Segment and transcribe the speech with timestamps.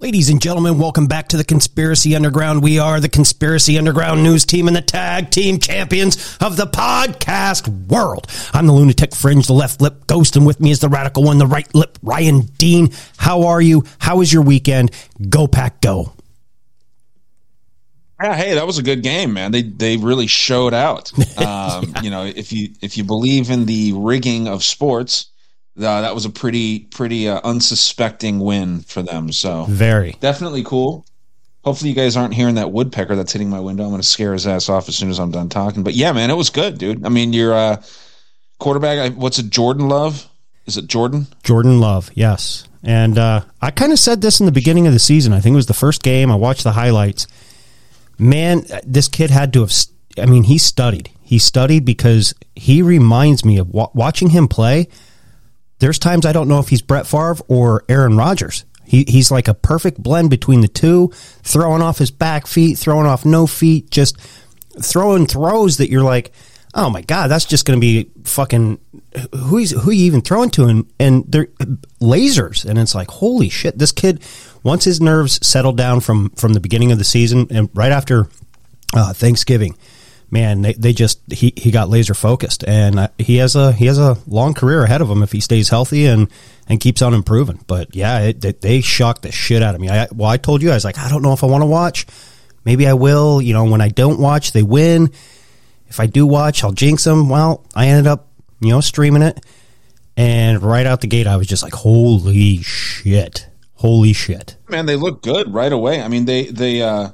[0.00, 2.62] Ladies and gentlemen, welcome back to the Conspiracy Underground.
[2.62, 7.68] We are the Conspiracy Underground news team and the tag team champions of the podcast
[7.86, 8.26] world.
[8.54, 11.36] I'm the lunatic fringe, the left lip ghost, and with me is the radical one,
[11.36, 12.88] the right lip, Ryan Dean.
[13.18, 13.84] How are you?
[13.98, 14.90] How was your weekend?
[15.28, 16.14] Go pack, go.
[18.22, 19.52] Yeah, hey, that was a good game, man.
[19.52, 21.12] They they really showed out.
[21.36, 22.02] Um, yeah.
[22.02, 25.26] You know, if you if you believe in the rigging of sports,
[25.76, 29.32] uh, that was a pretty pretty uh, unsuspecting win for them.
[29.32, 31.04] So very definitely cool.
[31.62, 33.84] Hopefully, you guys aren't hearing that woodpecker that's hitting my window.
[33.84, 35.82] I'm going to scare his ass off as soon as I'm done talking.
[35.82, 37.04] But yeah, man, it was good, dude.
[37.04, 37.82] I mean, your uh,
[38.58, 40.26] quarterback, what's it, Jordan Love?
[40.64, 41.26] Is it Jordan?
[41.42, 42.66] Jordan Love, yes.
[42.82, 45.34] And uh, I kind of said this in the beginning of the season.
[45.34, 46.30] I think it was the first game.
[46.30, 47.26] I watched the highlights.
[48.18, 49.72] Man, this kid had to have.
[50.16, 51.10] I mean, he studied.
[51.22, 54.88] He studied because he reminds me of watching him play
[55.80, 58.64] there's times I don't know if he's Brett Favre or Aaron Rodgers.
[58.84, 61.10] He, he's like a perfect blend between the two,
[61.42, 64.20] throwing off his back feet, throwing off no feet, just
[64.82, 66.32] throwing throws that you're like,
[66.74, 68.78] oh my god, that's just going to be fucking
[69.34, 71.46] who he's who you even throwing to, and and they're
[72.00, 74.22] lasers, and it's like holy shit, this kid.
[74.62, 78.28] Once his nerves settled down from from the beginning of the season and right after
[78.94, 79.76] uh, Thanksgiving,
[80.30, 83.86] man, they, they just he, he got laser focused, and uh, he has a he
[83.86, 86.28] has a long career ahead of him if he stays healthy and
[86.68, 87.62] and keeps on improving.
[87.66, 89.88] But yeah, it, it, they shocked the shit out of me.
[89.88, 91.66] I well, I told you I was like, I don't know if I want to
[91.66, 92.06] watch.
[92.64, 93.40] Maybe I will.
[93.40, 95.10] You know, when I don't watch, they win.
[95.88, 97.28] If I do watch, I'll jinx them.
[97.28, 98.28] Well, I ended up
[98.60, 99.44] you know streaming it,
[100.16, 103.46] and right out the gate, I was just like, holy shit.
[103.74, 104.56] Holy shit.
[104.68, 106.02] Man, they look good right away.
[106.02, 107.12] I mean, they they uh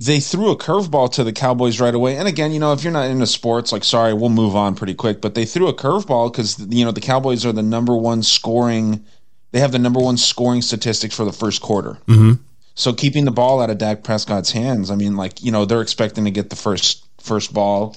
[0.00, 2.16] they threw a curveball to the Cowboys right away.
[2.16, 4.94] And again, you know, if you're not into sports, like, sorry, we'll move on pretty
[4.94, 5.20] quick.
[5.20, 9.04] But they threw a curveball because, you know, the Cowboys are the number one scoring,
[9.50, 11.98] they have the number one scoring statistics for the first quarter.
[12.06, 12.34] Mm-hmm.
[12.76, 15.82] So keeping the ball out of Dak Prescott's hands, I mean, like, you know, they're
[15.82, 17.96] expecting to get the first first ball.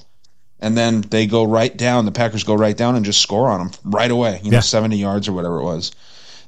[0.59, 2.05] And then they go right down.
[2.05, 4.39] The Packers go right down and just score on them right away.
[4.43, 5.91] You know, seventy yards or whatever it was.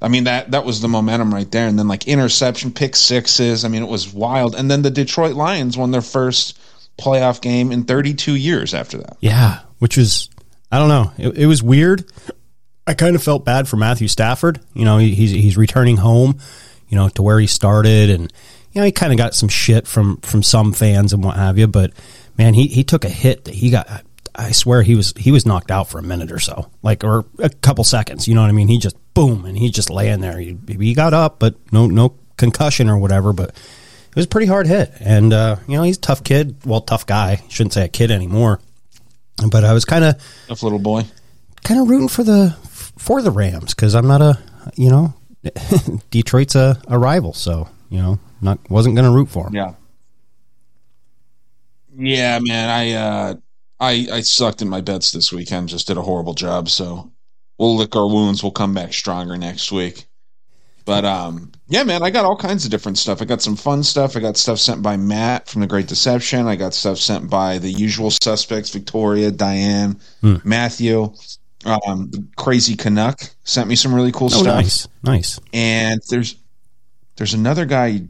[0.04, 1.68] I mean that that was the momentum right there.
[1.68, 3.64] And then like interception, pick sixes.
[3.64, 4.54] I mean it was wild.
[4.54, 6.60] And then the Detroit Lions won their first
[7.00, 9.18] playoff game in 32 years after that.
[9.22, 10.30] Yeah, which was
[10.72, 11.12] I don't know.
[11.18, 12.04] It, it was weird.
[12.86, 14.60] I kind of felt bad for Matthew Stafford.
[14.74, 16.40] You know, he, he's he's returning home.
[16.90, 18.32] You know, to where he started, and
[18.72, 21.58] you know he kind of got some shit from from some fans and what have
[21.58, 21.68] you.
[21.68, 21.94] But
[22.38, 23.88] man, he he took a hit that he got.
[24.36, 27.26] I swear he was he was knocked out for a minute or so, like or
[27.40, 28.28] a couple seconds.
[28.28, 28.68] You know what I mean?
[28.68, 30.40] He just boom, and he just laying there.
[30.40, 33.34] He, he got up, but no no concussion or whatever.
[33.34, 36.58] But it was a pretty hard hit, and uh, you know he's a tough kid.
[36.66, 37.44] Well, tough guy.
[37.50, 38.60] Shouldn't say a kid anymore.
[39.50, 41.04] But I was kind of tough little boy,
[41.64, 42.56] kind of rooting for the
[42.98, 44.40] for the Rams because I'm not a
[44.76, 45.14] you know
[46.12, 49.56] Detroit's a, a rival, so you know not wasn't going to root for him.
[49.56, 49.74] Yeah.
[51.96, 52.70] Yeah, man.
[52.70, 53.36] I uh,
[53.84, 55.70] I I sucked in my bets this weekend.
[55.70, 56.70] Just did a horrible job.
[56.70, 57.12] So
[57.60, 58.42] we'll lick our wounds.
[58.42, 60.06] We'll come back stronger next week.
[60.86, 63.22] But um, yeah, man, I got all kinds of different stuff.
[63.22, 64.16] I got some fun stuff.
[64.16, 66.48] I got stuff sent by Matt from The Great Deception.
[66.48, 70.38] I got stuff sent by the usual suspects: Victoria, Diane, hmm.
[70.44, 71.14] Matthew.
[71.66, 74.46] Um, Crazy Canuck sent me some really cool oh, stuff.
[74.46, 75.40] Nice, nice.
[75.54, 76.36] And there's
[77.16, 78.02] there's another guy,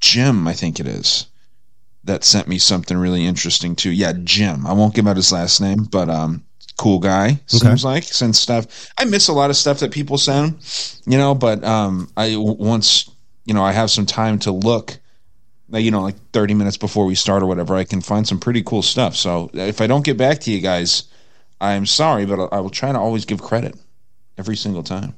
[0.00, 1.29] Jim, I think it is
[2.04, 3.90] that sent me something really interesting too.
[3.90, 4.66] Yeah, Jim.
[4.66, 6.44] I won't give out his last name, but um,
[6.78, 7.94] cool guy seems okay.
[7.94, 8.90] like sends stuff.
[8.96, 10.58] I miss a lot of stuff that people send,
[11.06, 11.34] you know.
[11.34, 13.10] But um, I once
[13.44, 14.96] you know I have some time to look.
[15.72, 18.62] You know, like thirty minutes before we start or whatever, I can find some pretty
[18.62, 19.14] cool stuff.
[19.14, 21.04] So if I don't get back to you guys,
[21.60, 23.76] I'm sorry, but I will try to always give credit
[24.36, 25.14] every single time.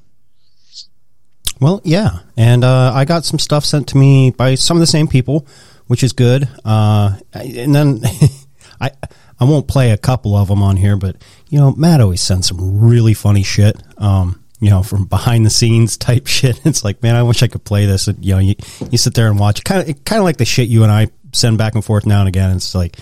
[1.59, 4.87] Well, yeah, and uh, I got some stuff sent to me by some of the
[4.87, 5.47] same people
[5.93, 6.49] which is good.
[6.65, 8.01] Uh, and then
[8.81, 8.93] I
[9.39, 11.17] I won't play a couple of them on here, but
[11.51, 13.77] you know Matt always sends some really funny shit.
[13.99, 16.59] Um, you know, from behind the scenes type shit.
[16.65, 18.09] It's like, man, I wish I could play this.
[18.09, 18.55] And, you know, you,
[18.91, 19.65] you sit there and watch.
[19.65, 22.21] Kind of, kind of like the shit you and I send back and forth now
[22.21, 22.57] and again.
[22.57, 22.97] It's like,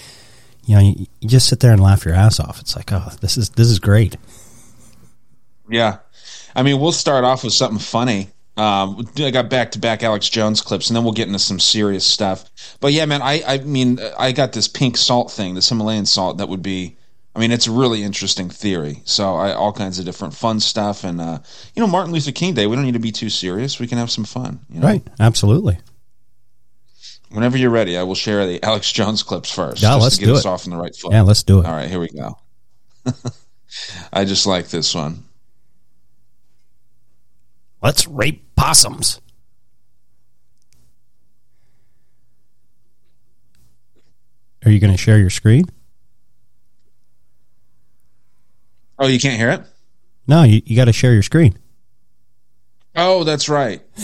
[0.64, 2.60] you know, you, you just sit there and laugh your ass off.
[2.60, 4.16] It's like, oh, this is this is great.
[5.69, 5.98] Yeah,
[6.56, 10.28] I mean, we'll start off with something funny um, I got back to back Alex
[10.28, 12.44] Jones clips, and then we'll get into some serious stuff.
[12.80, 16.38] But yeah, man, I, I mean, I got this pink salt thing, this Himalayan salt
[16.38, 16.98] that would be.
[17.34, 19.02] I mean, it's a really interesting theory.
[19.04, 21.38] So I, all kinds of different fun stuff, and uh,
[21.74, 22.66] you know, Martin Luther King Day.
[22.66, 23.80] We don't need to be too serious.
[23.80, 24.60] We can have some fun.
[24.68, 24.86] You know?
[24.86, 25.06] Right?
[25.18, 25.78] Absolutely.
[27.30, 29.80] Whenever you're ready, I will share the Alex Jones clips first.
[29.80, 30.48] Yeah, let's to get do us it.
[30.48, 31.12] off on the right foot.
[31.12, 31.66] Yeah, let's do it.
[31.66, 32.36] All right, here we go.
[34.12, 35.24] I just like this one.
[37.82, 39.22] Let's rape possums.
[44.66, 45.64] Are you going to share your screen?
[48.98, 49.62] Oh, you can't hear it?
[50.28, 51.58] No, you, you got to share your screen.
[52.94, 53.80] Oh, that's right.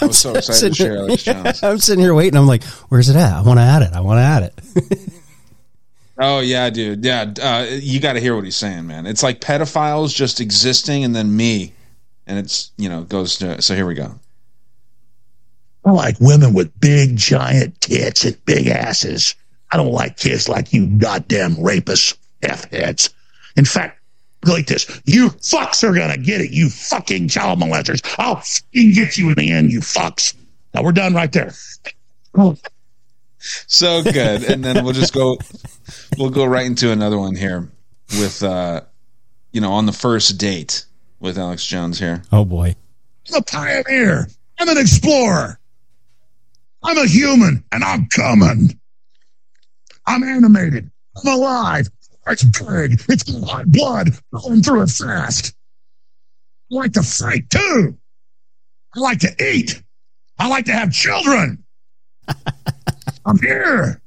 [0.00, 1.62] I was so excited to share Alex yeah, Jones.
[1.62, 2.36] I'm sitting here waiting.
[2.36, 3.32] I'm like, where's it at?
[3.32, 3.92] I want to add it.
[3.92, 4.98] I want to add it.
[6.18, 7.04] oh, yeah, dude.
[7.04, 7.32] Yeah.
[7.40, 9.06] Uh, you got to hear what he's saying, man.
[9.06, 11.74] It's like pedophiles just existing and then me
[12.26, 13.60] and it's you know goes to.
[13.62, 14.18] So here we go.
[15.84, 19.34] I like women with big giant tits and big asses.
[19.70, 23.10] I don't like kids like you goddamn rapists, f heads.
[23.56, 24.00] In fact,
[24.44, 26.50] like this, you fucks are gonna get it.
[26.50, 28.02] You fucking child molesters.
[28.18, 29.72] I'll fucking get you in the end.
[29.72, 30.34] You fucks.
[30.72, 31.52] Now we're done right there.
[33.66, 35.36] So good, and then we'll just go.
[36.16, 37.68] We'll go right into another one here
[38.18, 38.82] with, uh,
[39.52, 40.86] you know, on the first date
[41.20, 42.22] with Alex Jones here.
[42.32, 42.76] Oh boy.
[43.28, 44.28] I'm a pioneer.
[44.58, 45.58] I'm an explorer.
[46.82, 48.78] I'm a human, and I'm coming.
[50.06, 50.90] I'm animated.
[51.16, 51.88] I'm alive.
[52.26, 53.02] It's big.
[53.08, 55.54] It's got blood going through it fast.
[56.70, 57.96] I like to fight too.
[58.94, 59.82] I like to eat.
[60.38, 61.64] I like to have children.
[63.26, 64.00] I'm here.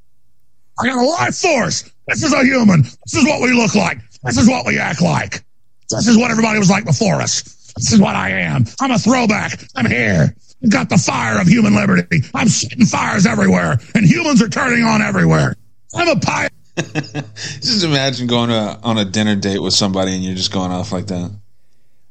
[0.80, 1.90] I got a life force.
[2.06, 2.82] This is a human.
[2.82, 3.98] This is what we look like.
[4.22, 5.44] This is what we act like.
[5.90, 7.42] This is what everybody was like before us.
[7.76, 8.66] This is what I am.
[8.80, 9.60] I'm a throwback.
[9.76, 10.34] I'm here.
[10.62, 12.22] I've got the fire of human liberty.
[12.34, 15.54] I'm setting fires everywhere, and humans are turning on everywhere.
[15.94, 16.50] I'm a pioneer.
[17.60, 20.92] Just imagine going to, on a dinner date with somebody and you're just going off
[20.92, 21.34] like that.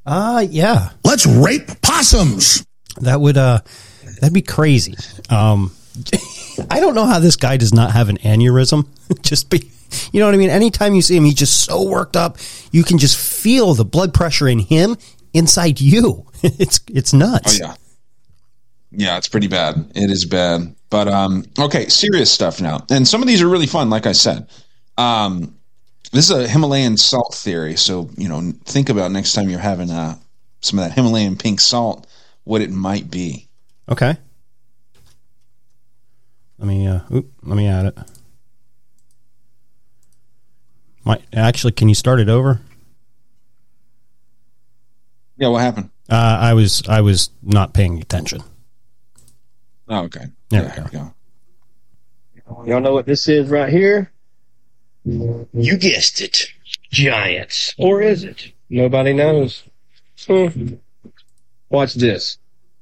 [0.05, 0.89] Uh yeah.
[1.05, 2.65] Let's rape possums.
[2.99, 3.59] That would uh
[4.19, 4.95] that'd be crazy.
[5.29, 5.71] Um
[6.69, 8.87] I don't know how this guy does not have an aneurysm.
[9.21, 9.71] just be
[10.11, 10.49] you know what I mean?
[10.49, 12.37] Anytime you see him, he's just so worked up.
[12.71, 14.97] You can just feel the blood pressure in him
[15.33, 16.25] inside you.
[16.43, 17.59] It's it's nuts.
[17.59, 17.75] Oh yeah.
[18.91, 19.91] Yeah, it's pretty bad.
[19.95, 20.75] It is bad.
[20.89, 22.85] But um okay, serious stuff now.
[22.89, 24.47] And some of these are really fun, like I said.
[24.97, 25.55] Um
[26.11, 27.75] this is a Himalayan salt theory.
[27.75, 30.15] So, you know, think about next time you're having uh
[30.61, 32.05] some of that Himalayan pink salt,
[32.43, 33.47] what it might be.
[33.89, 34.15] Okay.
[36.59, 37.97] Let me uh oop, let me add it.
[41.07, 42.59] Might actually can you start it over?
[45.37, 45.89] Yeah, what happened?
[46.09, 48.43] Uh, I was I was not paying attention.
[49.87, 50.25] Oh, okay.
[50.49, 52.69] There yeah, we here we go.
[52.69, 54.11] Y'all know what this is right here?
[55.05, 56.47] You guessed it.
[56.91, 57.73] Giants.
[57.77, 58.51] Or is it?
[58.69, 59.63] Nobody knows.
[60.25, 60.73] Hmm.
[61.69, 62.37] Watch this.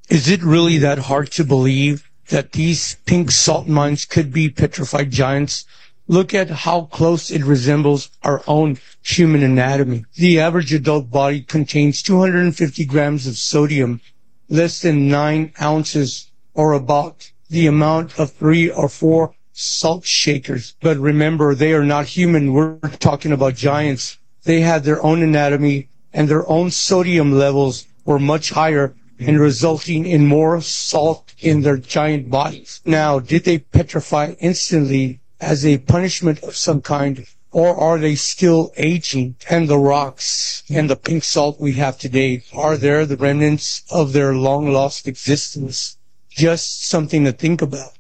[0.10, 5.12] Is it really that hard to believe that these pink salt mines could be petrified
[5.12, 5.66] giants?
[6.08, 10.06] Look at how close it resembles our own human anatomy.
[10.14, 14.02] The average adult body contains 250 grams of sodium,
[14.48, 20.76] less than 9 ounces, or about the amount of three or four salt shakers.
[20.80, 22.54] But remember, they are not human.
[22.54, 24.20] We're talking about giants.
[24.44, 30.06] They had their own anatomy and their own sodium levels were much higher and resulting
[30.06, 32.82] in more salt in their giant bodies.
[32.86, 38.72] Now, did they petrify instantly as a punishment of some kind, or are they still
[38.78, 39.36] aging?
[39.50, 44.14] And the rocks and the pink salt we have today, are there the remnants of
[44.14, 45.98] their long lost existence?
[46.30, 47.92] Just something to think about.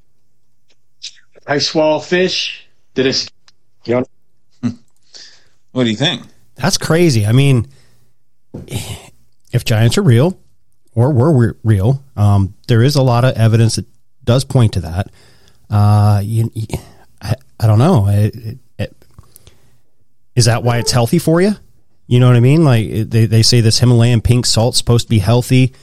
[1.47, 2.67] I swallow fish.
[2.95, 3.31] Did it?
[3.85, 4.05] Y'all
[5.71, 6.23] What do you think?
[6.55, 7.25] That's crazy.
[7.25, 7.67] I mean,
[9.51, 10.39] if giants are real
[10.93, 13.85] or were re- real, um, there is a lot of evidence that
[14.23, 15.11] does point to that.
[15.69, 16.67] Uh, you, you-
[17.59, 18.07] I, don't know.
[18.07, 19.05] It, it, it,
[20.35, 21.53] is that why it's healthy for you?
[22.07, 22.63] You know what I mean?
[22.63, 25.73] Like they, they say this Himalayan pink salt's supposed to be healthy.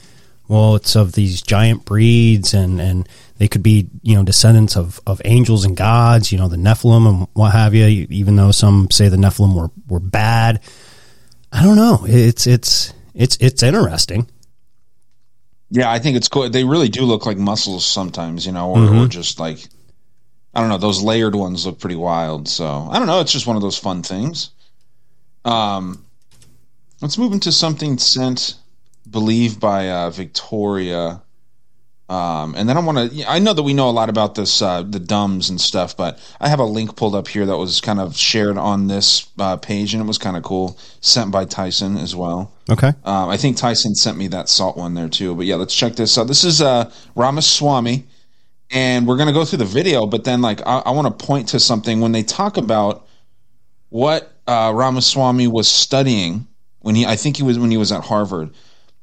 [0.47, 4.99] Well, it's of these giant breeds, and, and they could be you know descendants of,
[5.07, 6.31] of angels and gods.
[6.31, 8.07] You know the Nephilim and what have you.
[8.09, 10.61] Even though some say the Nephilim were, were bad,
[11.51, 12.05] I don't know.
[12.07, 14.29] It's it's it's it's interesting.
[15.69, 16.49] Yeah, I think it's cool.
[16.49, 19.07] They really do look like muscles sometimes, you know, or, or mm-hmm.
[19.07, 19.67] just like
[20.53, 20.77] I don't know.
[20.77, 22.47] Those layered ones look pretty wild.
[22.47, 23.19] So I don't know.
[23.21, 24.51] It's just one of those fun things.
[25.45, 26.05] Um,
[27.01, 28.55] let's move into something sent,
[29.09, 31.21] believe by uh, Victoria.
[32.09, 33.31] Um, and then I want to.
[33.31, 36.19] I know that we know a lot about this, uh, the dumbs and stuff, but
[36.39, 39.57] I have a link pulled up here that was kind of shared on this uh,
[39.57, 40.77] page, and it was kind of cool.
[41.01, 42.53] Sent by Tyson as well.
[42.69, 42.89] Okay.
[43.03, 45.33] Um, I think Tyson sent me that salt one there too.
[45.33, 46.27] But yeah, let's check this out.
[46.27, 48.05] This is uh, Ramaswamy,
[48.73, 50.05] and we're gonna go through the video.
[50.05, 53.07] But then, like, I, I want to point to something when they talk about
[53.89, 56.47] what uh, Ramaswamy was studying
[56.79, 57.05] when he.
[57.05, 58.49] I think he was when he was at Harvard.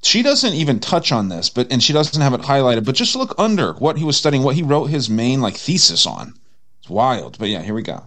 [0.03, 2.85] She doesn't even touch on this, but and she doesn't have it highlighted.
[2.85, 6.07] But just look under what he was studying, what he wrote his main like thesis
[6.07, 6.35] on.
[6.81, 7.39] It's wild.
[7.39, 8.03] But yeah, here we go.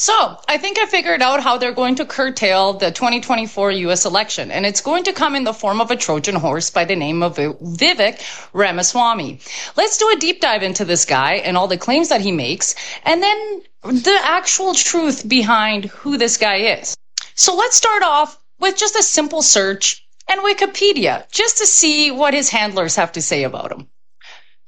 [0.00, 4.52] So, I think I figured out how they're going to curtail the 2024 US election,
[4.52, 7.20] and it's going to come in the form of a Trojan horse by the name
[7.20, 9.40] of Vivek Ramaswamy.
[9.76, 12.76] Let's do a deep dive into this guy and all the claims that he makes,
[13.02, 16.96] and then the actual truth behind who this guy is.
[17.34, 22.34] So, let's start off with just a simple search and Wikipedia just to see what
[22.34, 23.88] his handlers have to say about him.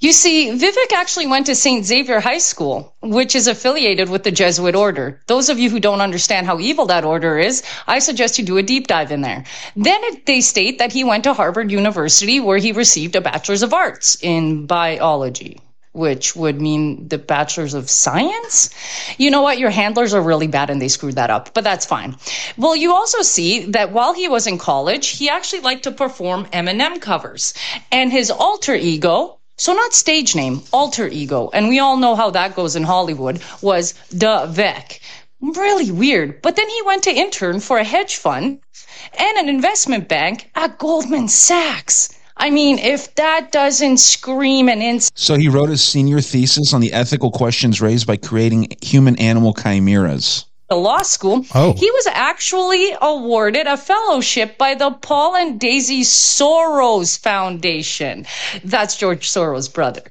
[0.03, 1.85] You see, Vivek actually went to St.
[1.85, 5.21] Xavier High School, which is affiliated with the Jesuit order.
[5.27, 8.57] Those of you who don't understand how evil that order is, I suggest you do
[8.57, 9.45] a deep dive in there.
[9.77, 13.75] Then they state that he went to Harvard University where he received a Bachelor's of
[13.75, 15.61] Arts in biology
[15.93, 18.71] which would mean the bachelor's of science.
[19.19, 19.59] You know what?
[19.59, 22.17] Your handlers are really bad and they screwed that up, but that's fine.
[22.57, 26.47] Well, you also see that while he was in college, he actually liked to perform
[26.47, 27.55] Eminem covers
[27.91, 31.51] and his alter ego, so not stage name, alter ego.
[31.53, 35.01] And we all know how that goes in Hollywood was Da Vek.
[35.43, 36.41] Really weird.
[36.41, 38.61] But then he went to intern for a hedge fund
[39.19, 42.09] and an investment bank at Goldman Sachs.
[42.39, 45.11] I mean, if that doesn't scream an ins.
[45.15, 49.53] So he wrote his senior thesis on the ethical questions raised by creating human animal
[49.53, 50.47] chimeras
[50.77, 51.73] law school, oh.
[51.73, 58.27] he was actually awarded a fellowship by the Paul and Daisy Soros Foundation.
[58.65, 60.03] That's George Soros' brother.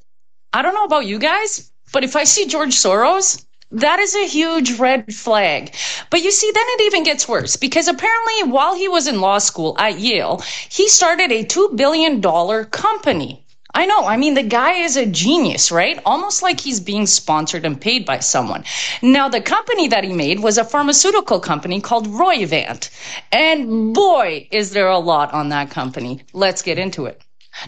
[0.53, 4.27] I don't know about you guys, but if I see George Soros, that is a
[4.27, 5.73] huge red flag.
[6.09, 9.37] But you see, then it even gets worse because apparently while he was in law
[9.37, 12.21] school at Yale, he started a $2 billion
[12.65, 14.05] company I know.
[14.05, 16.01] I mean, the guy is a genius, right?
[16.05, 18.63] Almost like he's being sponsored and paid by someone.
[19.01, 22.89] Now, the company that he made was a pharmaceutical company called Roivant.
[23.31, 26.23] And boy, is there a lot on that company.
[26.33, 27.21] Let's get into it.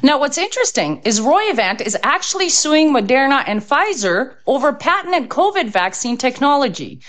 [0.04, 6.18] Now, what's interesting is Roivant is actually suing Moderna and Pfizer over patented COVID vaccine
[6.18, 7.02] technology,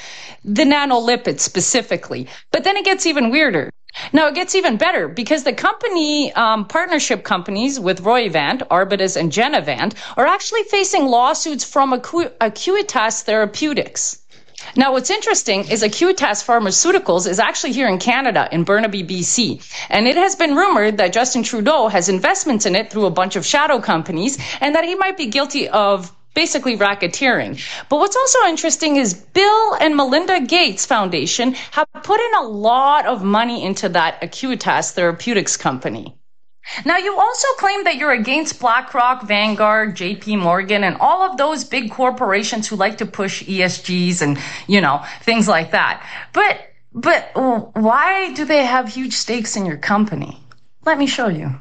[0.44, 2.28] the nanolipids specifically.
[2.50, 3.70] But then it gets even weirder.
[4.12, 9.30] Now it gets even better because the company um, partnership companies with Roivant, Arbutus, and
[9.30, 14.18] Genevant are actually facing lawsuits from Acu- Acuitas Therapeutics.
[14.76, 19.60] Now, what's interesting is Acuitas Pharmaceuticals is actually here in Canada, in Burnaby, BC.
[19.90, 23.36] And it has been rumored that Justin Trudeau has investments in it through a bunch
[23.36, 27.60] of shadow companies and that he might be guilty of basically racketeering.
[27.88, 33.06] But what's also interesting is Bill and Melinda Gates Foundation have put in a lot
[33.06, 36.16] of money into that Acuitas Therapeutics company.
[36.84, 41.64] Now, you also claim that you're against BlackRock, Vanguard, JP Morgan, and all of those
[41.64, 46.06] big corporations who like to push ESGs and, you know, things like that.
[46.32, 46.60] But,
[46.94, 50.38] but why do they have huge stakes in your company?
[50.84, 51.60] Let me show you.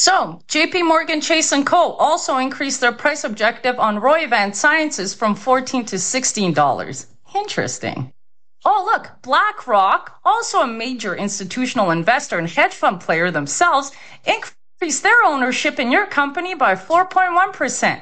[0.00, 1.94] So, JP Morgan Chase & Co.
[1.94, 7.06] also increased their price objective on Roivant Sciences from 14 to $16.
[7.34, 8.12] Interesting.
[8.64, 13.90] Oh, look, BlackRock, also a major institutional investor and hedge fund player themselves,
[14.24, 18.00] increased their ownership in your company by 4.1%.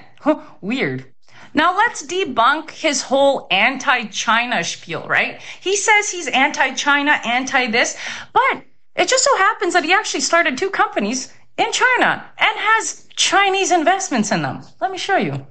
[0.61, 1.07] Weird.
[1.55, 5.41] Now let's debunk his whole anti-China spiel, right?
[5.63, 7.97] He says he's anti-China, anti this,
[8.35, 8.65] but
[8.97, 13.71] it just so happens that he actually started two companies in China and has Chinese
[13.71, 14.63] investments in them.
[14.81, 15.47] Let me show you.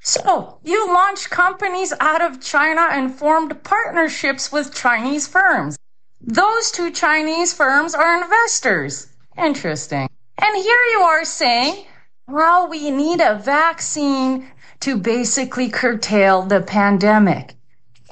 [0.00, 5.76] So, you launched companies out of China and formed partnerships with Chinese firms.
[6.20, 9.08] Those two Chinese firms are investors.
[9.36, 10.08] Interesting.
[10.38, 11.86] And here you are saying,
[12.28, 17.54] well, we need a vaccine to basically curtail the pandemic.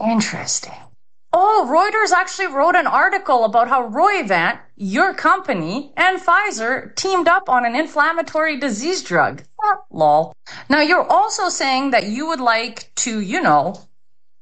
[0.01, 0.73] Interesting.
[1.37, 7.49] Oh, Reuters actually wrote an article about how Roivant, your company, and Pfizer teamed up
[7.49, 9.43] on an inflammatory disease drug.
[9.61, 10.33] Ah, lol.
[10.69, 13.75] Now, you're also saying that you would like to, you know,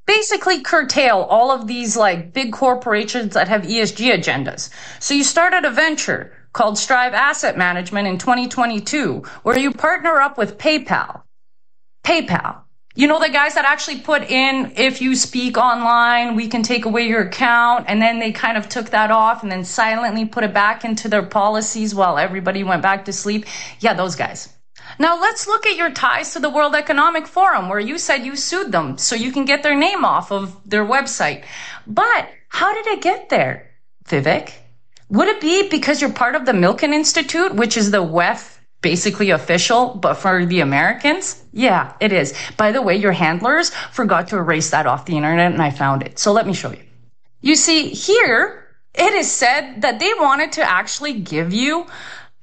[0.06, 4.68] basically curtail all of these like big corporations that have ESG agendas.
[5.00, 10.36] So you started a venture called Strive Asset Management in 2022, where you partner up
[10.36, 11.22] with PayPal.
[12.04, 12.61] PayPal
[12.94, 16.84] you know, the guys that actually put in, if you speak online, we can take
[16.84, 17.86] away your account.
[17.88, 21.08] And then they kind of took that off and then silently put it back into
[21.08, 23.46] their policies while everybody went back to sleep.
[23.80, 24.52] Yeah, those guys.
[24.98, 28.36] Now let's look at your ties to the World Economic Forum where you said you
[28.36, 31.44] sued them so you can get their name off of their website.
[31.86, 33.70] But how did it get there,
[34.04, 34.52] Vivek?
[35.08, 39.30] Would it be because you're part of the Milken Institute, which is the WEF basically
[39.30, 42.34] official, but for the Americans, yeah, it is.
[42.56, 46.02] By the way, your handlers forgot to erase that off the internet and I found
[46.02, 46.18] it.
[46.18, 46.82] So let me show you.
[47.40, 51.86] You see, here it is said that they wanted to actually give you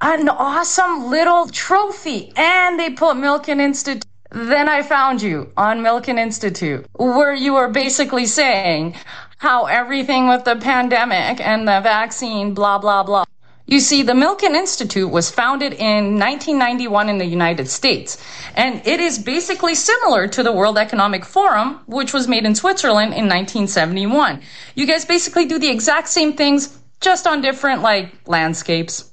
[0.02, 6.20] an awesome little trophy and they put Milken Institute Then I found you on Milken
[6.20, 8.96] Institute, where you were basically saying
[9.40, 13.24] how everything with the pandemic and the vaccine, blah, blah, blah.
[13.70, 18.18] You see, the Milken Institute was founded in 1991 in the United States,
[18.56, 23.14] and it is basically similar to the World Economic Forum, which was made in Switzerland
[23.14, 24.42] in 1971.
[24.74, 29.12] You guys basically do the exact same things, just on different, like, landscapes.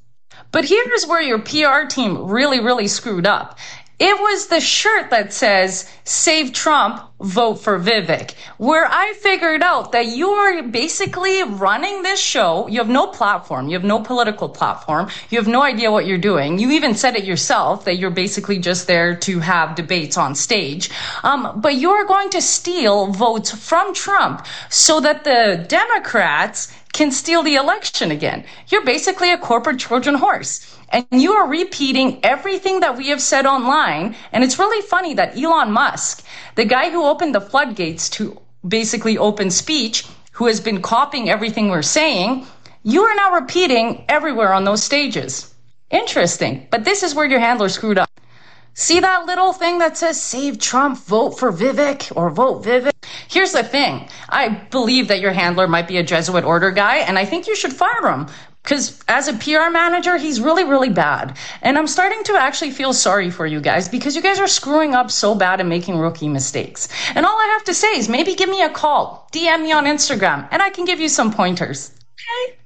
[0.53, 3.59] But here's where your PR team really, really screwed up.
[3.99, 9.93] It was the shirt that says, Save Trump, vote for Vivek, where I figured out
[9.93, 12.67] that you are basically running this show.
[12.69, 13.69] You have no platform.
[13.69, 15.09] You have no political platform.
[15.31, 16.59] You have no idea what you're doing.
[16.59, 20.91] You even said it yourself that you're basically just there to have debates on stage.
[21.23, 27.43] Um, but you're going to steal votes from Trump so that the Democrats can steal
[27.43, 28.45] the election again.
[28.69, 30.75] You're basically a corporate Trojan horse.
[30.89, 34.17] And you are repeating everything that we have said online.
[34.33, 36.25] And it's really funny that Elon Musk,
[36.55, 41.69] the guy who opened the floodgates to basically open speech, who has been copying everything
[41.69, 42.47] we're saying,
[42.83, 45.55] you are now repeating everywhere on those stages.
[45.91, 46.67] Interesting.
[46.71, 48.11] But this is where your handler screwed up.
[48.79, 52.93] See that little thing that says save Trump, vote for Vivek or vote Vivek?
[53.27, 54.07] Here's the thing.
[54.29, 57.57] I believe that your handler might be a Jesuit order guy and I think you
[57.57, 58.27] should fire him
[58.63, 61.39] because as a PR manager, he's really, really bad.
[61.63, 64.95] And I'm starting to actually feel sorry for you guys because you guys are screwing
[64.95, 66.89] up so bad and making rookie mistakes.
[67.15, 69.87] And all I have to say is maybe give me a call, DM me on
[69.87, 71.93] Instagram, and I can give you some pointers.
[72.13, 72.59] Okay?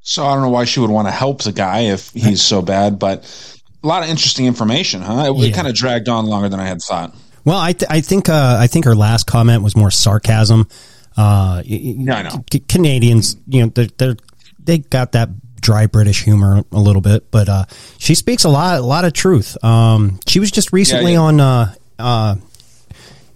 [0.00, 2.62] So I don't know why she would want to help the guy if he's so
[2.62, 5.32] bad, but a lot of interesting information, huh?
[5.32, 5.48] It, yeah.
[5.48, 7.14] it kind of dragged on longer than I had thought.
[7.44, 10.68] Well, I, th- I think uh, I think her last comment was more sarcasm.
[11.16, 12.44] Uh, yeah, I know.
[12.68, 14.16] Canadians, you know, they're, they're
[14.62, 17.64] they got that dry British humor a little bit, but uh,
[17.98, 19.62] she speaks a lot, a lot of truth.
[19.64, 21.24] Um, she was just recently yeah, yeah.
[21.24, 22.36] on uh, uh,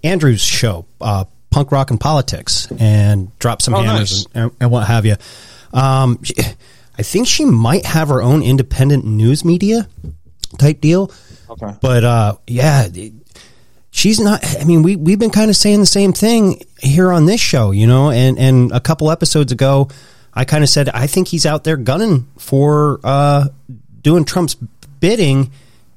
[0.03, 4.45] Andrew's show, uh, Punk Rock and Politics, and dropped some oh, hammers nice.
[4.45, 5.17] and, and, what have you.
[5.73, 6.35] Um, she,
[6.97, 9.89] I think she might have her own independent news media
[10.57, 11.11] type deal.
[11.51, 12.89] Okay, but uh, yeah.
[13.91, 14.45] She's not.
[14.61, 17.71] I mean, we we've been kind of saying the same thing here on this show,
[17.71, 18.11] you know.
[18.11, 19.89] And and a couple episodes ago,
[20.33, 23.49] I kind of said I think he's out there gunning for uh,
[24.03, 24.57] doing Trump's
[24.99, 25.53] bidding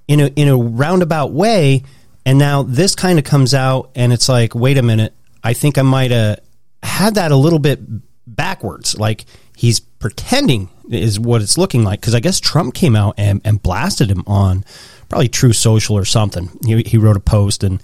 [0.08, 1.84] in a in a roundabout way.
[2.24, 5.78] And now this kind of comes out, and it's like, wait a minute, I think
[5.78, 6.39] I might have
[6.84, 7.80] had that a little bit
[8.28, 8.98] backwards.
[9.00, 13.41] Like he's pretending is what it's looking like because I guess Trump came out and,
[13.43, 14.63] and blasted him on
[15.10, 16.49] probably Truth Social or something.
[16.65, 17.81] He, he wrote a post and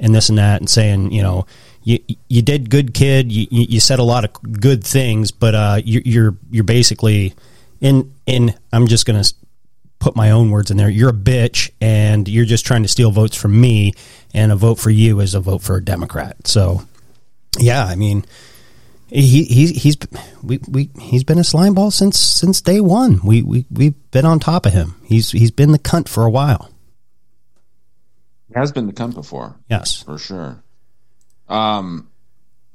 [0.00, 1.46] and this and that and saying, you know,
[1.82, 1.98] you
[2.28, 3.30] you did good, kid.
[3.30, 7.34] You you said a lot of good things, but uh, you, you're you're basically
[7.80, 8.54] in in.
[8.72, 9.24] I'm just gonna
[9.98, 10.88] put my own words in there.
[10.88, 13.92] You're a bitch, and you're just trying to steal votes from me.
[14.32, 16.46] And a vote for you is a vote for a Democrat.
[16.46, 16.82] So,
[17.58, 18.24] yeah, I mean,
[19.14, 19.96] he he he's
[20.42, 23.20] we, we he's been a slime ball since since day one.
[23.24, 25.00] We we we've been on top of him.
[25.04, 26.70] He's he's been the cunt for a while.
[28.48, 29.56] He has been the cunt before.
[29.70, 30.62] Yes, for sure.
[31.48, 32.10] Um,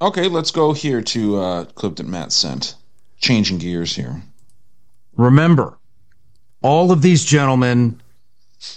[0.00, 2.76] okay, let's go here to uh, clip that Matt sent.
[3.18, 4.22] Changing gears here.
[5.16, 5.78] Remember,
[6.62, 8.00] all of these gentlemen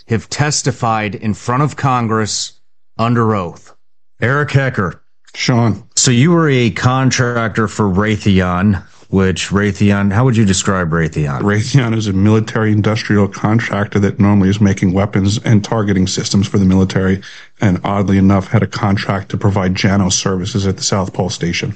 [0.10, 2.60] have testified in front of Congress
[2.98, 3.74] under oath.
[4.20, 5.03] Eric Hecker.
[5.36, 5.84] Sean.
[5.96, 11.42] So you were a contractor for Raytheon which Raytheon, how would you describe Raytheon?
[11.42, 16.58] Raytheon is a military industrial contractor that normally is making weapons and targeting systems for
[16.58, 17.22] the military,
[17.62, 21.74] and oddly enough, had a contract to provide JANO services at the South Pole Station.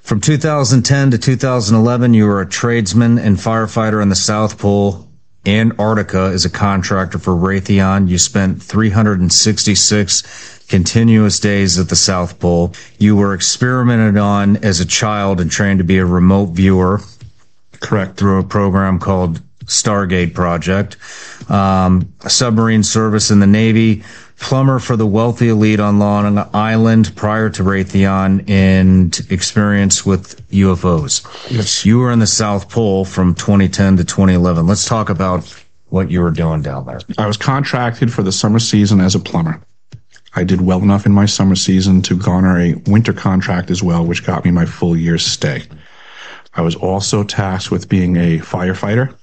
[0.00, 5.06] From 2010 to 2011, you were a tradesman and firefighter in the South Pole.
[5.44, 8.08] Antarctica is a contractor for Raytheon.
[8.08, 12.72] You spent 366 continuous days at the South Pole.
[12.98, 17.02] You were experimented on as a child and trained to be a remote viewer.
[17.80, 18.16] Correct.
[18.16, 20.96] Through a program called Stargate Project.
[21.50, 24.02] Um, submarine service in the Navy.
[24.38, 31.22] Plumber for the wealthy elite on Long Island prior to Raytheon and experience with UFOs.
[31.50, 31.84] Yes.
[31.84, 34.66] You were in the South Pole from 2010 to 2011.
[34.66, 35.44] Let's talk about
[35.90, 37.00] what you were doing down there.
[37.18, 39.60] I was contracted for the summer season as a plumber.
[40.34, 44.04] I did well enough in my summer season to garner a winter contract as well,
[44.04, 45.64] which got me my full year's stay.
[46.54, 49.14] I was also tasked with being a firefighter.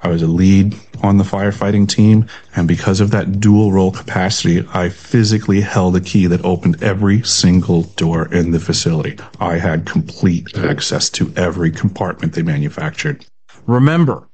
[0.00, 4.66] I was a lead on the firefighting team, and because of that dual role capacity,
[4.74, 9.16] I physically held a key that opened every single door in the facility.
[9.38, 13.24] I had complete access to every compartment they manufactured.
[13.66, 14.28] Remember.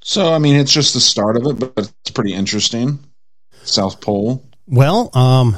[0.00, 3.00] So, I mean, it's just the start of it, but it's pretty interesting.
[3.64, 4.44] South Pole?
[4.66, 5.56] Well, um,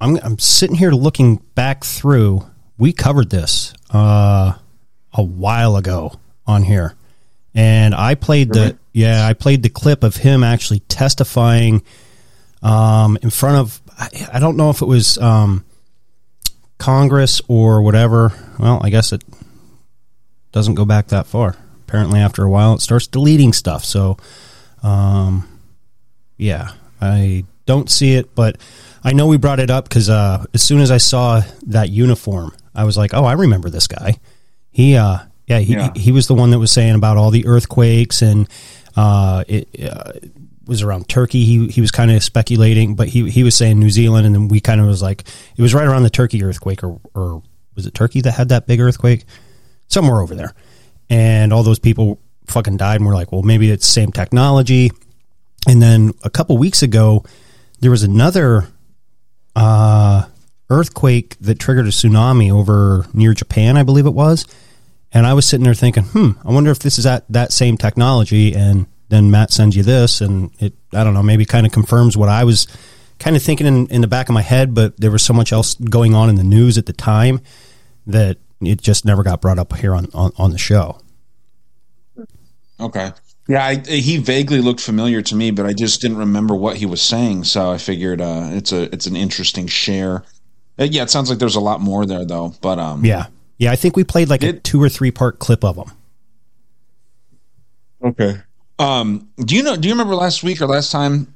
[0.00, 2.46] I'm I'm sitting here looking back through.
[2.76, 4.54] We covered this uh,
[5.12, 6.12] a while ago
[6.46, 6.94] on here,
[7.54, 11.82] and I played the yeah I played the clip of him actually testifying
[12.62, 15.64] um, in front of I, I don't know if it was um,
[16.78, 18.32] Congress or whatever.
[18.58, 19.22] Well, I guess it
[20.52, 21.56] doesn't go back that far.
[21.86, 23.84] Apparently, after a while, it starts deleting stuff.
[23.84, 24.16] So,
[24.82, 25.60] um,
[26.36, 26.72] yeah,
[27.04, 28.58] I don't see it, but
[29.02, 32.52] I know we brought it up because uh, as soon as I saw that uniform,
[32.74, 34.16] I was like, "Oh, I remember this guy."
[34.70, 35.92] He, uh, yeah, he, Yeah.
[35.94, 38.48] he was the one that was saying about all the earthquakes and
[38.96, 40.12] uh, it uh,
[40.66, 41.44] was around Turkey.
[41.44, 44.48] He he was kind of speculating, but he he was saying New Zealand, and then
[44.48, 45.24] we kind of was like,
[45.56, 47.42] it was right around the Turkey earthquake, or or
[47.74, 49.24] was it Turkey that had that big earthquake?
[49.88, 50.54] Somewhere over there,
[51.10, 54.90] and all those people fucking died, and we're like, well, maybe it's the same technology.
[55.66, 57.24] And then a couple weeks ago,
[57.80, 58.68] there was another
[59.56, 60.26] uh,
[60.70, 64.46] earthquake that triggered a tsunami over near Japan, I believe it was.
[65.12, 67.76] And I was sitting there thinking, hmm, I wonder if this is that, that same
[67.76, 68.54] technology.
[68.54, 72.16] And then Matt sends you this, and it, I don't know, maybe kind of confirms
[72.16, 72.66] what I was
[73.18, 75.52] kind of thinking in, in the back of my head, but there was so much
[75.52, 77.40] else going on in the news at the time
[78.06, 81.00] that it just never got brought up here on, on, on the show.
[82.80, 83.12] Okay.
[83.46, 86.86] Yeah, I, he vaguely looked familiar to me, but I just didn't remember what he
[86.86, 87.44] was saying.
[87.44, 90.24] So I figured uh, it's a it's an interesting share.
[90.78, 92.54] Uh, yeah, it sounds like there's a lot more there though.
[92.60, 93.26] But um, Yeah.
[93.58, 95.92] Yeah, I think we played like a two or three part clip of them.
[98.02, 98.40] Okay.
[98.78, 99.76] Um, do you know?
[99.76, 101.34] Do you remember last week or last time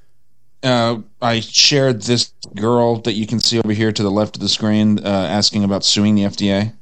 [0.62, 4.42] uh, I shared this girl that you can see over here to the left of
[4.42, 6.73] the screen uh, asking about suing the FDA?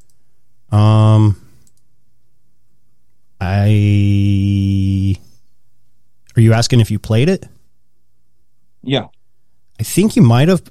[0.75, 1.41] Um,
[3.41, 5.17] I
[6.37, 7.47] are you asking if you played it?
[8.83, 9.07] Yeah.
[9.81, 10.63] I think you might have.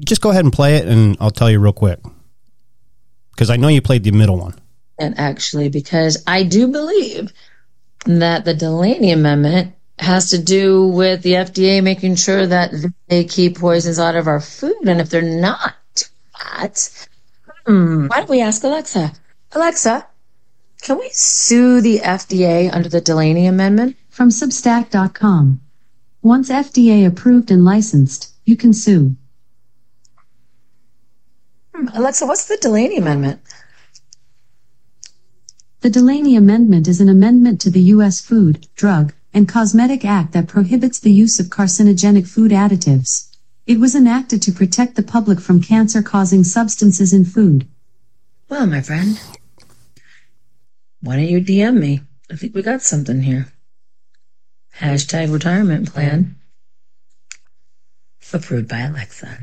[0.00, 2.00] Just go ahead and play it, and I'll tell you real quick
[3.40, 4.54] because I know you played the middle one.
[4.98, 7.32] And actually, because I do believe
[8.04, 12.72] that the Delaney Amendment has to do with the FDA making sure that
[13.08, 14.76] they keep poisons out of our food.
[14.86, 15.74] And if they're not,
[16.38, 17.08] that,
[17.66, 19.12] hmm, why don't we ask Alexa?
[19.52, 20.06] Alexa,
[20.80, 23.96] can we sue the FDA under the Delaney Amendment?
[24.08, 25.60] From Substack.com.
[26.22, 29.16] Once FDA approved and licensed, you can sue.
[31.74, 33.40] Hmm, Alexa, what's the Delaney Amendment?
[35.80, 38.20] The Delaney Amendment is an amendment to the U.S.
[38.20, 43.34] Food, Drug, and Cosmetic Act that prohibits the use of carcinogenic food additives.
[43.66, 47.66] It was enacted to protect the public from cancer causing substances in food.
[48.48, 49.18] Well, my friend,
[51.02, 52.00] why don't you DM me?
[52.30, 53.46] I think we got something here.
[54.78, 56.36] Hashtag retirement plan.
[58.32, 59.38] Approved by Alexa.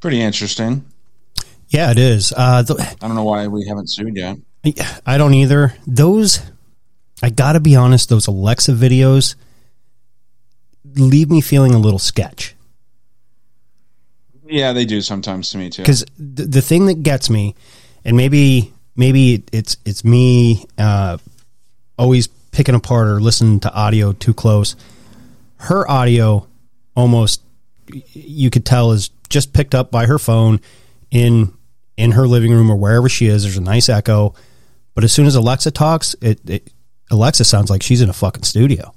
[0.00, 0.84] Pretty interesting.
[1.68, 2.32] Yeah, it is.
[2.36, 4.38] Uh, th- I don't know why we haven't sued yet.
[5.06, 5.74] I don't either.
[5.86, 6.40] Those,
[7.22, 9.36] I got to be honest, those Alexa videos
[10.96, 12.56] leave me feeling a little sketch.
[14.46, 15.82] Yeah, they do sometimes to me too.
[15.82, 17.54] because the, the thing that gets me,
[18.04, 21.18] and maybe maybe it's it's me uh,
[21.98, 24.76] always picking apart or listening to audio too close.
[25.56, 26.46] Her audio
[26.96, 27.42] almost
[28.12, 30.60] you could tell is just picked up by her phone
[31.10, 31.52] in
[31.96, 33.42] in her living room or wherever she is.
[33.42, 34.34] There's a nice echo,
[34.94, 36.72] but as soon as Alexa talks, it, it
[37.10, 38.94] Alexa sounds like she's in a fucking studio.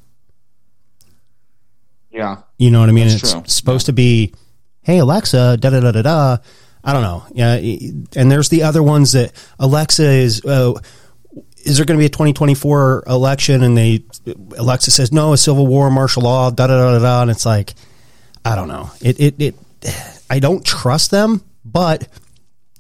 [2.12, 2.38] Yeah.
[2.58, 3.08] You know what I mean?
[3.08, 3.44] It's true.
[3.48, 4.34] supposed to be,
[4.82, 6.38] hey Alexa, da da da da da.
[6.84, 7.24] I don't know.
[7.32, 7.56] Yeah,
[8.16, 10.44] and there's the other ones that Alexa is.
[10.44, 10.74] Uh,
[11.64, 13.64] is there going to be a 2024 election?
[13.64, 14.04] And they
[14.58, 17.22] Alexa says no, a civil war, martial law, da da da da.
[17.22, 17.74] And it's like,
[18.44, 18.92] I don't know.
[19.02, 19.56] It it it.
[20.30, 22.08] I don't trust them, but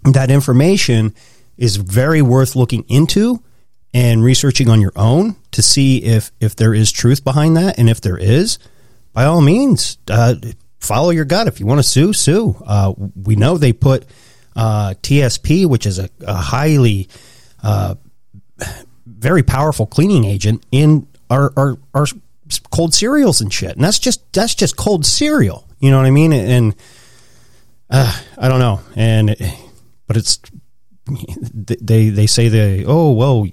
[0.03, 1.13] that information
[1.57, 3.41] is very worth looking into
[3.93, 7.89] and researching on your own to see if if there is truth behind that, and
[7.89, 8.59] if there is,
[9.13, 10.35] by all means, uh,
[10.83, 11.47] follow your gut.
[11.47, 12.55] If you want to sue, sue.
[12.65, 14.05] Uh, we know they put
[14.55, 17.09] uh, TSP, which is a, a highly
[17.61, 17.95] uh,
[19.05, 22.05] very powerful cleaning agent, in our, our our
[22.71, 25.67] cold cereals and shit, and that's just that's just cold cereal.
[25.79, 26.33] You know what I mean?
[26.33, 26.75] And
[27.89, 29.35] uh, I don't know, and
[30.07, 30.39] but it's
[31.07, 33.47] they they say they oh well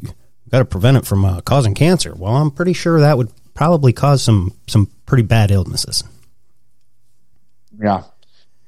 [0.51, 2.15] got to prevent it from uh, causing cancer.
[2.15, 6.05] Well, I'm pretty sure that would probably cause some some pretty bad illnesses.
[7.81, 8.03] Yeah.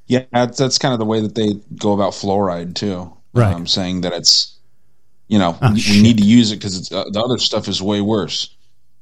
[0.07, 3.12] Yeah, that's, that's kind of the way that they go about fluoride too.
[3.35, 3.55] Right.
[3.55, 4.59] Um, saying that it's,
[5.29, 6.03] you know, Oh, we shit.
[6.03, 8.55] need to use it because uh, the other stuff is way worse.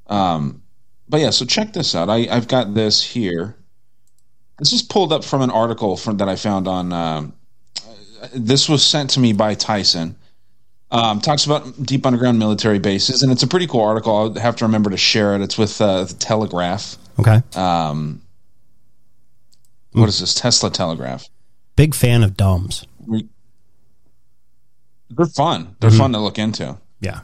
[0.07, 0.63] Um,
[1.09, 2.09] but yeah, so check this out.
[2.09, 3.57] I, I've got this here.
[4.59, 6.93] This is pulled up from an article from, that I found on.
[6.93, 7.33] Um,
[8.35, 10.17] this was sent to me by Tyson.
[10.93, 14.15] Um, talks about deep underground military bases, and it's a pretty cool article.
[14.17, 15.41] I'll have to remember to share it.
[15.41, 16.97] It's with uh, the Telegraph.
[17.19, 17.41] Okay.
[17.55, 18.21] Um,
[19.93, 20.35] what is this?
[20.35, 21.29] Tesla Telegraph.
[21.77, 22.87] Big fan of DUMBs.
[25.11, 25.77] They're fun.
[25.81, 25.99] They're Mhm.
[25.99, 26.79] fun to look into.
[27.01, 27.21] Yeah.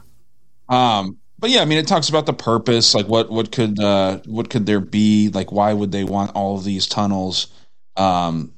[0.69, 4.19] Um, but yeah, I mean, it talks about the purpose, like what what could uh,
[4.25, 7.47] what could there be, like why would they want all of these tunnels?
[7.97, 8.53] Um,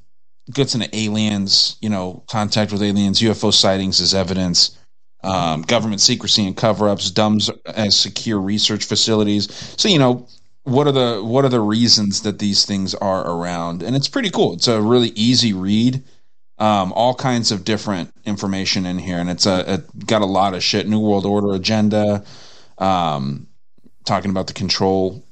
[0.54, 4.78] gets into aliens, you know, contact with aliens, UFO sightings as evidence,
[5.24, 9.48] um, government secrecy and cover-ups, DUMBs as secure research facilities.
[9.78, 10.28] So you know,
[10.70, 13.84] what are the what are the reasons that these things are around?
[13.84, 14.54] And it's pretty cool.
[14.54, 16.04] It's a really easy read.
[16.58, 20.54] Um, all kinds of different information in here, and it's a it got a lot
[20.54, 20.88] of shit.
[20.90, 22.24] New World Order agenda,
[22.78, 23.48] um,
[24.06, 25.24] talking about the control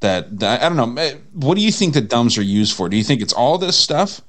[0.00, 1.02] that, that I don't know.
[1.02, 2.88] eh, What do you think that dumbs are used for?
[2.88, 4.22] Do you think it's all this stuff,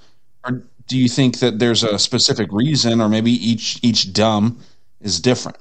[0.45, 4.59] or do you think that there's a specific reason, or maybe each each dumb
[4.99, 5.57] is different,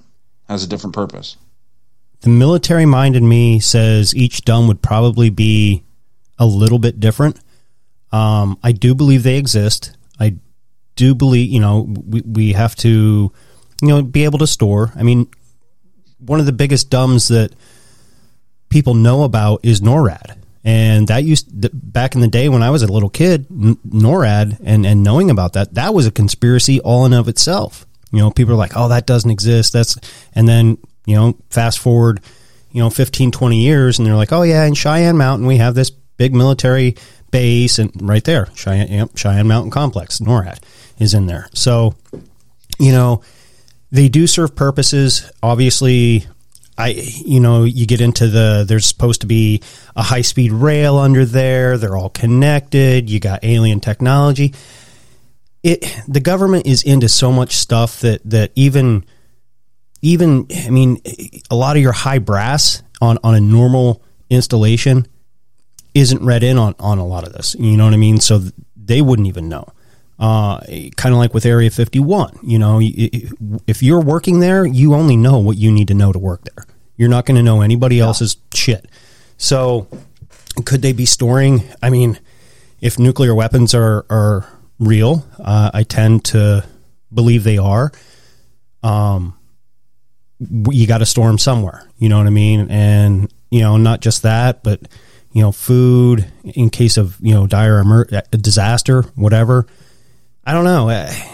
[0.49, 1.37] has a different purpose?
[2.23, 5.83] The military mind in me says each dumb would probably be
[6.39, 7.39] a little bit different.
[8.13, 9.97] Um, I do believe they exist.
[10.21, 10.37] I
[10.95, 13.33] do believe, you know, we, we have to,
[13.81, 14.93] you know, be able to store.
[14.95, 15.29] I mean,
[16.19, 17.55] one of the biggest dumbs that
[18.69, 20.37] people know about is NORAD.
[20.65, 21.49] And that used
[21.93, 25.55] back in the day when I was a little kid, NORAD and, and knowing about
[25.55, 27.85] that, that was a conspiracy all in of itself.
[28.13, 29.73] You know, people are like, oh, that doesn't exist.
[29.73, 29.97] That's,
[30.37, 32.21] and then, you know, fast forward,
[32.71, 35.75] you know, 15, 20 years and they're like, oh, yeah, in Cheyenne Mountain, we have
[35.75, 36.97] this big military
[37.31, 40.59] base and right there, Cheyenne, Cheyenne Mountain Complex, NORAD
[40.99, 41.49] is in there.
[41.55, 41.95] So,
[42.79, 43.23] you know,
[43.91, 45.31] they do serve purposes.
[45.43, 46.27] Obviously,
[46.79, 49.63] I you know you get into the there's supposed to be
[49.95, 51.77] a high speed rail under there.
[51.77, 53.11] They're all connected.
[53.11, 54.55] You got alien technology.
[55.63, 59.05] It the government is into so much stuff that that even
[60.03, 61.01] even I mean
[61.51, 65.07] a lot of your high brass on on a normal installation
[65.95, 67.55] isn't read in on on a lot of this.
[67.59, 68.21] You know what I mean?
[68.21, 68.43] So
[68.77, 69.73] they wouldn't even know
[70.23, 70.61] uh,
[70.97, 72.39] kind of like with Area 51.
[72.45, 76.19] You know, if you're working there, you only know what you need to know to
[76.19, 76.65] work there.
[76.97, 78.87] You're not going to know anybody else's shit.
[79.37, 79.89] So,
[80.65, 81.65] could they be storing?
[81.83, 82.21] I mean,
[82.81, 84.47] if nuclear weapons are are
[84.79, 86.65] real, uh, I tend to
[87.13, 87.91] believe they are.
[88.85, 89.37] Um,
[90.71, 91.89] you got to store them somewhere.
[91.99, 92.69] You know what I mean?
[92.71, 94.81] And you know, not just that, but
[95.33, 99.67] you know, food in case of you know dire emer- uh, disaster, whatever.
[100.45, 100.89] I don't know.
[100.91, 101.29] I-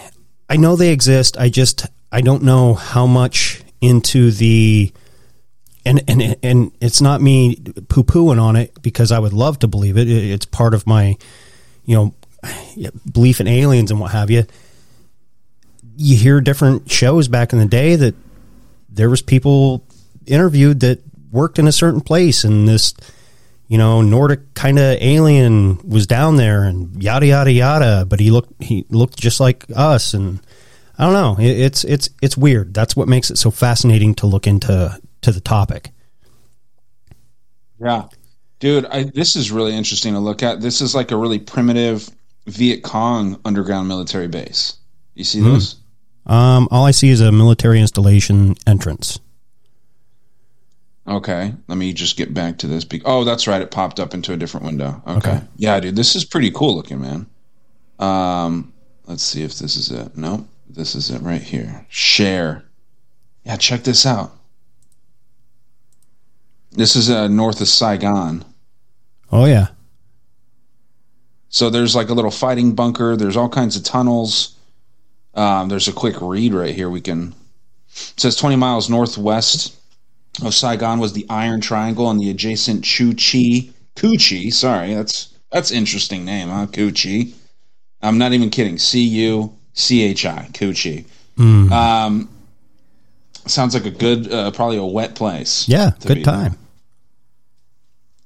[0.50, 1.36] I know they exist.
[1.38, 4.90] I just I don't know how much into the
[5.84, 7.56] and and and it's not me
[7.88, 9.98] poo pooing on it because I would love to believe.
[9.98, 11.16] It- It's part of my
[11.84, 12.14] you know
[13.12, 14.44] belief in aliens and what have you.
[15.96, 18.14] You hear different shows back in the day that
[18.88, 19.84] there was people
[20.26, 22.94] interviewed that worked in a certain place and this
[23.68, 28.06] you know, Nordic kind of alien was down there and yada yada yada.
[28.08, 30.40] But he looked he looked just like us, and
[30.98, 31.36] I don't know.
[31.44, 32.72] It, it's it's it's weird.
[32.72, 35.90] That's what makes it so fascinating to look into to the topic.
[37.78, 38.08] Yeah,
[38.58, 40.62] dude, I, this is really interesting to look at.
[40.62, 42.10] This is like a really primitive
[42.46, 44.78] Viet Cong underground military base.
[45.14, 45.52] You see Hmm.
[45.54, 45.76] this?
[46.28, 49.18] Um, all I see is a military installation entrance.
[51.06, 52.84] Okay, let me just get back to this.
[52.84, 53.62] be- Oh, that's right.
[53.62, 55.02] It popped up into a different window.
[55.06, 55.30] Okay.
[55.36, 55.40] Okay.
[55.56, 57.26] Yeah, dude, this is pretty cool looking, man.
[57.98, 58.72] Um,
[59.06, 60.16] let's see if this is it.
[60.18, 61.86] Nope, this is it right here.
[61.88, 62.62] Share.
[63.44, 64.32] Yeah, check this out.
[66.72, 68.44] This is uh, north of Saigon.
[69.32, 69.68] Oh yeah,
[71.48, 73.16] So there's like a little fighting bunker.
[73.16, 74.54] There's all kinds of tunnels.
[75.34, 76.90] Um, there's a quick read right here.
[76.90, 77.34] We can.
[77.90, 79.74] It says 20 miles northwest
[80.44, 84.52] of Saigon was the Iron Triangle and the adjacent Chu Chi Kuchi.
[84.52, 86.66] Sorry, that's that's interesting name, huh?
[86.66, 87.32] Kuchi.
[88.02, 88.78] I'm not even kidding.
[88.78, 91.06] C U C H I Kuchi.
[91.36, 91.72] Hmm.
[91.72, 92.28] Um,
[93.46, 95.68] sounds like a good, uh, probably a wet place.
[95.68, 96.58] yeah, good time.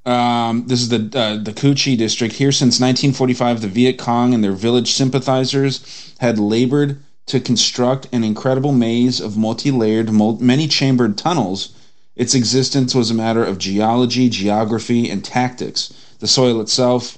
[0.04, 2.34] Um, this is the uh, the Kuchi district.
[2.34, 8.24] Here since 1945, the Viet Cong and their village sympathizers had labored to construct an
[8.24, 11.72] incredible maze of multi-layered, many-chambered tunnels.
[12.16, 15.94] Its existence was a matter of geology, geography, and tactics.
[16.18, 17.16] The soil itself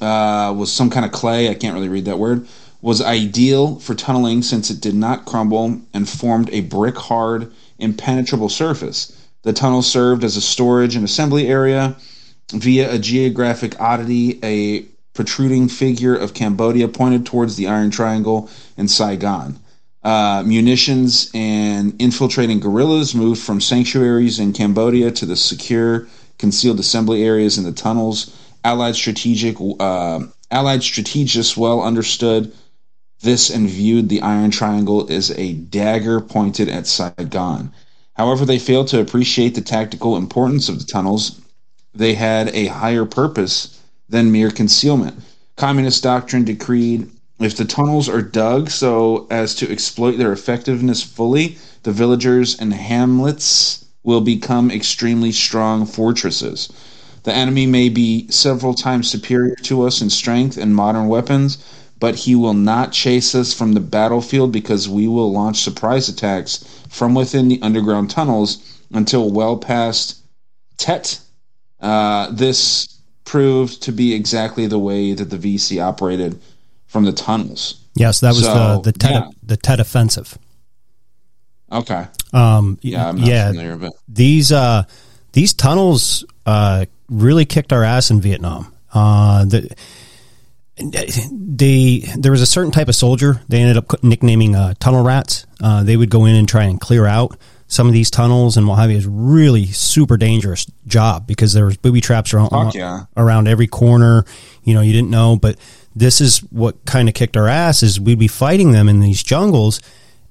[0.00, 1.48] uh, was some kind of clay.
[1.48, 2.46] I can't really read that word.
[2.80, 9.16] Was ideal for tunneling since it did not crumble and formed a brick-hard, impenetrable surface.
[9.42, 11.96] The tunnel served as a storage and assembly area
[12.52, 14.82] via a geographic oddity, a
[15.14, 19.58] protruding figure of Cambodia pointed towards the Iron Triangle in Saigon.
[20.02, 27.22] Uh, munitions and infiltrating guerrillas moved from sanctuaries in Cambodia to the secure concealed assembly
[27.22, 28.36] areas in the tunnels.
[28.64, 32.52] Allied strategic, uh, Allied strategists well understood
[33.20, 37.72] this and viewed the Iron Triangle as a dagger pointed at Saigon.
[38.14, 41.40] However, they failed to appreciate the tactical importance of the tunnels.
[41.94, 45.20] They had a higher purpose than mere concealment.
[45.56, 47.08] Communist doctrine decreed
[47.40, 52.72] if the tunnels are dug so as to exploit their effectiveness fully, the villagers and
[52.72, 56.68] hamlets will become extremely strong fortresses.
[57.24, 61.58] The enemy may be several times superior to us in strength and modern weapons,
[61.98, 66.64] but he will not chase us from the battlefield because we will launch surprise attacks
[66.92, 70.22] from within the underground tunnels until well past
[70.76, 71.18] Tet.
[71.80, 76.40] Uh, this proved to be exactly the way that the VC operated
[76.86, 77.80] from the tunnels.
[77.94, 79.30] Yes, that was so, the the Tet, yeah.
[79.42, 80.36] the Tet offensive.
[81.70, 82.06] Okay.
[82.34, 84.84] Um, yeah, I'm not yeah, familiar, but these uh,
[85.32, 88.72] these tunnels uh, really kicked our ass in Vietnam.
[88.92, 89.74] Uh, the,
[90.76, 95.46] they there was a certain type of soldier they ended up nicknaming uh, tunnel rats.
[95.60, 97.36] Uh, they would go in and try and clear out
[97.68, 98.96] some of these tunnels and what have you.
[98.96, 103.04] Is really super dangerous job because there was booby traps around yeah.
[103.16, 104.24] around every corner.
[104.64, 105.56] You know, you didn't know, but
[105.94, 107.82] this is what kind of kicked our ass.
[107.82, 109.80] Is we'd be fighting them in these jungles.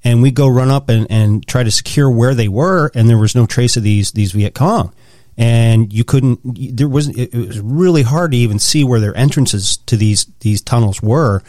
[0.04, 3.20] And we'd go run up and, and try to secure where they were, and there
[3.20, 4.92] was no trace of these these Viet Cong
[5.38, 6.40] and you couldn't
[6.76, 7.18] there wasn't.
[7.18, 11.42] it was really hard to even see where their entrances to these these tunnels were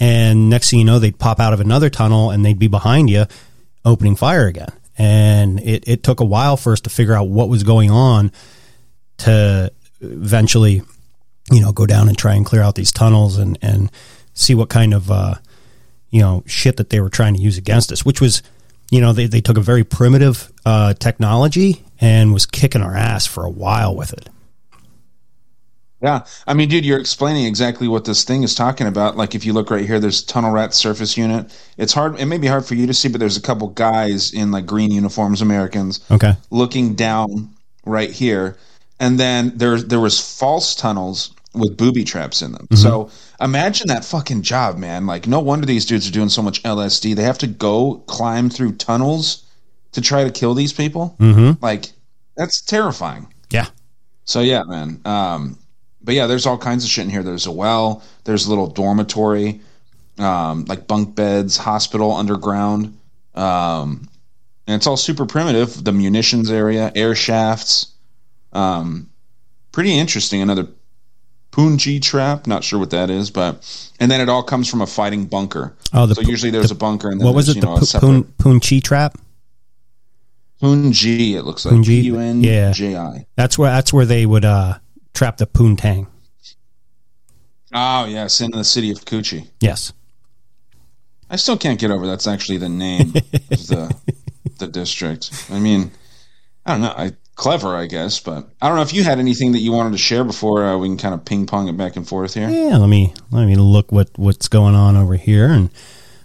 [0.00, 3.10] and next thing you know they'd pop out of another tunnel and they'd be behind
[3.10, 3.26] you
[3.84, 7.48] opening fire again and it, it took a while for us to figure out what
[7.48, 8.32] was going on
[9.18, 10.82] to eventually
[11.50, 13.90] you know go down and try and clear out these tunnels and and
[14.34, 15.34] see what kind of uh,
[16.10, 18.42] you know shit that they were trying to use against us which was
[18.90, 23.26] you know they, they took a very primitive uh, technology and was kicking our ass
[23.26, 24.28] for a while with it.
[26.00, 29.16] Yeah, I mean, dude, you're explaining exactly what this thing is talking about.
[29.16, 31.52] Like, if you look right here, there's tunnel rat surface unit.
[31.76, 32.20] It's hard.
[32.20, 34.64] It may be hard for you to see, but there's a couple guys in like
[34.64, 37.50] green uniforms, Americans, okay, looking down
[37.84, 38.56] right here,
[39.00, 42.68] and then there there was false tunnels with booby traps in them.
[42.70, 42.76] Mm-hmm.
[42.76, 45.06] So imagine that fucking job, man.
[45.06, 47.16] Like, no wonder these dudes are doing so much LSD.
[47.16, 49.42] They have to go climb through tunnels
[49.98, 51.16] to try to kill these people.
[51.18, 51.62] Mm-hmm.
[51.62, 51.90] Like
[52.36, 53.32] that's terrifying.
[53.50, 53.66] Yeah.
[54.24, 55.00] So yeah, man.
[55.04, 55.58] Um,
[56.02, 57.22] but yeah, there's all kinds of shit in here.
[57.22, 58.02] There's a well.
[58.24, 59.60] There's a little dormitory,
[60.18, 62.96] um, like bunk beds, hospital underground.
[63.34, 64.08] Um,
[64.66, 65.82] and it's all super primitive.
[65.82, 67.92] The munitions area, air shafts.
[68.52, 69.10] Um,
[69.72, 70.40] pretty interesting.
[70.40, 70.68] Another
[71.50, 72.46] Punji trap.
[72.46, 75.74] Not sure what that is, but and then it all comes from a fighting bunker.
[75.92, 77.10] Oh, the, so usually there's the, a bunker.
[77.10, 77.56] And what was it?
[77.56, 79.18] You know, the Pun, Punchi trap.
[80.60, 83.26] Punji, it looks like Punji, P U N J I.
[83.36, 84.78] That's where that's where they would uh,
[85.14, 86.08] trap the poontang.
[87.72, 89.46] Oh yes, in the city of Cu Chi.
[89.60, 89.92] Yes.
[91.30, 93.94] I still can't get over that's actually the name of the
[94.58, 95.46] the district.
[95.50, 95.90] I mean,
[96.64, 96.94] I don't know.
[96.96, 99.92] I clever, I guess, but I don't know if you had anything that you wanted
[99.92, 102.48] to share before uh, we can kind of ping pong it back and forth here.
[102.48, 105.70] Yeah, let me let me look what what's going on over here and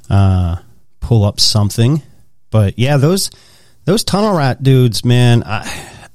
[0.09, 0.55] uh,
[1.01, 2.01] pull up something.
[2.49, 3.29] But yeah, those
[3.85, 5.69] those tunnel rat dudes, man, I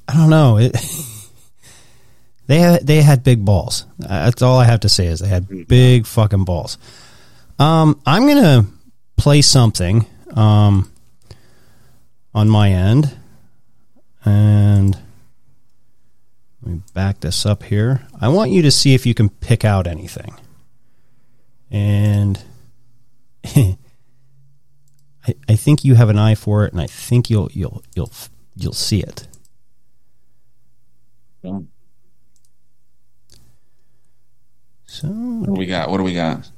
[0.07, 0.59] I don't know.
[0.59, 0.76] It
[2.46, 3.85] they had they had big balls.
[3.98, 6.78] That's all I have to say is they had big fucking balls.
[7.59, 8.66] Um, I'm gonna
[9.16, 10.90] play something um,
[12.35, 13.14] on my end,
[14.24, 14.96] and
[16.62, 18.07] let me back this up here.
[18.20, 20.35] I want you to see if you can pick out anything,
[21.70, 22.42] and.
[25.29, 28.12] I, I think you have an eye for it, and I think you'll you'll you'll
[28.56, 29.29] you'll see it.
[31.42, 31.60] Yeah.
[34.87, 35.90] So what do we got?
[35.90, 36.50] What do we got?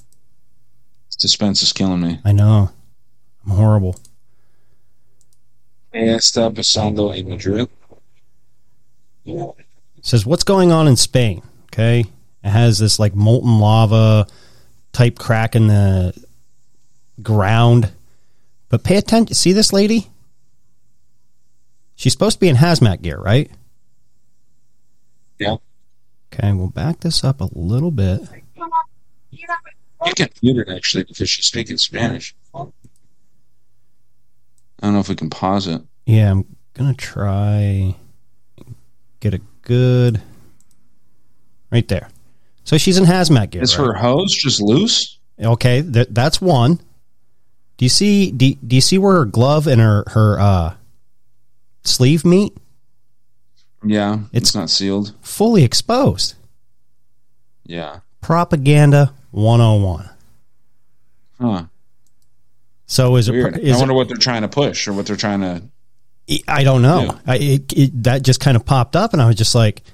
[1.09, 2.21] Suspense is killing me.
[2.25, 2.71] I know.
[3.45, 3.97] I'm horrible.
[5.93, 7.69] Está pasando en Madrid.
[10.03, 11.43] Says what's going on in Spain.
[11.65, 12.05] Okay,
[12.45, 14.27] it has this like molten lava
[14.93, 16.15] type crack in the
[17.23, 17.93] ground
[18.71, 19.35] but pay attention.
[19.35, 20.09] See this lady?
[21.97, 23.51] She's supposed to be in hazmat gear, right?
[25.39, 25.57] Yeah.
[26.33, 28.23] Okay, we'll back this up a little bit.
[29.31, 32.35] You can mute it actually because she's speaking Spanish.
[32.55, 32.65] I
[34.81, 35.83] don't know if we can pause it.
[36.07, 37.95] Yeah, I'm gonna try
[39.21, 40.23] get a good
[41.71, 42.09] right there.
[42.65, 43.63] So she's in hazmat gear.
[43.63, 43.87] Is right?
[43.87, 45.19] her hose just loose?
[45.39, 46.81] Okay, th- that's one.
[47.81, 48.31] Do you see?
[48.31, 50.75] Do, do you see where her glove and her her uh,
[51.83, 52.55] sleeve meet?
[53.83, 55.15] Yeah, It's- it's not sealed.
[55.23, 56.35] Fully exposed.
[57.65, 58.01] Yeah.
[58.21, 60.11] Propaganda 101.
[61.41, 61.65] Huh.
[62.85, 63.57] So is Weird.
[63.57, 63.63] it?
[63.65, 65.63] Is I wonder it, what they're trying to push or what they're trying to.
[66.47, 67.05] I don't know.
[67.05, 67.19] Yeah.
[67.27, 69.85] I, it, it, that just kind of popped up, and I was just like,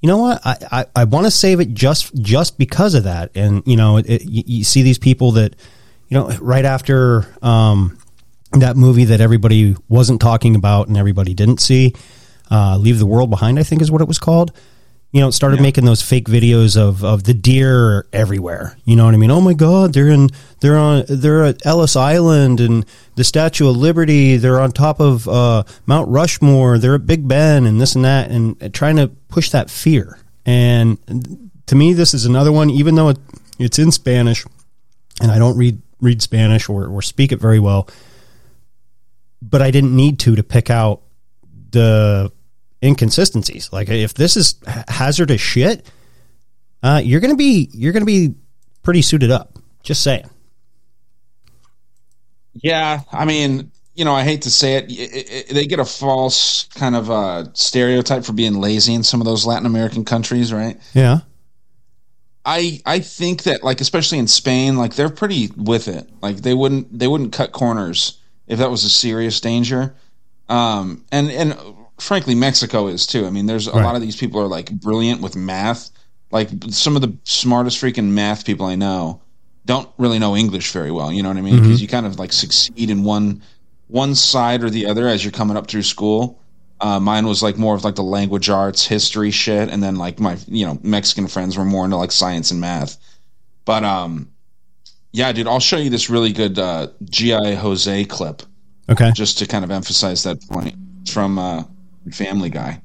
[0.00, 0.40] you know what?
[0.46, 3.32] I, I, I want to save it just just because of that.
[3.34, 5.56] And you know, you see these people that,
[6.08, 7.98] you know, right after um,
[8.52, 11.94] that movie that everybody wasn't talking about and everybody didn't see,
[12.50, 14.52] uh, "Leave the World Behind," I think is what it was called.
[15.12, 18.76] You know, started making those fake videos of, of the deer everywhere.
[18.84, 19.30] You know what I mean?
[19.30, 22.84] Oh my God, they're in they're on they're at Ellis Island and
[23.14, 24.38] the Statue of Liberty.
[24.38, 26.78] They're on top of uh, Mount Rushmore.
[26.78, 30.18] They're at Big Ben and this and that, and uh, trying to push that fear.
[30.44, 30.98] And
[31.66, 32.68] to me, this is another one.
[32.68, 33.18] Even though it,
[33.60, 34.44] it's in Spanish,
[35.20, 37.88] and I don't read read Spanish or, or speak it very well,
[39.42, 41.02] but I didn't need to to pick out
[41.70, 42.30] the
[42.82, 43.72] inconsistencies.
[43.72, 44.56] Like if this is
[44.88, 45.90] hazardous shit,
[46.82, 48.34] uh, you're gonna be you're gonna be
[48.82, 49.58] pretty suited up.
[49.82, 50.28] Just saying.
[52.54, 55.84] Yeah, I mean, you know, I hate to say it, it, it they get a
[55.84, 60.52] false kind of uh, stereotype for being lazy in some of those Latin American countries,
[60.52, 60.80] right?
[60.94, 61.20] Yeah.
[62.44, 66.08] I I think that like especially in Spain, like they're pretty with it.
[66.22, 69.94] Like they wouldn't they wouldn't cut corners if that was a serious danger.
[70.48, 71.56] Um, and and
[71.98, 73.26] frankly, Mexico is too.
[73.26, 73.84] I mean, there's a Right.
[73.84, 75.90] lot of these people are like brilliant with math.
[76.30, 79.22] Like some of the smartest freaking math people I know
[79.66, 81.10] don't really know English very well.
[81.12, 81.62] You know what I mean?
[81.62, 83.40] Because you kind of like succeed in one
[83.86, 86.38] one side or the other as you're coming up through school.
[86.80, 90.20] Uh, mine was like more of like the language arts, history shit, and then like
[90.20, 92.96] my you know Mexican friends were more into like science and math.
[93.64, 94.30] But um,
[95.12, 98.42] yeah, dude, I'll show you this really good uh, GI Jose clip
[98.90, 99.12] Okay.
[99.12, 101.62] just to kind of emphasize that point It's from uh,
[102.12, 102.82] Family Guy.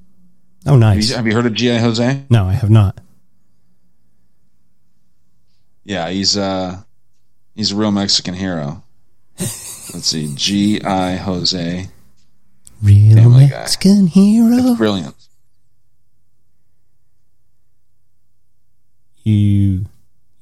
[0.65, 1.09] Oh, Have nice.
[1.09, 2.23] you, have you heard of GI Jose?
[2.29, 2.99] No, I have not.
[5.83, 6.81] Yeah, he's uh
[7.55, 8.83] he's a real Mexican hero.
[9.39, 11.15] Let's see, G.I.
[11.15, 11.89] Jose,
[12.81, 13.57] Real Family Guy.
[13.59, 14.75] Mexican hero.
[14.75, 15.15] brilliant.
[19.23, 19.33] You.
[19.33, 19.85] you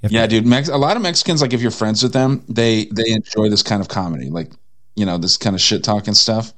[0.04, 0.46] Yeah, to- dude.
[0.46, 3.64] Mex- a lot of Mexicans, like if you're friends with them, they they enjoy this
[3.64, 4.52] kind of comedy, like
[4.96, 6.54] you know this kind of shit talking stuff.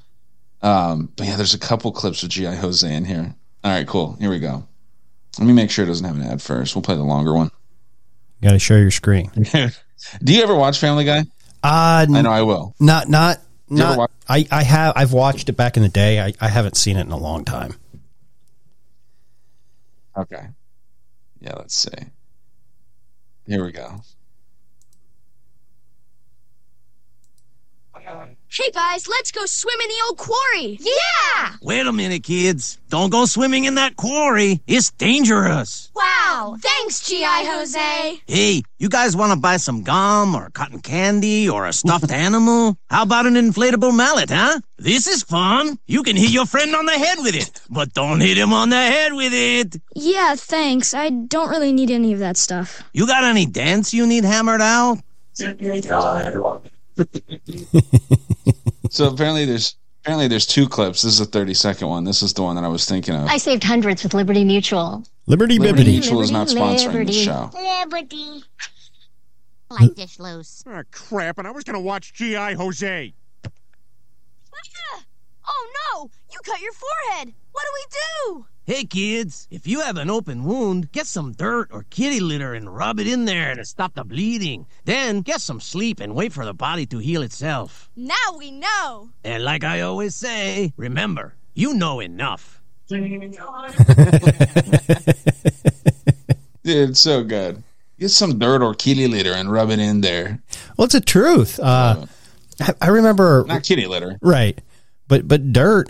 [0.61, 2.55] Um, but yeah, there's a couple clips of G.I.
[2.55, 3.33] Jose in here.
[3.63, 4.17] All right, cool.
[4.19, 4.67] Here we go.
[5.37, 6.75] Let me make sure it doesn't have an ad first.
[6.75, 7.49] We'll play the longer one.
[8.41, 9.31] You got to share your screen.
[10.23, 11.19] Do you ever watch Family Guy?
[11.63, 12.73] Uh, I know I will.
[12.79, 14.11] not not You ever not.
[14.27, 16.19] I I have I've watched it back in the day.
[16.19, 17.75] I I haven't seen it in a long time.
[20.17, 20.47] Okay.
[21.39, 21.91] Yeah, let's see.
[23.47, 24.01] Here we go.
[28.51, 30.79] Hey guys, let's go swim in the old quarry.
[30.81, 31.53] Yeah!
[31.61, 32.79] Wait a minute, kids.
[32.89, 34.61] Don't go swimming in that quarry.
[34.65, 35.91] It's dangerous.
[36.39, 36.55] Wow!
[36.57, 37.43] Thanks, G.I.
[37.51, 38.21] Jose.
[38.25, 42.77] Hey, you guys want to buy some gum or cotton candy or a stuffed animal?
[42.89, 44.61] How about an inflatable mallet, huh?
[44.77, 45.77] This is fun.
[45.85, 48.69] You can hit your friend on the head with it, but don't hit him on
[48.69, 49.81] the head with it.
[49.95, 50.93] Yeah, thanks.
[50.93, 52.83] I don't really need any of that stuff.
[52.93, 54.99] You got any dents you need hammered out?
[58.91, 61.03] So apparently there's apparently there's two clips.
[61.03, 62.03] This is a 30 second one.
[62.05, 63.27] This is the one that I was thinking of.
[63.27, 65.03] I saved hundreds with Liberty Mutual.
[65.29, 65.91] Liberty Liberty Bibbity.
[65.91, 67.51] Mutual is not sponsoring the show.
[67.53, 68.43] Liberty.
[69.69, 70.63] Like this loose.
[70.67, 72.55] Ah, crap, and I was gonna watch G.I.
[72.55, 73.13] Jose.
[75.47, 76.09] Oh no!
[76.31, 77.35] You cut your forehead!
[77.51, 78.45] What do we do?
[78.65, 82.75] Hey, kids, if you have an open wound, get some dirt or kitty litter and
[82.75, 84.65] rub it in there to stop the bleeding.
[84.85, 87.91] Then get some sleep and wait for the body to heal itself.
[87.95, 89.09] Now we know!
[89.23, 92.58] And like I always say, remember, you know enough.
[96.63, 97.63] Dude, it's so good.
[97.99, 100.39] Get some dirt or kitty litter and rub it in there.
[100.77, 101.59] Well, it's the truth.
[101.59, 102.05] Uh,
[102.61, 104.17] I, I remember Not kitty litter.
[104.21, 104.59] right,
[105.07, 105.89] but but dirt.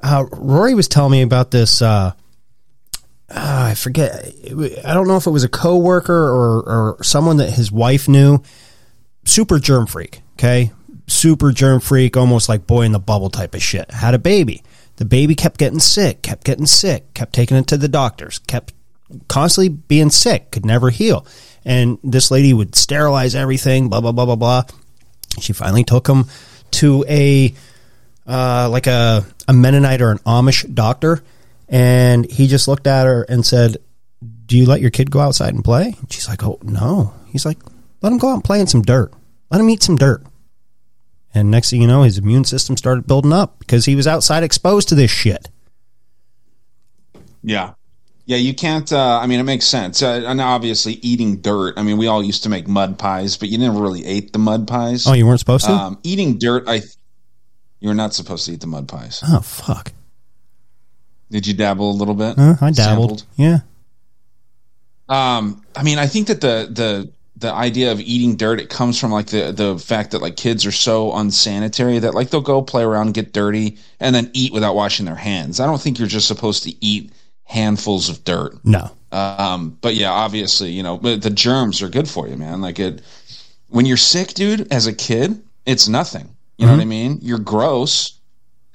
[0.00, 1.80] Uh, Rory was telling me about this.
[1.82, 2.12] Uh,
[3.28, 4.32] uh, I forget.
[4.84, 8.42] I don't know if it was a coworker or or someone that his wife knew.
[9.24, 10.20] Super germ freak.
[10.34, 10.72] Okay,
[11.06, 13.90] super germ freak, almost like boy in the bubble type of shit.
[13.90, 14.62] Had a baby.
[14.96, 18.72] The baby kept getting sick, kept getting sick, kept taking it to the doctors, kept
[19.28, 21.26] constantly being sick, could never heal.
[21.64, 24.62] And this lady would sterilize everything, blah blah blah blah blah.
[25.40, 26.24] She finally took him
[26.72, 27.54] to a
[28.26, 31.22] uh, like a, a Mennonite or an Amish doctor,
[31.68, 33.76] and he just looked at her and said,
[34.46, 35.94] do you let your kid go outside and play?
[35.98, 37.12] And she's like, oh, no.
[37.28, 37.58] He's like,
[38.02, 39.12] let him go out and play in some dirt.
[39.50, 40.22] Let him eat some dirt.
[41.36, 44.42] And next thing you know, his immune system started building up because he was outside
[44.42, 45.50] exposed to this shit.
[47.42, 47.74] Yeah.
[48.24, 48.90] Yeah, you can't.
[48.90, 50.02] Uh, I mean, it makes sense.
[50.02, 51.74] Uh, and obviously, eating dirt.
[51.76, 54.38] I mean, we all used to make mud pies, but you never really ate the
[54.38, 55.06] mud pies.
[55.06, 55.72] Oh, you weren't supposed to?
[55.72, 56.82] Um, eating dirt, I.
[57.80, 59.22] You were not supposed to eat the mud pies.
[59.22, 59.92] Oh, fuck.
[61.30, 62.38] Did you dabble a little bit?
[62.38, 63.20] Uh, I dabbled.
[63.20, 63.24] Sampled?
[63.36, 63.58] Yeah.
[65.08, 68.98] Um, I mean, I think that the the the idea of eating dirt it comes
[68.98, 72.62] from like the the fact that like kids are so unsanitary that like they'll go
[72.62, 75.60] play around, get dirty, and then eat without washing their hands.
[75.60, 77.12] I don't think you're just supposed to eat
[77.44, 78.58] handfuls of dirt.
[78.64, 78.90] No.
[79.12, 82.60] Um, but yeah, obviously, you know, but the germs are good for you, man.
[82.60, 83.02] Like it,
[83.68, 86.28] when you're sick, dude, as a kid, it's nothing.
[86.58, 86.76] You know Mhm.
[86.76, 87.18] what I mean?
[87.22, 88.14] You're gross,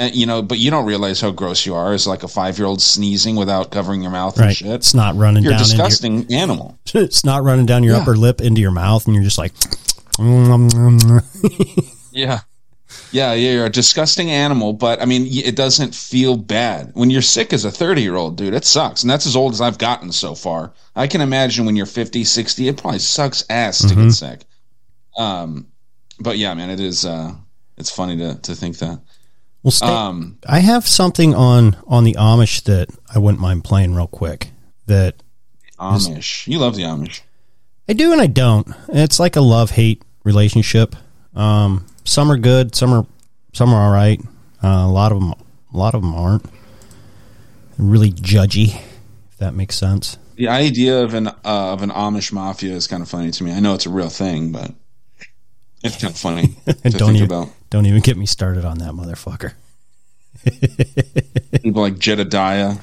[0.02, 2.58] and, you know, but you don't realize how gross you are as like a five
[2.58, 4.68] year old sneezing without covering your mouth and shit.
[4.70, 6.78] It's not running You're a down into your- disgusting animal.
[6.94, 8.02] It's not running down your Yeah.
[8.02, 9.54] upper lip into your mouth, and you're just like,
[12.12, 12.40] Yeah.
[13.14, 16.92] Yeah, yeah, you're a disgusting animal, but I mean, it doesn't feel bad.
[16.94, 19.02] When you're sick as a 30 year old, dude, it sucks.
[19.04, 20.74] And that's as old as I've gotten so far.
[20.96, 24.04] I can imagine when you're 50, 60, it probably sucks ass to Mhm.
[24.06, 24.40] get sick.
[25.18, 25.68] Um,
[26.20, 27.34] but yeah, man, it is, uh,
[27.78, 29.00] it's funny to, to think that.
[29.64, 33.94] Well, stay, Um, I have something on on the Amish that I wouldn't mind playing
[33.96, 34.50] real quick.
[34.88, 35.22] That
[35.80, 36.48] Amish.
[36.48, 37.22] You love the Amish.
[37.88, 38.68] I do and I don't.
[38.90, 40.96] It's like a love hate relationship.
[41.36, 43.06] Um, some are good, some are
[43.54, 44.20] some are all right.
[44.64, 45.34] Uh, a lot of them,
[45.74, 46.46] a lot of them aren't.
[47.78, 48.80] Really judgy,
[49.32, 50.18] if that makes sense.
[50.36, 53.52] The idea of an, uh, of an Amish mafia is kind of funny to me.
[53.52, 54.72] I know it's a real thing, but
[55.84, 57.50] it's kind of funny to don't think even about.
[57.72, 59.54] Don't even get me started on that motherfucker.
[61.64, 62.76] People like Jedediah.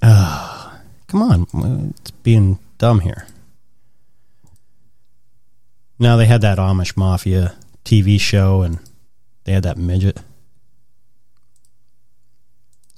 [0.00, 3.26] Ah, come on, it's being dumb here.
[5.98, 8.78] Now they had that Amish Mafia TV show, and
[9.44, 10.18] they had that midget.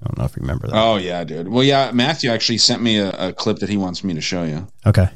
[0.03, 0.77] I don't know if you remember that.
[0.77, 1.49] Oh yeah, dude.
[1.49, 4.43] Well, yeah, Matthew actually sent me a, a clip that he wants me to show
[4.45, 4.67] you.
[4.85, 5.09] Okay,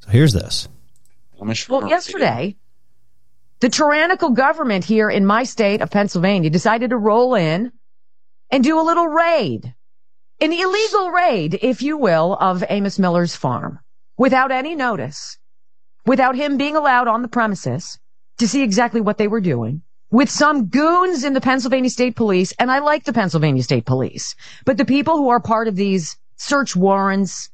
[0.00, 0.68] so here's this.
[1.40, 2.56] Amish Well, yesterday,
[3.60, 7.72] the tyrannical government here in my state of Pennsylvania decided to roll in
[8.50, 9.74] and do a little raid,
[10.40, 13.78] an illegal raid, if you will, of Amos Miller's farm
[14.18, 15.38] without any notice,
[16.04, 17.98] without him being allowed on the premises
[18.38, 19.82] to see exactly what they were doing.
[20.10, 24.36] With some goons in the Pennsylvania State Police, and I like the Pennsylvania State Police,
[24.64, 27.50] but the people who are part of these search warrants,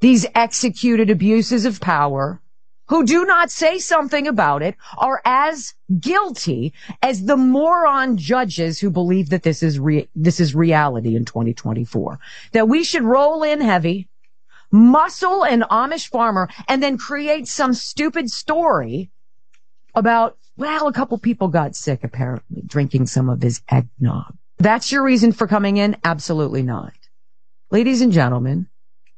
[0.00, 2.40] these executed abuses of power,
[2.88, 6.72] who do not say something about it are as guilty
[7.02, 12.18] as the moron judges who believe that this is re- this is reality in 2024.
[12.52, 14.08] That we should roll in heavy,
[14.70, 19.10] muscle an Amish farmer, and then create some stupid story
[19.94, 24.34] about, well, a couple people got sick apparently drinking some of his eggnog.
[24.58, 25.96] That's your reason for coming in?
[26.04, 26.92] Absolutely not.
[27.70, 28.68] Ladies and gentlemen,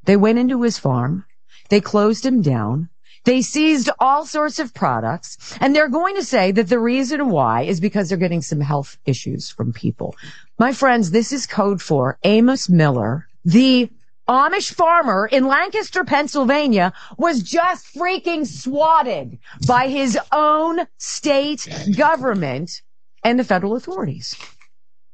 [0.05, 1.25] they went into his farm.
[1.69, 2.89] They closed him down.
[3.27, 7.63] They seized all sorts of products and they're going to say that the reason why
[7.63, 10.15] is because they're getting some health issues from people.
[10.61, 13.91] My friends, this is code for Amos Miller, the
[14.29, 22.83] Amish farmer in Lancaster, Pennsylvania was just freaking swatted by his own state government
[23.25, 24.37] and the federal authorities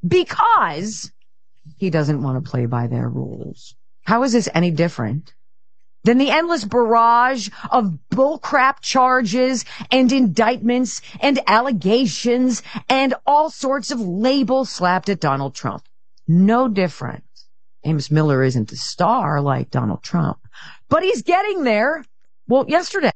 [0.06, 1.10] because
[1.78, 3.74] he doesn't want to play by their rules.
[4.02, 5.32] How is this any different
[6.04, 14.00] than the endless barrage of bullcrap charges and indictments and allegations and all sorts of
[14.00, 15.84] labels slapped at Donald Trump?
[16.26, 17.24] No different.
[17.84, 20.38] Amos Miller isn't a star like Donald Trump,
[20.88, 22.04] but he's getting there.
[22.46, 23.10] Well, yesterday.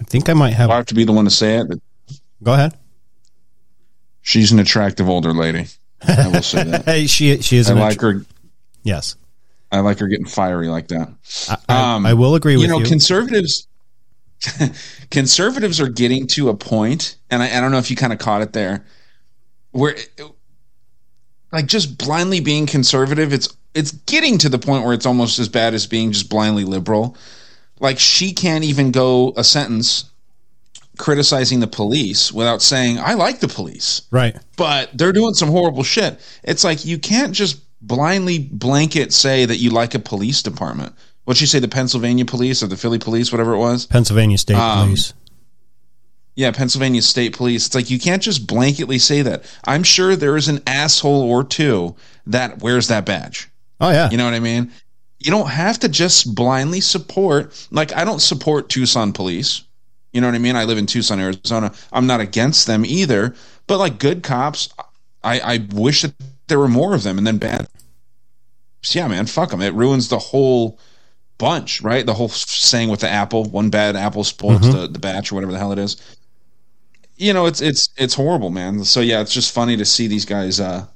[0.00, 0.70] I think I might have.
[0.70, 1.66] I have to be the one to say it.
[2.42, 2.76] Go ahead.
[4.20, 5.66] she's an attractive older lady.
[6.06, 6.84] I will say that.
[6.84, 7.70] Hey, she she is.
[7.70, 8.26] I an like attr- her.
[8.82, 9.16] Yes,
[9.74, 11.12] I like her getting fiery like that.
[11.48, 12.86] I, I um, will agree with you know, you.
[12.86, 13.66] conservatives.
[15.10, 18.18] conservatives are getting to a point, and I, I don't know if you kind of
[18.18, 18.84] caught it there,
[19.72, 19.96] where
[21.50, 25.48] like just blindly being conservative, it's it's getting to the point where it's almost as
[25.48, 27.16] bad as being just blindly liberal.
[27.80, 30.10] Like she can't even go a sentence
[30.96, 34.36] criticizing the police without saying I like the police right.
[34.56, 36.20] but they're doing some horrible shit.
[36.44, 40.94] It's like you can't just blindly blanket say that you like a police department.
[41.24, 43.86] What'd you say, the Pennsylvania police or the Philly police, whatever it was?
[43.86, 45.14] Pennsylvania State Um, Police.
[46.36, 47.66] Yeah, Pennsylvania State Police.
[47.66, 49.44] It's like you can't just blanketly say that.
[49.64, 51.94] I'm sure there is an asshole or two
[52.26, 53.48] that wears that badge.
[53.80, 54.10] Oh yeah.
[54.10, 54.72] You know what I mean?
[55.20, 57.68] You don't have to just blindly support.
[57.70, 59.62] Like I don't support Tucson police.
[60.12, 60.56] You know what I mean?
[60.56, 61.72] I live in Tucson, Arizona.
[61.92, 63.34] I'm not against them either.
[63.66, 64.68] But like good cops,
[65.22, 66.14] I, I wish that
[66.48, 67.16] there were more of them.
[67.16, 67.68] And then bad.
[68.92, 69.62] Yeah, man, fuck them.
[69.62, 70.78] It ruins the whole
[71.38, 72.04] bunch, right?
[72.04, 74.72] The whole saying with the apple, one bad apple spoils Mhm.
[74.72, 75.96] the, the batch or whatever the hell it is.
[77.16, 78.84] You know, it's it's it's horrible, man.
[78.84, 80.86] So yeah, it's just funny to see these guys uh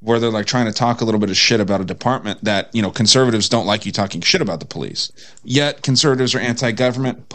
[0.00, 2.74] where they're like trying to talk a little bit of shit about a department that,
[2.74, 5.12] you know, conservatives don't like you talking shit about the police.
[5.44, 7.32] Yet conservatives are anti-government.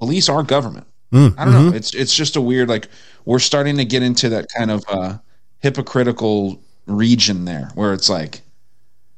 [0.00, 0.86] Police are government.
[1.12, 1.70] Mm, I don't know.
[1.70, 1.74] mhm.
[1.74, 2.88] It's it's just a weird like
[3.24, 5.18] we're starting to get into that kind of uh
[5.60, 8.42] hypocritical region there where it's like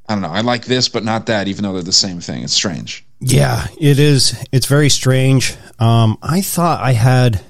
[0.07, 0.29] I don't know.
[0.29, 2.43] I like this but not that even though they're the same thing.
[2.43, 3.05] It's strange.
[3.19, 4.35] Yeah, it is.
[4.51, 5.55] It's very strange.
[5.79, 7.41] Um, I thought I had,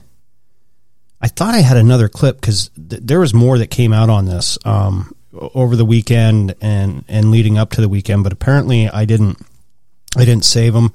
[1.21, 4.25] I thought I had another clip because th- there was more that came out on
[4.25, 9.05] this um, over the weekend and and leading up to the weekend, but apparently I
[9.05, 9.37] didn't,
[10.15, 10.93] I didn't save them,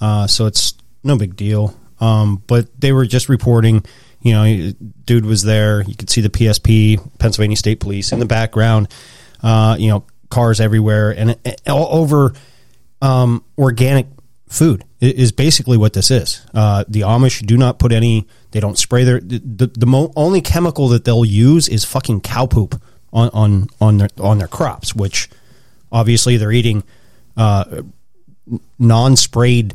[0.00, 0.74] uh, so it's
[1.04, 1.78] no big deal.
[2.00, 3.84] Um, but they were just reporting.
[4.20, 4.72] You know,
[5.04, 5.82] dude was there.
[5.82, 8.88] You could see the PSP, Pennsylvania State Police, in the background.
[9.42, 11.36] Uh, you know, cars everywhere, and
[11.68, 12.32] all over
[13.00, 14.06] um, organic
[14.48, 16.44] food is basically what this is.
[16.54, 18.26] Uh, the Amish do not put any.
[18.50, 19.20] They don't spray their.
[19.20, 22.80] The, the, the mo- only chemical that they'll use is fucking cow poop
[23.12, 25.28] on on on their on their crops, which
[25.92, 26.82] obviously they're eating
[27.36, 27.82] uh,
[28.78, 29.74] non-sprayed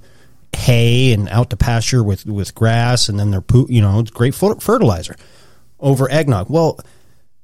[0.57, 3.69] hay and out to pasture with with grass, and then they're poop.
[3.69, 5.15] You know, it's great fer- fertilizer
[5.79, 6.49] over eggnog.
[6.49, 6.79] Well,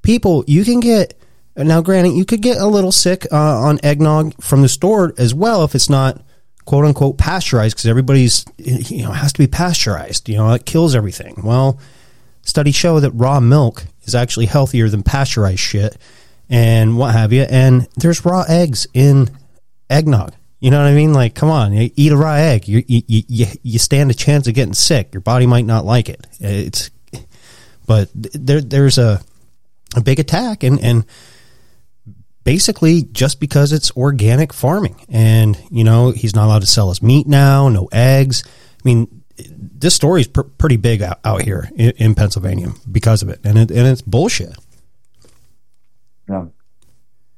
[0.01, 1.13] people, you can get
[1.55, 1.81] now.
[1.81, 5.63] Granted, you could get a little sick uh, on eggnog from the store as well
[5.63, 6.21] if it's not
[6.65, 10.29] quote unquote pasteurized because everybody's you know has to be pasteurized.
[10.29, 11.41] You know, it kills everything.
[11.43, 11.79] Well,
[12.41, 15.97] studies show that raw milk is actually healthier than pasteurized shit
[16.49, 17.43] and what have you.
[17.43, 19.29] And there's raw eggs in
[19.89, 20.33] eggnog.
[20.59, 21.11] You know what I mean?
[21.11, 22.69] Like, come on, eat a raw egg.
[22.69, 25.13] You you you, you stand a chance of getting sick.
[25.13, 26.25] Your body might not like it.
[26.39, 26.89] It's
[27.85, 29.21] but there there's a
[29.95, 31.05] a big attack and and
[32.43, 37.01] basically just because it's organic farming and you know he's not allowed to sell his
[37.01, 41.69] meat now no eggs i mean this story is pr- pretty big out, out here
[41.75, 44.55] in, in pennsylvania because of it and it, and it's bullshit
[46.29, 46.45] Yeah.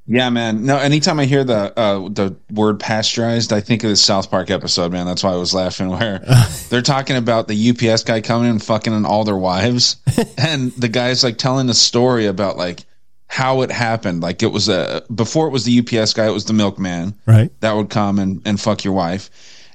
[0.07, 0.65] Yeah, man.
[0.67, 4.51] No, anytime I hear the uh, the word pasteurized, I think of the South Park
[4.51, 5.07] episode, man.
[5.07, 5.89] That's why I was laughing.
[5.89, 6.19] Where
[6.69, 9.97] they're talking about the UPS guy coming and fucking on all their wives,
[10.37, 12.85] and the guy's like telling the story about like
[13.27, 14.21] how it happened.
[14.21, 17.51] Like it was a before it was the UPS guy, it was the milkman, right
[17.61, 19.29] that would come and, and fuck your wife.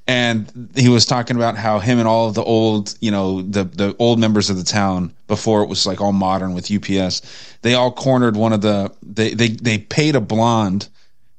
[0.06, 3.64] And he was talking about how him and all of the old, you know, the
[3.64, 7.22] the old members of the town before it was like all modern with UPS,
[7.62, 10.88] they all cornered one of the they they they paid a blonde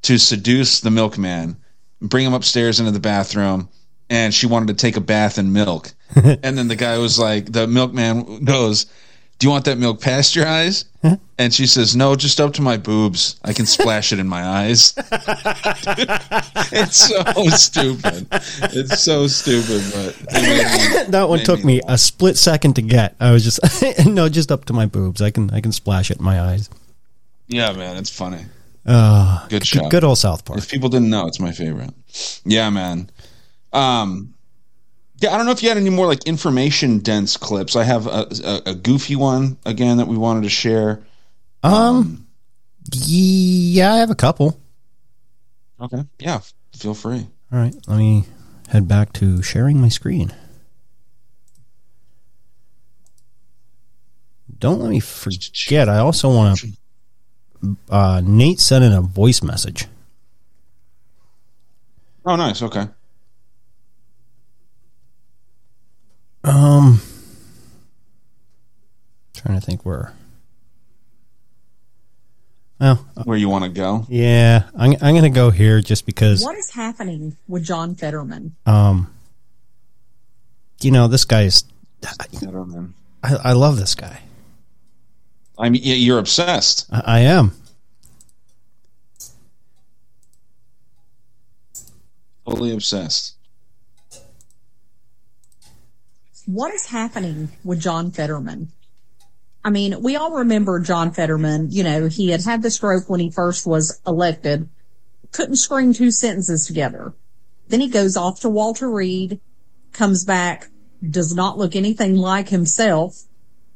[0.03, 1.57] to seduce the milkman,
[2.01, 3.69] bring him upstairs into the bathroom,
[4.09, 5.93] and she wanted to take a bath in milk.
[6.15, 8.85] and then the guy was like, the milkman goes,
[9.41, 10.85] "Do you want that milk pasteurized?"
[11.39, 13.39] And she says, "No, just up to my boobs.
[13.43, 14.93] I can splash it in my eyes."
[16.71, 17.23] it's so
[17.57, 18.27] stupid.
[18.31, 20.15] It's so stupid, but
[21.11, 23.59] that one took me a split second to get i was just
[24.05, 26.69] no just up to my boobs i can i can splash it in my eyes
[27.47, 28.45] yeah, man, it's funny.
[28.85, 29.89] uh Good show.
[29.89, 31.93] good old south park If people didn't know, it's my favorite.
[32.45, 33.09] Yeah, man.
[33.73, 34.33] Um,
[35.21, 37.75] yeah, I don't know if you had any more like information dense clips.
[37.75, 41.01] I have a, a, a goofy one again that we wanted to share.
[41.63, 42.25] um
[42.93, 44.59] yeah i have a couple
[45.79, 46.03] Okay.
[46.19, 46.39] Yeah,
[46.75, 47.27] feel free.
[47.51, 48.25] all right let me
[48.69, 50.33] head back to sharing my screen
[54.57, 59.85] don't let me forget i also want to uh nate sent in a voice message
[62.23, 62.61] Oh, nice.
[62.61, 62.85] Okay.
[66.43, 67.01] Um,
[69.33, 70.13] trying to think where.
[72.79, 74.07] Well, where you want to go?
[74.09, 74.93] Yeah, I'm.
[75.01, 76.43] I'm going to go here just because.
[76.43, 78.55] What is happening with John Fetterman?
[78.65, 79.13] Um,
[80.81, 81.63] you know, this guy's.
[82.39, 82.95] Fetterman.
[83.23, 84.21] I, I love this guy.
[85.59, 86.87] I mean, you're obsessed.
[86.91, 87.51] I, I am.
[92.47, 93.35] Totally obsessed.
[96.51, 98.73] What is happening with John Fetterman?
[99.63, 101.71] I mean, we all remember John Fetterman.
[101.71, 104.67] You know, he had had the stroke when he first was elected,
[105.31, 107.13] couldn't string two sentences together.
[107.69, 109.39] Then he goes off to Walter Reed,
[109.93, 110.67] comes back,
[111.09, 113.23] does not look anything like himself.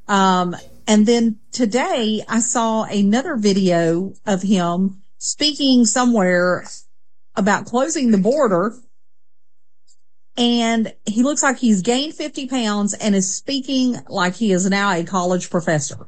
[0.10, 0.54] Um,
[0.86, 6.66] and then today I saw another video of him speaking somewhere
[7.38, 8.76] about closing the border
[10.38, 14.92] and he looks like he's gained 50 pounds and is speaking like he is now
[14.92, 16.08] a college professor.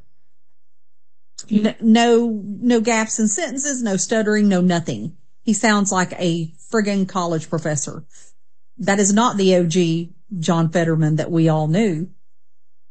[1.50, 5.16] No, no, no gaps in sentences, no stuttering, no nothing.
[5.44, 8.04] He sounds like a friggin' college professor.
[8.80, 10.10] That is not the OG
[10.40, 12.10] John Fetterman that we all knew.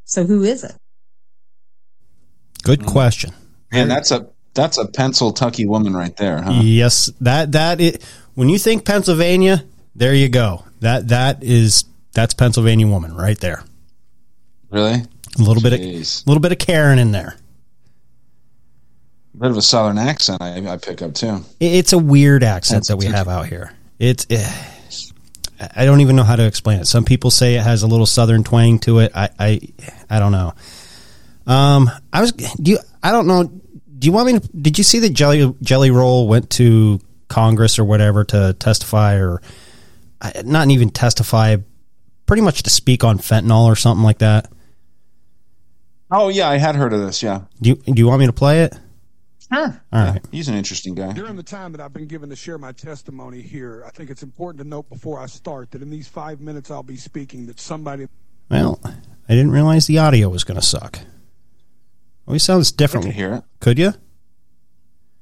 [0.05, 0.75] So who is it?
[2.63, 3.33] Good question.
[3.71, 6.61] Man, that's a that's a Pennsylvania woman right there, huh?
[6.63, 8.03] Yes, that that it.
[8.33, 9.63] When you think Pennsylvania,
[9.95, 10.63] there you go.
[10.79, 13.63] That that is that's Pennsylvania woman right there.
[14.69, 15.01] Really?
[15.39, 17.35] A little bit of a little bit of Karen in there.
[19.35, 21.43] A bit of a southern accent I, I pick up too.
[21.59, 23.71] It's a weird accent that we have out here.
[23.99, 24.67] It's eh,
[25.75, 26.85] I don't even know how to explain it.
[26.87, 29.11] Some people say it has a little southern twang to it.
[29.15, 29.59] I I,
[30.09, 30.53] I don't know.
[31.45, 33.43] Um, I was do you I don't know.
[33.43, 34.47] Do you want me to?
[34.49, 39.41] Did you see that Jelly Jelly Roll went to Congress or whatever to testify or
[40.43, 41.57] not even testify,
[42.25, 44.51] pretty much to speak on fentanyl or something like that?
[46.09, 47.21] Oh yeah, I had heard of this.
[47.21, 47.41] Yeah.
[47.61, 48.77] Do you, do you want me to play it?
[49.51, 49.81] Sure.
[49.93, 50.21] All right.
[50.31, 51.13] He's an interesting guy.
[51.13, 54.23] During the time that I've been given to share my testimony here, I think it's
[54.23, 57.59] important to note before I start that in these five minutes I'll be speaking that
[57.59, 58.07] somebody.
[58.49, 60.99] Well, I didn't realize the audio was going to suck.
[62.27, 63.05] Always sounds different.
[63.05, 63.43] I could hear it.
[63.61, 63.93] Could you?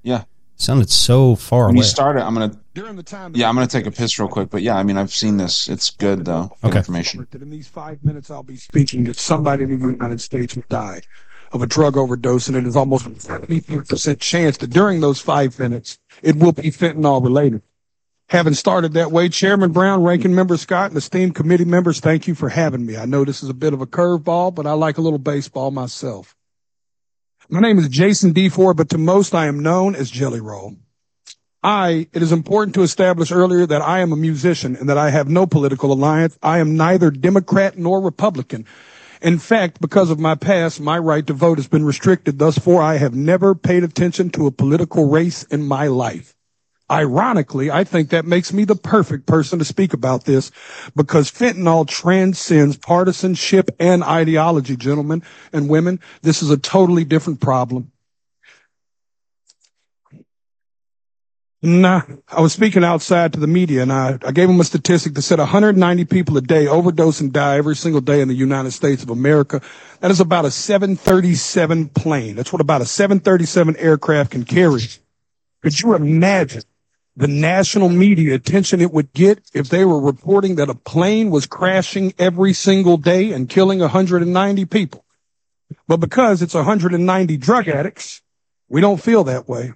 [0.01, 0.23] Yeah.
[0.55, 1.69] sounded so far When away.
[1.69, 3.31] When you start it, I'm gonna.
[3.33, 5.67] Yeah, I'm gonna take a piss real quick, but yeah, I mean, I've seen this.
[5.67, 6.51] It's good though.
[6.61, 6.77] Good Okay.
[6.79, 7.27] information.
[7.31, 10.63] That in these five minutes I'll be speaking that somebody in the United States will
[10.69, 11.01] die
[11.51, 15.57] of a drug overdose, and it is almost a 73% chance that during those five
[15.57, 17.61] minutes it will be fentanyl related.
[18.29, 22.33] Having started that way, Chairman Brown, Ranking Member Scott, and esteemed committee members, thank you
[22.33, 22.97] for having me.
[22.97, 25.69] I know this is a bit of a curveball, but I like a little baseball
[25.69, 26.35] myself.
[27.49, 30.75] My name is Jason DeFord, but to most I am known as Jelly Roll.
[31.65, 35.09] I, it is important to establish earlier that I am a musician and that I
[35.09, 36.37] have no political alliance.
[36.43, 38.67] I am neither Democrat nor Republican.
[39.19, 42.37] In fact, because of my past, my right to vote has been restricted.
[42.37, 46.35] Thus far, I have never paid attention to a political race in my life.
[46.91, 50.51] Ironically, I think that makes me the perfect person to speak about this
[50.95, 55.99] because fentanyl transcends partisanship and ideology, gentlemen and women.
[56.21, 57.91] This is a totally different problem.
[61.61, 65.13] Nah, I was speaking outside to the media and I, I gave them a statistic
[65.13, 68.71] that said 190 people a day overdose and die every single day in the United
[68.71, 69.61] States of America.
[70.01, 72.35] That is about a 737 plane.
[72.35, 74.81] That's what about a 737 aircraft can carry.
[75.63, 76.63] Could you imagine
[77.15, 81.47] the national media attention it would get if they were reporting that a plane was
[81.47, 85.05] crashing every single day and killing 190 people?
[85.87, 88.21] But because it's 190 drug addicts,
[88.69, 89.73] we don't feel that way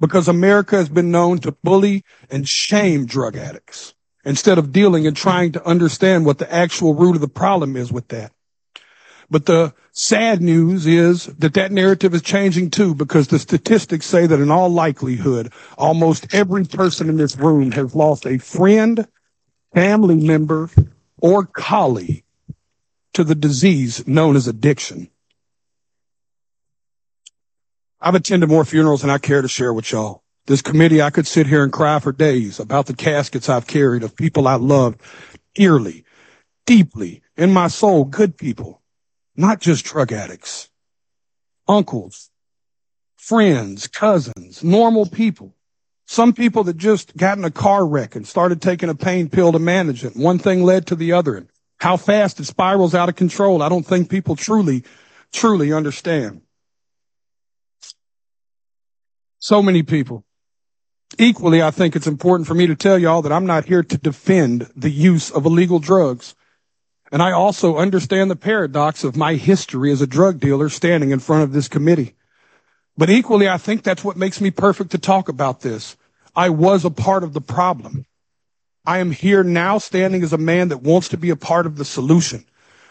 [0.00, 3.94] because America has been known to bully and shame drug addicts
[4.24, 7.92] instead of dealing and trying to understand what the actual root of the problem is
[7.92, 8.32] with that.
[9.30, 14.26] But the sad news is that that narrative is changing too because the statistics say
[14.26, 19.08] that in all likelihood, almost every person in this room has lost a friend,
[19.74, 20.70] family member,
[21.18, 22.24] or colleague
[23.14, 25.10] to the disease known as addiction.
[28.00, 30.22] I've attended more funerals than I care to share with y'all.
[30.46, 34.02] This committee, I could sit here and cry for days about the caskets I've carried
[34.02, 35.00] of people I loved
[35.54, 36.04] dearly,
[36.66, 38.80] deeply, in my soul, good people,
[39.34, 40.70] not just drug addicts,
[41.66, 42.30] uncles,
[43.16, 45.54] friends, cousins, normal people.
[46.06, 49.50] Some people that just got in a car wreck and started taking a pain pill
[49.50, 50.14] to manage it.
[50.14, 51.46] One thing led to the other.
[51.78, 54.84] How fast it spirals out of control, I don't think people truly,
[55.32, 56.42] truly understand.
[59.46, 60.24] So many people.
[61.20, 63.96] Equally, I think it's important for me to tell y'all that I'm not here to
[63.96, 66.34] defend the use of illegal drugs.
[67.12, 71.20] And I also understand the paradox of my history as a drug dealer standing in
[71.20, 72.16] front of this committee.
[72.96, 75.96] But equally, I think that's what makes me perfect to talk about this.
[76.34, 78.04] I was a part of the problem.
[78.84, 81.76] I am here now standing as a man that wants to be a part of
[81.76, 82.44] the solution.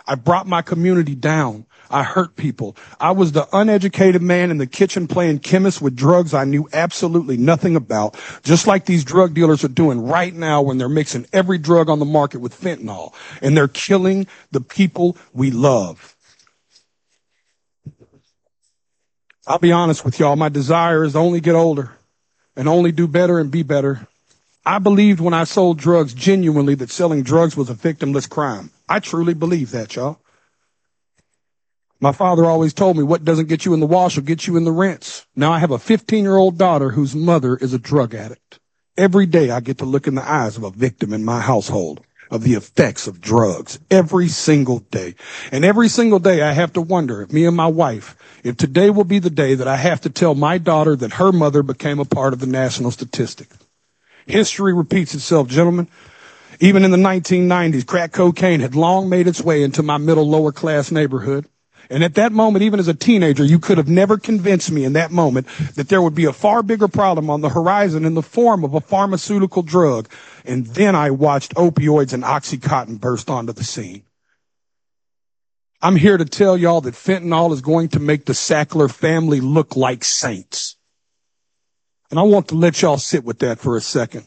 [0.08, 1.66] I brought my community down.
[1.89, 2.75] I hurt people.
[2.99, 7.38] I was the uneducated man in the kitchen playing chemist with drugs I knew absolutely
[7.38, 11.57] nothing about, just like these drug dealers are doing right now when they're mixing every
[11.57, 16.15] drug on the market with fentanyl and they're killing the people we love.
[19.47, 20.36] I'll be honest with y'all.
[20.36, 21.91] My desire is to only get older
[22.55, 24.07] and only do better and be better.
[24.65, 28.71] I believed when I sold drugs genuinely that selling drugs was a victimless crime.
[28.89, 30.19] I truly believe that, y'all.
[31.99, 34.57] My father always told me what doesn't get you in the wash will get you
[34.57, 35.25] in the rinse.
[35.35, 38.59] Now I have a 15 year old daughter whose mother is a drug addict.
[38.97, 42.01] Every day I get to look in the eyes of a victim in my household
[42.31, 45.15] of the effects of drugs every single day.
[45.51, 48.89] And every single day I have to wonder if me and my wife, if today
[48.89, 51.99] will be the day that I have to tell my daughter that her mother became
[51.99, 53.47] a part of the national statistic.
[54.25, 55.87] History repeats itself, gentlemen.
[56.59, 60.51] Even in the 1990s, crack cocaine had long made its way into my middle lower
[60.51, 61.45] class neighborhood.
[61.89, 64.93] And at that moment, even as a teenager, you could have never convinced me in
[64.93, 68.21] that moment that there would be a far bigger problem on the horizon in the
[68.21, 70.09] form of a pharmaceutical drug.
[70.43, 74.03] And then I watched opioids and Oxycontin burst onto the scene.
[75.81, 79.75] I'm here to tell y'all that fentanyl is going to make the Sackler family look
[79.75, 80.77] like saints.
[82.09, 84.25] And I want to let y'all sit with that for a second.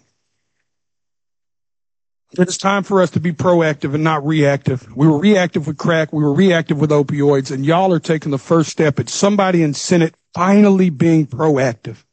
[2.32, 4.94] It's time for us to be proactive and not reactive.
[4.94, 6.12] We were reactive with crack.
[6.12, 9.72] We were reactive with opioids and y'all are taking the first step It's somebody in
[9.72, 12.04] Senate finally being proactive.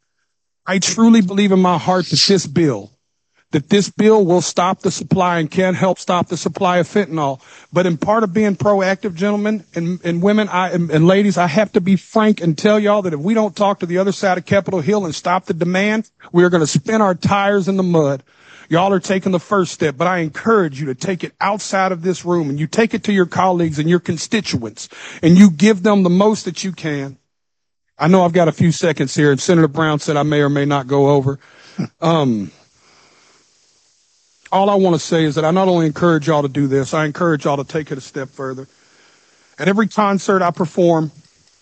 [0.66, 2.90] I truly believe in my heart that this bill,
[3.52, 7.40] that this bill will stop the supply and can help stop the supply of fentanyl.
[7.70, 11.46] But in part of being proactive, gentlemen and, and women I, and, and ladies, I
[11.46, 14.12] have to be frank and tell y'all that if we don't talk to the other
[14.12, 17.68] side of Capitol Hill and stop the demand, we are going to spin our tires
[17.68, 18.22] in the mud.
[18.68, 22.02] Y'all are taking the first step, but I encourage you to take it outside of
[22.02, 24.88] this room and you take it to your colleagues and your constituents
[25.22, 27.16] and you give them the most that you can.
[27.98, 30.48] I know I've got a few seconds here and Senator Brown said I may or
[30.48, 31.38] may not go over.
[32.00, 32.50] Um,
[34.52, 36.94] all I want to say is that I not only encourage y'all to do this,
[36.94, 38.68] I encourage y'all to take it a step further.
[39.58, 41.12] At every concert I perform,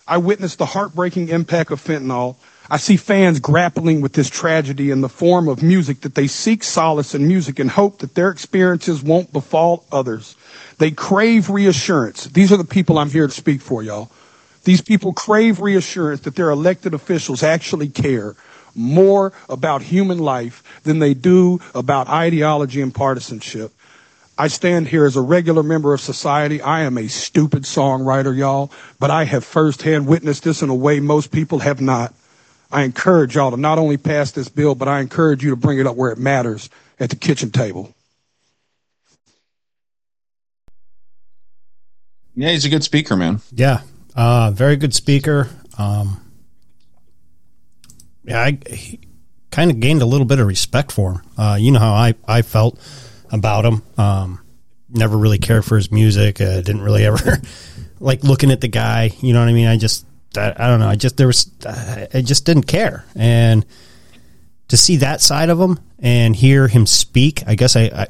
[0.07, 2.35] I witness the heartbreaking impact of fentanyl.
[2.69, 6.63] I see fans grappling with this tragedy in the form of music that they seek
[6.63, 10.35] solace in music and hope that their experiences won't befall others.
[10.79, 12.25] They crave reassurance.
[12.25, 14.09] These are the people I'm here to speak for, y'all.
[14.63, 18.35] These people crave reassurance that their elected officials actually care
[18.73, 23.71] more about human life than they do about ideology and partisanship.
[24.37, 26.61] I stand here as a regular member of society.
[26.61, 30.99] I am a stupid songwriter, y'all, but I have firsthand witnessed this in a way
[30.99, 32.13] most people have not.
[32.71, 35.79] I encourage y'all to not only pass this bill, but I encourage you to bring
[35.79, 37.93] it up where it matters at the kitchen table.
[42.35, 43.41] Yeah, he's a good speaker, man.
[43.51, 43.81] Yeah,
[44.15, 45.49] uh, very good speaker.
[45.77, 46.19] Um,
[48.25, 48.59] yeah, I
[49.51, 51.21] kind of gained a little bit of respect for him.
[51.37, 52.77] Uh, you know how I, I felt
[53.31, 53.83] about him.
[53.97, 54.41] Um,
[54.89, 56.41] never really cared for his music.
[56.41, 57.41] Uh, didn't really ever
[57.99, 59.11] like looking at the guy.
[59.21, 59.67] You know what I mean?
[59.67, 60.05] I just
[60.37, 60.87] I, I don't know.
[60.87, 63.65] I just there was I just didn't care, and
[64.67, 68.07] to see that side of him and hear him speak, I guess I I,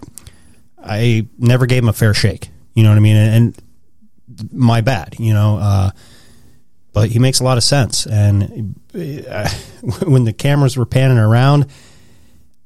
[0.83, 2.49] I never gave him a fair shake.
[2.73, 3.15] You know what I mean?
[3.15, 3.55] And,
[4.29, 5.15] and my bad.
[5.19, 5.57] You know.
[5.57, 5.91] Uh,
[6.95, 8.07] but he makes a lot of sense.
[8.07, 9.49] And uh,
[10.07, 11.67] when the cameras were panning around,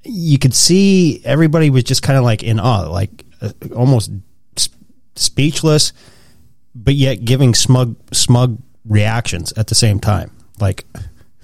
[0.04, 4.12] you could see everybody was just kind of like in awe, like uh, almost
[5.16, 5.94] speechless,
[6.76, 10.32] but yet giving smug, smug reactions at the same time.
[10.60, 10.86] Like,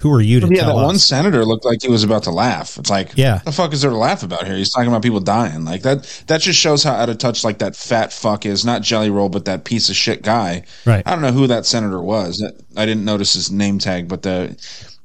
[0.00, 0.54] who are you to tell?
[0.54, 0.86] yeah, tell that us?
[0.86, 2.76] one senator looked like he was about to laugh.
[2.76, 3.38] It's like, Yeah.
[3.44, 4.54] the fuck is there to laugh about here?
[4.56, 5.64] He's talking about people dying.
[5.64, 6.22] Like that.
[6.26, 8.62] That just shows how out of touch like that fat fuck is.
[8.64, 10.64] Not Jelly Roll, but that piece of shit guy.
[10.84, 11.02] Right.
[11.06, 12.44] I don't know who that senator was.
[12.76, 14.54] I didn't notice his name tag, but the,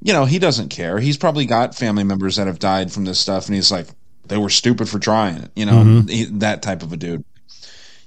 [0.01, 0.99] you know, he doesn't care.
[0.99, 3.87] He's probably got family members that have died from this stuff, and he's like,
[4.27, 5.51] they were stupid for trying it.
[5.55, 6.09] You know, Mhm.
[6.09, 7.23] he, that type of a dude.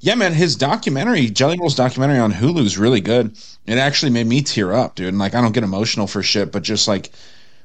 [0.04, 3.38] Yeah, man, his documentary, Jelly Roll's documentary on Hulu is really good.
[3.64, 5.08] It actually made me tear up, dude.
[5.08, 7.10] And like, I don't get emotional for shit, but just like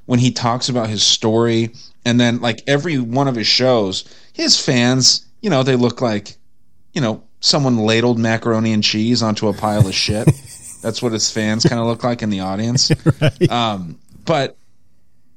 [0.05, 1.73] when he talks about his story,
[2.05, 6.37] and then like every one of his shows, his fans, you know, they look like,
[6.93, 10.25] you know, someone ladled macaroni and cheese onto a pile of shit.
[10.81, 12.89] That's what his fans kind of look like in the audience.
[13.49, 14.55] Um, but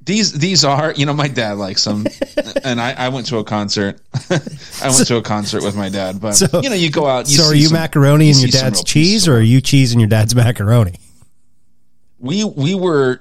[0.05, 2.05] these these are, you know, my dad likes them,
[2.63, 4.01] and I, I went to a concert.
[4.29, 7.29] I went to a concert with my dad, but So- you know, you go out.
[7.29, 9.91] You so are you some- macaroni you and your dad's cheese, or are you cheese
[9.91, 10.95] and your dad's macaroni?
[12.19, 13.19] we we were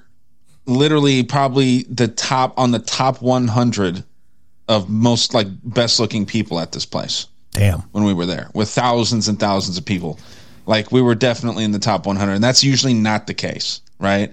[0.67, 4.05] literally probably the top on the top 100
[4.69, 7.81] of most like best looking people at this place Damn.
[7.91, 10.21] when we were there with thousands and thousands of people
[10.67, 14.33] like we were definitely in the top 100 and that's usually not the case right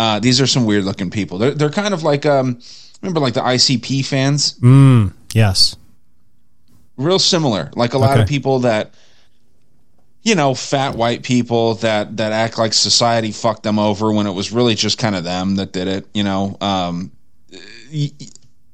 [0.00, 2.58] uh, these are some weird looking people they're, they're kind of like um
[3.02, 5.76] remember like the icp fans Mm, yes.
[6.96, 7.70] real similar.
[7.74, 8.22] Like a lot Okay.
[8.22, 8.92] of people that,
[10.22, 14.32] you know, fat white people that that act like society fucked them over when it
[14.40, 16.06] was really just kind of them that did it.
[16.12, 17.10] You know, um,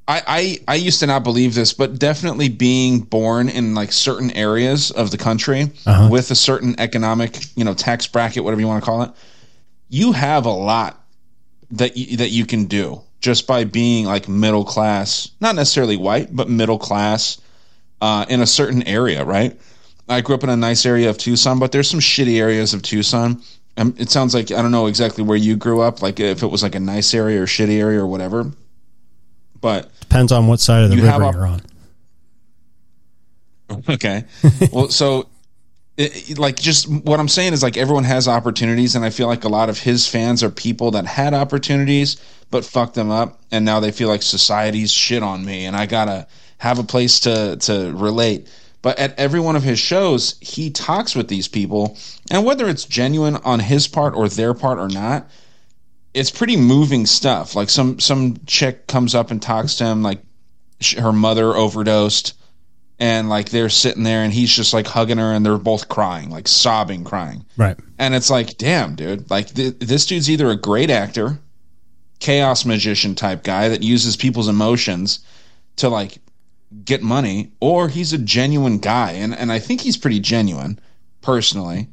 [0.08, 4.30] I, I I used to not believe this, but definitely being born in like certain
[4.32, 6.08] areas of the country Uh-huh.
[6.10, 9.10] with a certain economic, you know, tax bracket, whatever you want to call it,
[9.88, 11.00] you have a lot
[11.72, 16.34] that you, that you can do just by being like middle class, not necessarily white,
[16.34, 17.40] but middle class
[18.00, 19.58] uh, in a certain area, right?
[20.08, 22.82] I grew up in a nice area of Tucson, but there's some shitty areas of
[22.82, 23.42] Tucson.
[23.76, 26.46] Um, it sounds like I don't know exactly where you grew up, like if it
[26.46, 28.52] was like a nice area or shitty area or whatever.
[29.60, 31.62] But Depends on what side of the river op- you're on.
[33.88, 34.24] Okay.
[34.72, 35.28] well, so
[35.96, 39.44] it, like just what I'm saying is like everyone has opportunities and I feel like
[39.44, 42.16] a lot of his fans are people that had opportunities
[42.50, 45.86] but fucked them up and now they feel like society's shit on me and I
[45.86, 46.26] got to
[46.58, 48.48] have a place to to relate.
[48.82, 51.96] But at every one of his shows, he talks with these people
[52.30, 55.30] and whether it's genuine on his part or their part or not,
[56.12, 57.56] it's pretty moving stuff.
[57.56, 60.20] Like some some chick comes up and talks to him like
[60.98, 62.34] her mother overdosed
[62.98, 66.30] and like they're sitting there and he's just like hugging her and they're both crying
[66.30, 67.76] like sobbing crying Right.
[67.98, 71.38] and it's like damn dude like th- this dude's either a great actor
[72.20, 75.20] chaos magician type guy that uses people's emotions
[75.76, 76.18] to like
[76.84, 80.78] get money or he's a genuine guy and and I think he's pretty genuine
[81.20, 81.88] personally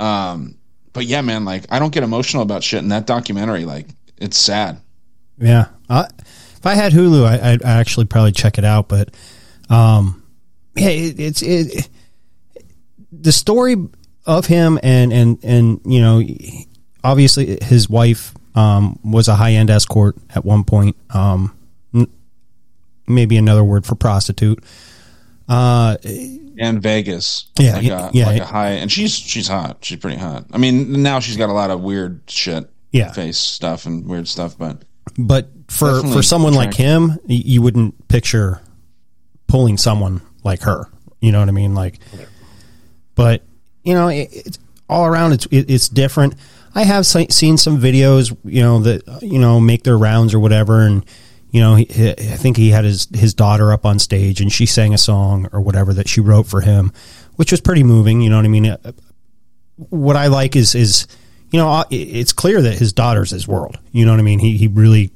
[0.00, 0.56] um
[0.92, 3.86] but yeah man like I don't get emotional about shit in that documentary like
[4.18, 4.80] it's sad
[5.38, 5.66] Yeah.
[5.88, 6.08] I,
[6.56, 8.88] if I had Hulu, I, I'd actually probably check it out.
[8.88, 9.12] But,
[9.68, 10.21] um,
[10.74, 11.88] yeah, it, it's it,
[13.12, 13.76] the story
[14.26, 16.22] of him and and and you know,
[17.04, 20.96] obviously his wife um, was a high end escort at one point.
[21.10, 21.56] Um,
[23.06, 24.62] maybe another word for prostitute.
[25.48, 25.96] Uh,
[26.58, 27.46] and Vegas.
[27.58, 28.26] Yeah, like a, yeah.
[28.26, 29.78] like a high, and she's she's hot.
[29.84, 30.46] She's pretty hot.
[30.52, 33.12] I mean, now she's got a lot of weird shit, Yeah.
[33.12, 34.56] face stuff and weird stuff.
[34.56, 34.84] But
[35.18, 38.60] but for for someone like him, you wouldn't picture
[39.46, 40.86] pulling someone like her.
[41.20, 41.74] You know what I mean?
[41.74, 41.98] Like,
[43.14, 43.42] but
[43.84, 45.32] you know, it, it's all around.
[45.32, 46.34] It's it, it's different.
[46.74, 50.80] I have seen some videos, you know, that you know make their rounds or whatever,
[50.80, 51.04] and
[51.50, 54.50] you know, he, he- I think he had his his daughter up on stage and
[54.50, 56.92] she sang a song or whatever that she wrote for him,
[57.36, 58.20] which was pretty moving.
[58.22, 58.66] You know what I mean?
[58.66, 58.92] Uh,
[59.76, 61.06] What I like is is
[61.50, 63.78] you know, it's clear that his daughter's his world.
[63.92, 64.38] You know what I mean?
[64.38, 65.12] He he really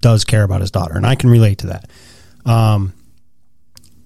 [0.00, 1.90] does care about his daughter, and I can relate to that.
[2.44, 2.92] Um,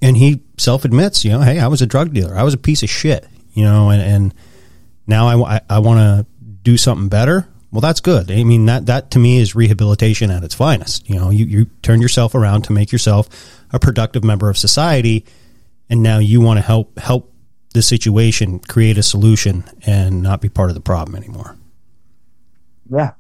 [0.02, 2.36] and he self admits, you know, hey, I was a drug dealer.
[2.36, 4.34] I was a piece of shit, you know, and, and
[5.06, 6.26] now I, I, want to
[6.62, 7.48] do something better.
[7.70, 8.30] Well, that's good.
[8.30, 11.08] I mean, that, that to me is rehabilitation at its finest.
[11.08, 13.28] You know, you, you turn yourself around to make yourself
[13.72, 15.24] a productive member of society.
[15.88, 17.32] And now you want to help, help
[17.72, 21.56] the situation, create a solution and not be part of the problem anymore.
[22.90, 23.12] yeah,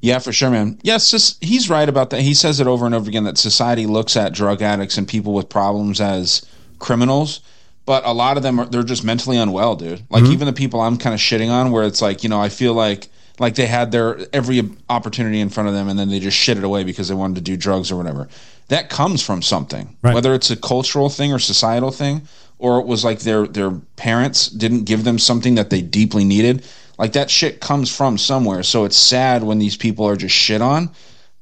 [0.00, 0.78] yeah, for sure, man.
[0.82, 2.20] Yes, just he's right about that.
[2.22, 5.34] He says it over and over again that society looks at drug addicts and people
[5.34, 6.46] with problems as
[6.78, 7.40] criminals.
[7.86, 10.02] But a lot of them are they're just mentally unwell, dude.
[10.10, 10.32] Like Mhm.
[10.32, 12.74] even the people I'm kind of shitting on, where it's like you know I feel
[12.74, 16.36] like like they had their every opportunity in front of them and then they just
[16.36, 18.28] shit it away because they wanted to do drugs or whatever.
[18.68, 20.14] That comes from something, Right.
[20.14, 22.22] whether it's a cultural thing or societal thing,
[22.58, 26.62] or it was like their their parents didn't give them something that they deeply needed.
[27.00, 28.62] Like that shit comes from somewhere.
[28.62, 30.90] So it's sad when these people are just shit on.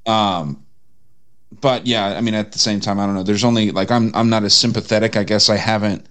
[0.07, 0.65] Um,
[1.61, 3.25] but yeah, I mean, at the same time, I don't know.
[3.25, 5.17] There's only like I'm I'm not as sympathetic.
[5.17, 6.07] I guess I haven't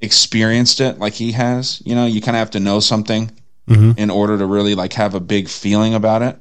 [0.00, 1.80] experienced it like he has.
[1.84, 3.30] You know, you kind of have to know something
[3.68, 3.96] Mhm.
[3.98, 6.36] in order to really like have a big feeling about it.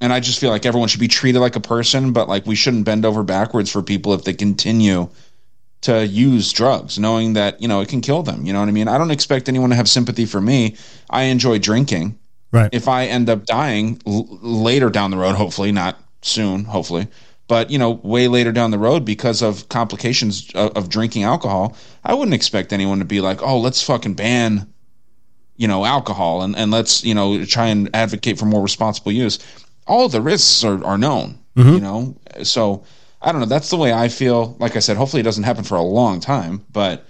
[0.00, 2.54] And I just feel like everyone should be treated like a person, but like we
[2.54, 5.08] shouldn't bend over backwards for people if they continue
[5.82, 8.46] to use drugs, knowing that you know it can kill them.
[8.46, 8.88] You know what I mean?
[8.88, 10.76] I don't expect anyone to have sympathy for me.
[11.10, 12.18] I enjoy drinking.
[12.52, 12.68] Right.
[12.72, 17.08] If I end up dying l- later down the road, hopefully not soon, hopefully,
[17.48, 21.76] but you know, way later down the road because of complications of, of drinking alcohol,
[22.04, 24.68] I wouldn't expect anyone to be like, "Oh, let's fucking ban."
[25.56, 29.38] You know, alcohol and, and let's, you know, try and advocate for more responsible use.
[29.86, 31.74] All the risks are, are known, Mhm.
[31.74, 32.16] you know?
[32.42, 32.84] So
[33.22, 33.46] I don't know.
[33.46, 34.56] That's the way I feel.
[34.58, 37.06] Like I said, hopefully it doesn't happen for a long time, but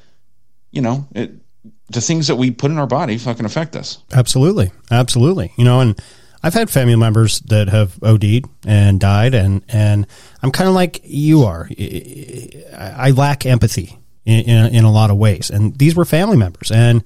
[0.71, 1.33] you know, it
[1.89, 3.99] the things that we put in our body fucking affect us.
[4.13, 5.53] Absolutely, absolutely.
[5.57, 6.01] You know, and
[6.43, 10.07] I've had family members that have OD'd and died, and and
[10.43, 11.69] I'm kind of like you are.
[12.77, 16.71] I lack empathy in, in in a lot of ways, and these were family members,
[16.71, 17.05] and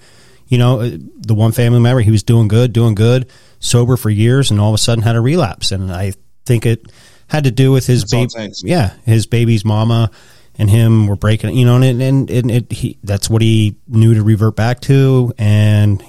[0.48, 3.28] you know, the one family member he was doing good, doing good,
[3.58, 6.90] sober for years, and all of a sudden had a relapse, and I think it
[7.28, 8.52] had to do with his That's all it baby.
[8.64, 10.10] Yeah, his baby's mama
[10.58, 11.56] and him were breaking.
[11.56, 15.32] You know, and and, and it, he that's what he knew to revert back to,
[15.38, 16.02] and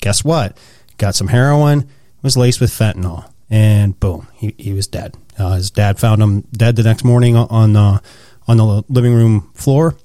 [0.00, 0.56] guess what?
[0.98, 1.88] Got some heroin,
[2.22, 5.16] was laced with fentanyl, and boom, he, he was dead.
[5.38, 8.02] Uh, his dad found him dead the next morning on the
[8.46, 9.96] on the living room floor,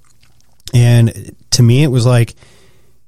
[0.74, 2.36] and to me, it was like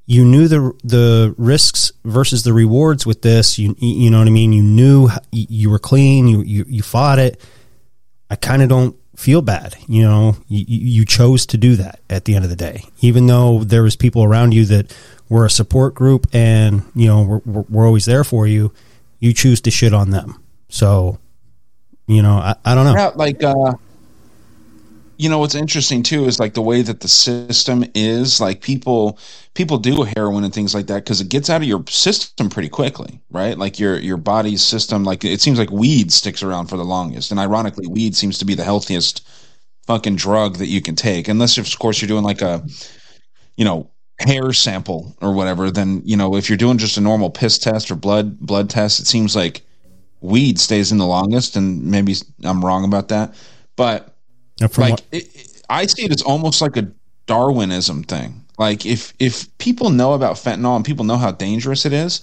[0.06, 3.58] you knew the the risks versus the rewards with this.
[3.58, 4.54] You you know what I mean.
[4.54, 6.28] You knew you were clean.
[6.28, 7.40] You you, you fought it.
[8.30, 9.76] I kind of don't feel bad.
[9.88, 13.28] You know, you, you chose to do that at the end of the day, even
[13.28, 14.96] though there was people around you that
[15.30, 18.74] were a support group and you know we're, we're always there for you.
[19.20, 20.44] You choose to shit on them.
[20.70, 21.20] So,
[22.08, 22.96] you know, I, I don't know.
[22.96, 23.74] Yeah, like uh,
[25.22, 29.20] you know what's interesting too is like the way that the system is like people
[29.54, 32.70] people do heroin and things like that because it gets out of your system pretty
[32.70, 33.58] quickly right?
[33.58, 37.32] Like your your body's system like it seems like weed sticks around for the longest.
[37.32, 39.26] And ironically weed seems to be the healthiest
[39.88, 41.28] fucking drug that you can take.
[41.28, 42.66] Unless of course you're doing like a
[43.58, 47.32] you know hair sample or whatever then you know if you're doing just a normal
[47.32, 49.64] piss test or blood blood test it seems like
[50.22, 51.56] weed stays in the longest.
[51.56, 53.36] And maybe i'm wrong about that.
[53.76, 54.11] But
[54.62, 56.92] like what- it, it, I see it as almost like a
[57.28, 58.46] Darwinism thing.
[58.58, 62.22] Like if if people know about fentanyl and people know how dangerous it is,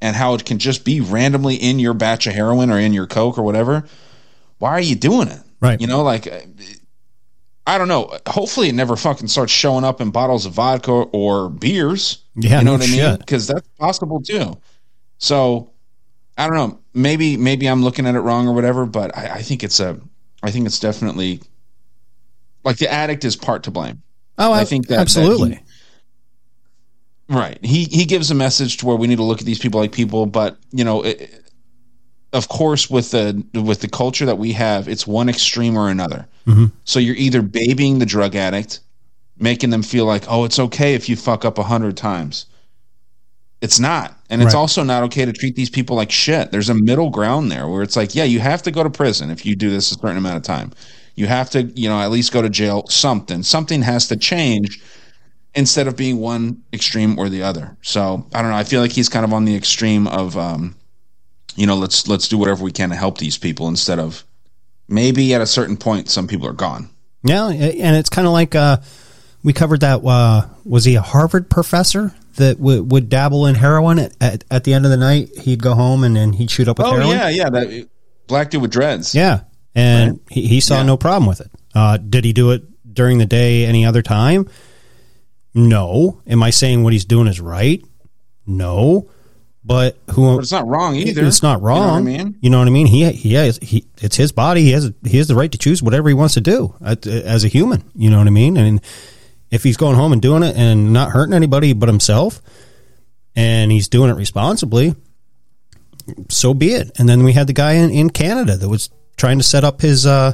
[0.00, 3.06] and how it can just be randomly in your batch of heroin or in your
[3.06, 3.84] coke or whatever,
[4.58, 5.40] why are you doing it?
[5.60, 5.80] Right.
[5.80, 6.26] You know, like
[7.66, 8.16] I don't know.
[8.26, 12.24] Hopefully, it never fucking starts showing up in bottles of vodka or beers.
[12.34, 13.16] Yeah, you know no what I mean?
[13.18, 14.58] Because that's possible too.
[15.18, 15.70] So
[16.38, 16.78] I don't know.
[16.94, 20.00] Maybe maybe I'm looking at it wrong or whatever, but I, I think it's a.
[20.42, 21.42] I think it's definitely
[22.64, 24.02] like the addict is part to blame.
[24.38, 25.60] Oh, I think that that absolutely.
[27.28, 27.58] he- right.
[27.64, 29.92] He he gives a message to where we need to look at these people like
[29.92, 31.44] people, but you know, it,
[32.32, 36.26] of course, with the with the culture that we have, it's one extreme or another.
[36.46, 36.72] Mhm.
[36.84, 38.80] So you're either babying the drug addict,
[39.38, 42.46] making them feel like, oh, it's okay if you fuck up a hundred times.
[43.60, 44.16] It's not.
[44.30, 44.60] And it's Right.
[44.60, 46.50] also not okay to treat these people like shit.
[46.50, 49.28] There's a middle ground there where it's like, yeah, you have to go to prison
[49.30, 50.72] if you do this a certain amount of time.
[51.14, 53.42] You have to, you know, at least go to jail, something.
[53.42, 54.82] Something has to change
[55.54, 57.76] instead of being one extreme or the other.
[57.82, 58.56] So I don't know.
[58.56, 60.76] I feel like he's kind of on the extreme of um,
[61.56, 64.24] you know, let's let's do whatever we can to help these people instead of
[64.88, 66.88] maybe at a certain point some people are gone.
[67.22, 68.78] Yeah, and it's kind of like uh,
[69.42, 70.02] we covered that.
[70.04, 73.98] Uh, was he a Harvard professor that w- would dabble in heroin?
[73.98, 76.66] At, at, at the end of the night, he'd go home and then he'd shoot
[76.68, 77.10] up with Oh heroin.
[77.10, 77.88] yeah, yeah, that
[78.26, 79.14] black dude with dreads.
[79.14, 79.40] Yeah,
[79.80, 81.50] and he, he saw no problem with it.
[81.74, 82.62] Uh, did he do it
[82.92, 84.48] during the day any other time?
[85.54, 86.20] No.
[86.26, 87.84] Am I saying what he's doing is right?
[88.46, 89.08] No.
[89.64, 90.36] But who?
[90.36, 91.24] But it's not wrong either.
[91.24, 92.38] It's not You know what I mean?
[92.40, 92.86] You know what I mean?
[92.86, 93.86] He he has he.
[93.98, 94.62] It's his body.
[94.62, 97.48] He has he has the right to choose whatever he wants to do as a
[97.48, 97.84] human.
[97.94, 98.56] You know what I mean?
[98.56, 98.80] And
[99.50, 102.40] if he's going home and doing it and not hurting anybody but himself,
[103.36, 104.94] and he's doing it responsibly,
[106.30, 106.98] so be it.
[106.98, 108.88] And then we had the guy in, in Canada that was
[109.20, 110.32] trying to set up his uh,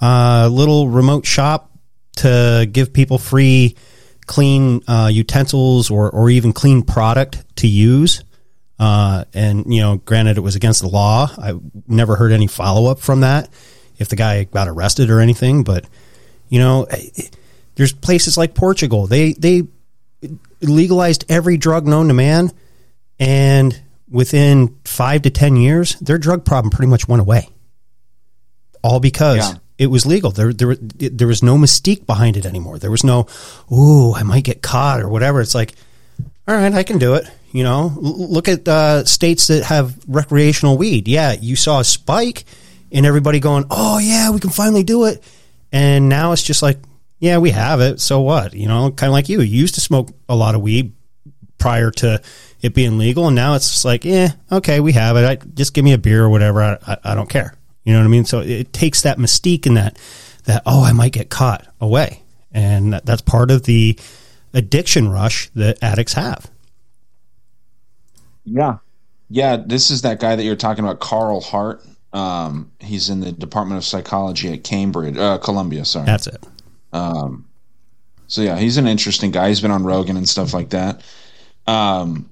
[0.00, 1.70] uh, little remote shop
[2.16, 3.74] to give people free
[4.26, 8.22] clean uh, utensils or, or even clean product to use.
[8.78, 11.30] Uh, and, you know, granted, it was against the law.
[11.38, 11.54] I
[11.88, 13.48] never heard any follow up from that
[13.98, 15.64] if the guy got arrested or anything.
[15.64, 15.86] But,
[16.50, 16.86] you know,
[17.76, 19.06] there's places like Portugal.
[19.06, 19.62] They, they
[20.60, 22.50] legalized every drug known to man.
[23.18, 23.80] And
[24.10, 27.48] within five to 10 years, their drug problem pretty much went away.
[28.84, 29.54] All because Yeah.
[29.78, 30.30] it was legal.
[30.30, 32.78] There, there, there was no mystique behind it anymore.
[32.78, 33.26] There was no,
[33.72, 35.40] ooh, I might get caught or whatever.
[35.40, 35.72] It's like,
[36.46, 37.24] all right, I can do it.
[37.50, 41.08] You know, L- look at uh, states that have recreational weed.
[41.08, 42.44] Yeah, you saw a spike
[42.92, 45.24] and everybody going, oh, yeah, we can finally do it.
[45.72, 46.78] And now it's just like,
[47.18, 48.00] yeah, we have it.
[48.00, 48.52] So what?
[48.52, 49.40] You know, kind of like you.
[49.40, 50.92] You used to smoke a lot of weed
[51.56, 52.20] prior to
[52.60, 53.26] it being legal.
[53.28, 55.24] And now it's just like, yeah, okay, we have it.
[55.24, 56.62] I, just give me a beer or whatever.
[56.62, 57.54] I, I, I don't care.
[57.84, 58.24] You know what I mean?
[58.24, 59.98] So it takes that mystique and that,
[60.44, 62.22] that, oh, I might get caught away.
[62.52, 63.98] And that, that's part of the
[64.52, 66.50] addiction rush that addicts have.
[68.44, 68.78] Yeah.
[69.28, 71.84] Yeah, this is that guy that you're talking about, Carl Hart.
[72.12, 75.84] Um, he's in the Department of Psychology at Cambridge, uh, Columbia.
[75.84, 76.46] Sorry, That's it.
[76.92, 77.46] Um,
[78.28, 79.48] so yeah, he's an interesting guy.
[79.48, 81.02] He's been on Rogan and stuff like that.
[81.66, 82.30] Um,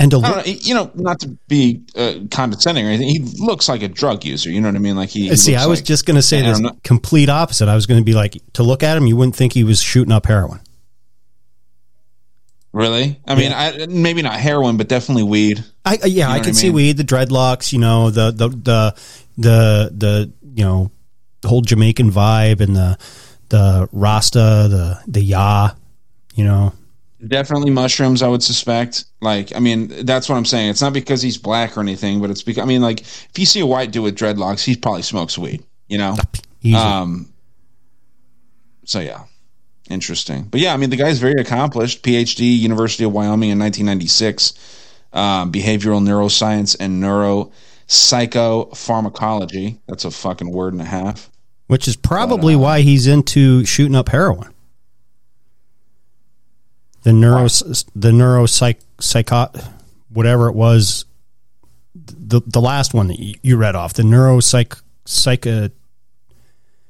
[0.00, 3.68] and to I know, you know, not to be uh, condescending or anything, he looks
[3.68, 4.50] like a drug user.
[4.50, 4.96] You know what I mean?
[4.96, 5.28] Like he.
[5.28, 7.68] he See, I was like- just going to say the complete opposite.
[7.68, 9.80] I was going to be like, to look at him, you wouldn't think he was
[9.80, 10.60] shooting up heroin.
[12.72, 13.20] Really?
[13.26, 15.64] I mean, I, maybe not heroin, but definitely weed.
[15.84, 18.30] I, I- yeah, You know I can I see weed, the dreadlocks, you know, the
[18.30, 18.94] the the
[19.36, 20.90] the the you know,
[21.40, 22.96] the whole Jamaican vibe and the
[23.48, 24.38] the Rasta,
[24.70, 25.70] the the Ya,
[26.34, 26.72] you know,
[27.26, 29.04] Definitely mushrooms, I would suspect.
[29.20, 30.70] Like, I mean, that's what I'm saying.
[30.70, 33.44] It's not because he's black or anything, but it's because I mean, like, if you
[33.46, 35.62] see a white dude with dreadlocks, he probably smokes weed.
[35.88, 36.16] You know.
[36.62, 36.76] Easy.
[36.76, 37.32] Um.
[38.84, 39.24] So yeah,
[39.88, 40.44] interesting.
[40.44, 42.02] But yeah, I mean, the guy's very accomplished.
[42.02, 44.54] PhD, University of Wyoming in 1996,
[45.12, 47.52] um, behavioral neuroscience and neuro
[47.86, 49.78] psychopharmacology.
[49.86, 51.30] That's a fucking word and a half.
[51.66, 54.52] Which is probably why he's into shooting up heroin.
[57.02, 59.48] The neuro, the neuropsych, psycho,
[60.10, 61.06] whatever it was,
[61.94, 65.68] the the last one that you read off, the neuropsych, psych, uh,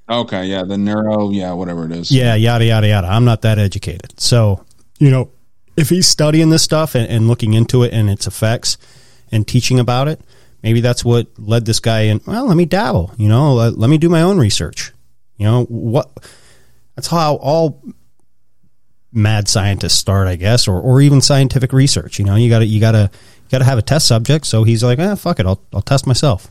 [0.09, 2.11] Okay, yeah, the neuro, yeah, whatever it is.
[2.11, 3.07] yeah, yada yada yada.
[3.07, 4.65] I'm not that educated, so
[4.99, 5.31] you know,
[5.77, 8.77] if he's studying this stuff and, and looking into it and its effects
[9.31, 10.21] and teaching about it,
[10.65, 12.21] maybe that's what led this guy in.
[12.27, 13.15] Well, let me dabble.
[13.17, 14.93] You know, let, let me do my own research.
[15.37, 16.11] You know what?
[16.97, 17.81] That's how all
[19.13, 22.19] mad scientists start, I guess, or or even scientific research.
[22.19, 24.47] You know, you got to you got to you got to have a test subject.
[24.47, 26.51] So he's like, eh, fuck it, I'll I'll test myself.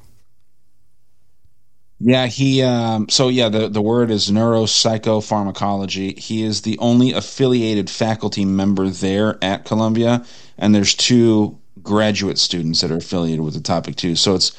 [2.02, 2.61] Yeah, he.
[2.64, 6.18] Um, so yeah, the the word is neuropsychopharmacology.
[6.18, 10.26] He is the only affiliated faculty member there at Columbia,
[10.57, 14.15] and there's two graduate students that are affiliated with the topic too.
[14.15, 14.52] So it's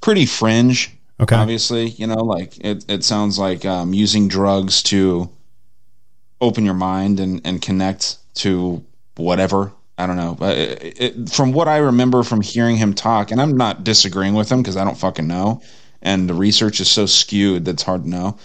[0.00, 0.92] pretty fringe.
[1.20, 1.36] Okay.
[1.36, 2.86] Obviously, you know, like it.
[2.88, 5.30] It sounds like um, using drugs to
[6.40, 8.84] open your mind and and connect to
[9.16, 9.72] whatever.
[9.98, 10.36] I don't know.
[10.42, 14.52] It, it, from what I remember from hearing him talk, and I'm not disagreeing with
[14.52, 15.62] him because I don't fucking know,
[16.02, 18.38] and the research is so skewed that's hard to know.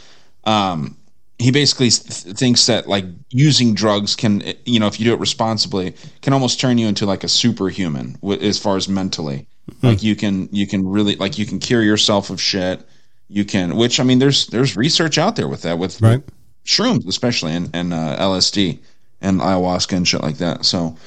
[0.46, 0.98] Um,
[1.38, 5.20] he basically th- thinks that like using drugs can, you know, if you do it
[5.20, 9.48] responsibly, can almost turn you into like a superhuman w- as far as mentally.
[9.82, 12.82] Like you can, you can really like you can cure yourself of shit.
[13.28, 16.22] You can, which I mean, there's there's research out there with that with, Right.
[16.66, 18.80] Shrooms especially and and uh, LSD
[19.22, 20.66] and ayahuasca and shit like that.
[20.66, 20.98] So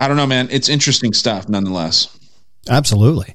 [0.00, 0.48] I don't know, man.
[0.50, 2.16] It's interesting stuff nonetheless.
[2.68, 3.34] Absolutely.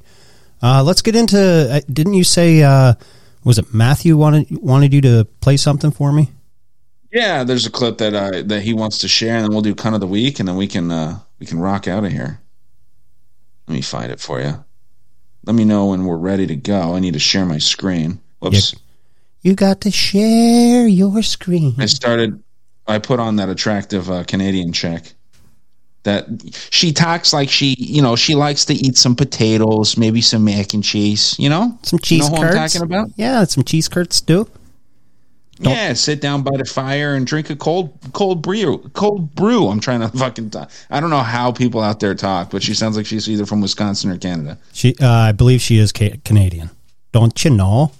[0.61, 1.37] Uh, let's get into.
[1.37, 2.63] Uh, didn't you say?
[2.63, 2.93] Uh,
[3.43, 6.31] was it Matthew wanted wanted you to play something for me?
[7.11, 9.75] Yeah, there's a clip that uh, that he wants to share, and then we'll do
[9.75, 12.39] kind of the week, and then we can uh, we can rock out of here.
[13.67, 14.63] Let me find it for you.
[15.45, 16.95] Let me know when we're ready to go.
[16.95, 18.21] I need to share my screen.
[18.39, 18.75] Whoops.
[19.43, 21.75] You got to share your screen.
[21.77, 22.41] I started.
[22.87, 25.13] I put on that attractive uh, Canadian chick.
[26.03, 26.25] That
[26.69, 30.73] she talks like she, you know, she likes to eat some potatoes, maybe some mac
[30.73, 31.37] and cheese.
[31.39, 32.55] You know, Some cheese You know who curds.
[32.57, 33.09] I'm talking about?
[33.15, 34.49] Yeah, some cheese curds too.
[35.59, 38.79] Yeah, sit down by the fire and drink a cold cold brew.
[38.93, 39.67] Cold brew.
[39.67, 40.71] I'm trying to fucking talk.
[40.89, 43.61] I don't know how people out there talk, but she sounds like she's either from
[43.61, 44.57] Wisconsin or Canada.
[44.73, 46.69] She, uh, I believe she is ca- Canadian.
[47.13, 47.91] Don't you know?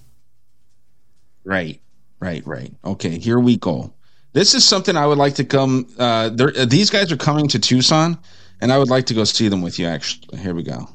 [1.44, 1.82] Right,
[2.20, 2.74] right, right.
[2.84, 3.94] Okay, here we go.
[4.34, 5.88] This is something I would like to come.
[5.98, 8.18] Uh, uh, these guys are coming to Tucson,
[8.61, 9.86] and I would like to go see them with you.
[9.86, 10.90] Actually, here we go.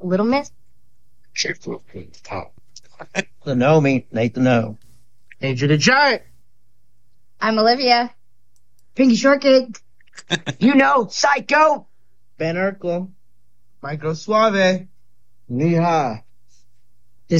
[0.00, 0.50] Little Miss?
[3.44, 4.78] The know me, Nate the know.
[5.40, 6.22] Andrew the Giant.
[7.40, 8.14] I'm Olivia.
[8.94, 9.78] Pinky Shortcake.
[10.60, 11.86] you know, Psycho.
[12.38, 13.10] Ben Urkel.
[13.82, 14.86] Micro Suave.
[15.52, 16.24] Neha.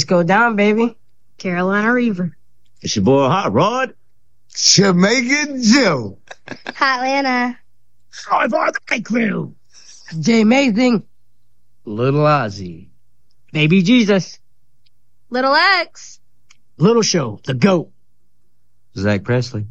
[0.06, 0.96] go Down, baby.
[1.38, 2.36] Carolina Reaver.
[2.82, 3.94] It's your boy Hot Rod.
[4.54, 6.18] Jamaican Joe.
[6.76, 7.58] Hot Lana.
[8.10, 9.54] Five on the crew.
[10.20, 11.04] Jay Amazing.
[11.86, 12.88] Little Ozzy.
[13.50, 14.38] Baby Jesus.
[15.30, 16.20] Little X.
[16.76, 17.90] Little Show, the GOAT.
[18.94, 19.66] Zach Presley.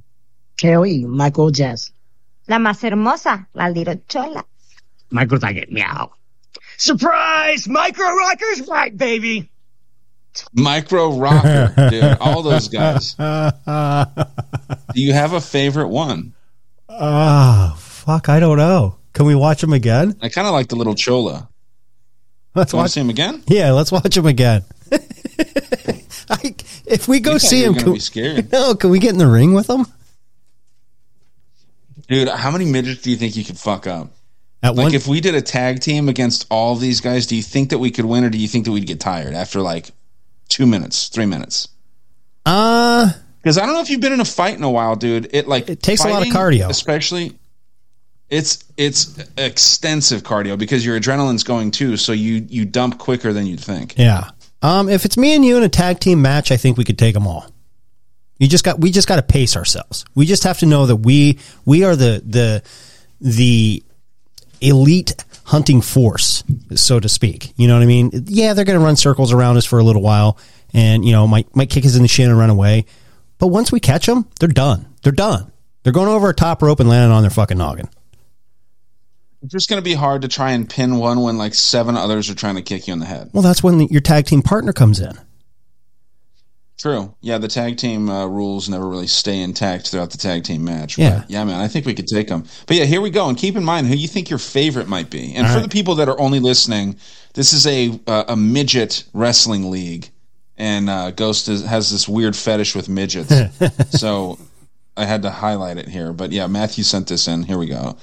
[0.59, 1.93] KOE, Michael Jackson.
[2.47, 3.47] La más hermosa.
[3.53, 4.43] La little chola.
[5.11, 6.11] Michael Taggett, meow.
[6.77, 7.67] Surprise!
[7.67, 9.49] Micro Rockers right, baby!
[10.53, 12.17] Micro Rocker, dude.
[12.19, 13.13] All those guys.
[13.15, 13.21] Do
[14.95, 16.33] you have a favorite one?
[16.89, 18.95] Ah, fuck, I don't know.
[19.13, 20.15] Can we watch them again?
[20.21, 21.49] I kind of like the little Chola.
[22.55, 23.43] Let's watch to him again?
[23.47, 24.63] Yeah, let's watch them again.
[26.29, 26.55] I,
[26.85, 28.51] if we go You see him, were gonna can, be scared.
[28.53, 29.85] no, can we get in the ring with him?
[32.07, 34.11] Dude, how many midgets do you think you could fuck up?
[34.63, 37.41] At like one- if we did a tag team against all these guys, do you
[37.43, 39.89] think that we could win or do you think that we'd get tired after like
[40.49, 41.67] two minutes, three minutes?
[42.45, 43.11] Uh
[43.41, 45.29] because I don't know if you've been in a fight in a while, dude.
[45.33, 46.69] It like it takes a lot of cardio.
[46.69, 47.37] especially.
[48.29, 53.45] It's it's extensive cardio because your adrenaline's going too, so you you dump quicker than
[53.45, 53.95] you'd think.
[53.97, 54.29] Yeah.
[54.61, 56.99] Um, if it's me and you in a tag team match, I think we could
[56.99, 57.45] take them all.
[58.37, 60.05] You just got we just got to pace ourselves.
[60.15, 62.63] We just have to know that we we are the the
[63.19, 63.83] the
[64.61, 65.15] elite
[65.45, 66.43] hunting force,
[66.75, 67.53] so to speak.
[67.57, 68.11] You know what I mean?
[68.27, 70.37] Yeah, they're going to run circles around us for a little while,
[70.73, 72.85] and you know might might kick us in the shin and run away.
[73.37, 74.87] But once we catch them, they're done.
[75.03, 75.51] They're done.
[75.83, 77.89] They're going over a top rope and landing on their fucking noggin.
[79.41, 82.29] It's just going to be hard to try and pin one when like seven others
[82.29, 83.31] are trying to kick you in the head.
[83.33, 85.17] Well, that's when the, your tag team partner comes in.
[86.81, 87.13] True.
[87.21, 90.97] Yeah, the tag team uh, rules never really stay intact throughout the tag team match.
[90.97, 91.23] Yeah.
[91.27, 92.45] Yeah, man, I think we could take them.
[92.65, 93.29] But yeah, here we go.
[93.29, 95.35] And keep in mind who you think your favorite might be.
[95.35, 95.63] And All for right.
[95.63, 96.95] the people that are only listening,
[97.35, 100.09] this is a uh, a midget wrestling league,
[100.57, 103.31] and uh, Ghost is, has this weird fetish with midgets.
[103.91, 104.39] so
[104.97, 106.13] I had to highlight it here.
[106.13, 107.43] But yeah, Matthew sent this in.
[107.43, 107.95] Here we go.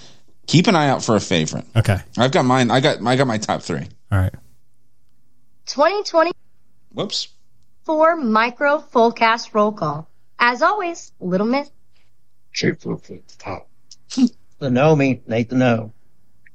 [0.47, 1.65] Keep an eye out for a favorite.
[1.75, 1.99] Okay.
[2.17, 2.71] I've got mine.
[2.71, 3.89] I got I got my top three.
[4.13, 4.35] All right.
[5.67, 6.31] Twenty twenty.
[6.93, 7.27] Whoops.
[8.17, 10.09] Micro full cast roll call.
[10.39, 11.71] As always, Little Miss.
[12.53, 13.69] Chief at the top.
[14.59, 15.93] The know me, Nathan know.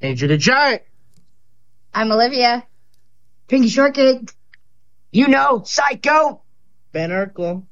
[0.01, 0.81] Andrew the Giant.
[1.93, 2.65] I'm Olivia.
[3.47, 4.31] Pinky Shortcake.
[5.11, 6.41] You know, Psycho.
[6.91, 7.63] Ben Urkel.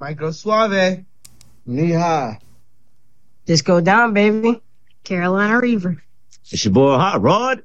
[0.00, 1.04] Micro Suave.
[1.66, 2.38] Knee high.
[3.46, 4.60] Disco down, baby.
[5.04, 6.02] Carolina Reaver.
[6.50, 7.62] It's your boy Hot Rod.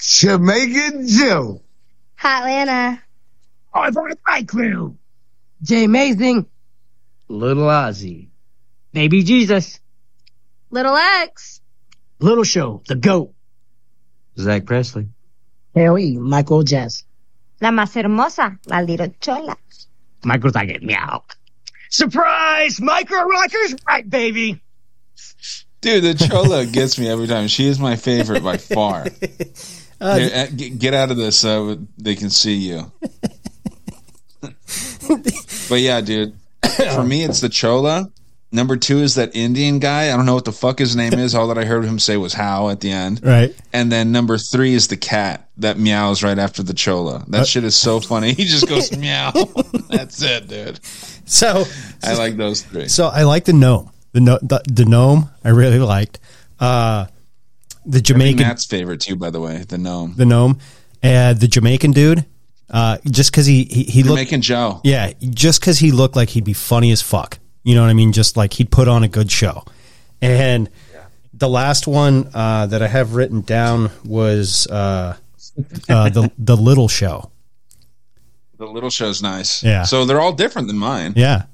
[0.00, 1.62] Jamaican Joe.
[2.16, 3.02] Hot Lana.
[3.74, 4.96] Oh, from the Fight Crew.
[5.62, 6.46] Jay Amazing.
[7.28, 8.28] Little Ozzy.
[8.92, 9.80] Baby Jesus.
[10.70, 11.60] Little X.
[12.18, 13.32] Little Show, the GOAT.
[14.38, 15.08] Zach Presley.
[15.74, 17.04] Hell yeah, Michael Jazz.
[17.60, 19.56] La más hermosa, la little chola.
[20.24, 21.24] Micro Target, meow.
[21.90, 22.80] Surprise!
[22.80, 24.62] Micro Rockers, right, baby.
[25.80, 27.48] Dude, the Chola gets me every time.
[27.48, 29.06] She is my favorite by far.
[30.00, 32.90] Uh, Here, uh, get, get out of this so they can see you.
[35.68, 36.34] but yeah, dude.
[36.94, 38.10] For me, it's the Chola.
[38.54, 40.12] Number two is that Indian guy.
[40.12, 41.34] I don't know what the fuck his name is.
[41.34, 43.20] All that I heard him say was how at the end.
[43.24, 43.54] Right.
[43.72, 47.24] And then number three is the cat that meows right after the Chola.
[47.28, 48.34] That Uh, shit is so funny.
[48.34, 49.32] He just goes meow.
[49.90, 50.80] That's it, dude.
[51.24, 51.64] So
[52.04, 52.88] I like those three.
[52.88, 53.90] So I like the gnome.
[54.12, 56.18] The, no, the the gnome I really liked.
[56.60, 57.06] Uh,
[57.86, 59.64] the Jamaican Matt's favorite too, by the way.
[59.66, 60.12] The gnome.
[60.16, 60.58] the gnome,
[61.02, 62.26] and the Jamaican dude.
[62.72, 64.80] Uh, just because he he, he looked Jamaican Joe.
[64.82, 67.38] yeah, just because he looked like he'd be funny as fuck.
[67.64, 68.12] You know what I mean?
[68.12, 69.64] Just like he'd put on a good show.
[70.22, 70.70] And
[71.34, 75.16] the last one uh, that I have written down was uh,
[75.88, 77.30] uh, the the little show.
[78.56, 79.62] The little show's nice.
[79.62, 79.82] Yeah.
[79.82, 81.14] So they're all different than mine.
[81.16, 81.44] Yeah,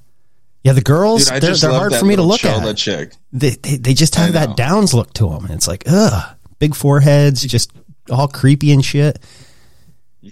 [0.62, 0.72] yeah.
[0.74, 2.76] The girls Dude, they're, they're hard for me to look Chola at.
[2.76, 3.12] chick.
[3.32, 5.46] They, they they just have that Downs look to them.
[5.46, 7.72] And It's like ugh, big foreheads, just
[8.10, 9.18] all creepy and shit.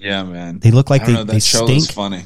[0.01, 0.59] Yeah, man.
[0.61, 1.91] They look like they- know, that they stink.
[1.93, 2.25] funny.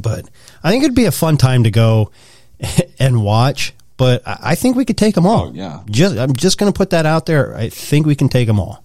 [0.00, 0.28] But
[0.64, 2.10] I think it'd be a fun time to go
[2.98, 3.74] and watch.
[3.96, 5.48] But I I think we could take them all.
[5.48, 5.80] Oh, yeah.
[5.90, 7.54] Just I'm just going to put that out there.
[7.56, 8.82] I think we can take them all.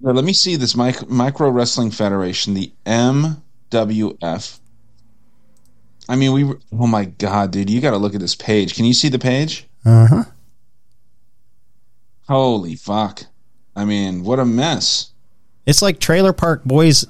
[0.00, 4.58] Now, let me see this mic- Micro Wrestling Federation, the MWF.
[6.08, 6.44] I mean, we.
[6.44, 7.68] were- Oh my god, dude!
[7.70, 8.76] You got to look at this page.
[8.76, 9.66] Can you see the page?
[9.84, 10.24] Uh huh.
[12.28, 13.24] Holy fuck!
[13.74, 15.10] I mean, what a mess.
[15.66, 17.04] It's like Trailer Park Boys,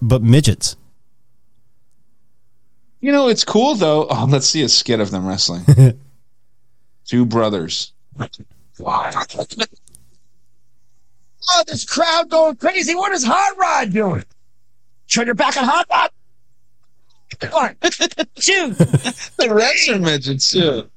[0.00, 0.76] but midgets.
[3.00, 4.06] You know, it's cool though.
[4.08, 5.64] Oh, let's see a skit of them wrestling.
[7.06, 7.92] Two brothers.
[11.50, 12.94] Oh, this crowd going crazy.
[12.94, 14.24] What is Hot Rod doing?
[15.10, 16.10] Turn your back on Hot Rod.
[17.40, 17.76] Come on.
[18.38, 18.78] Shoot.
[18.78, 20.90] the rest are midgets too.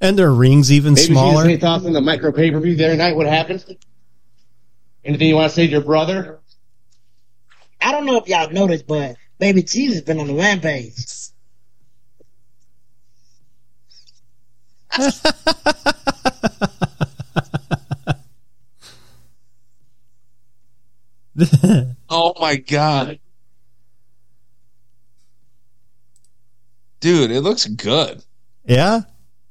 [0.00, 1.44] And their rings even Maybe smaller.
[1.44, 3.14] any thoughts on the micro pay per view the other night?
[3.16, 3.64] What happened?
[5.04, 6.40] Anything you want to say to your brother?
[7.82, 10.94] I don't know if y'all noticed, but Baby Cheese has been on the rampage.
[22.08, 23.18] Oh my god.
[27.00, 28.22] Dude, it looks good.
[28.66, 29.00] Yeah,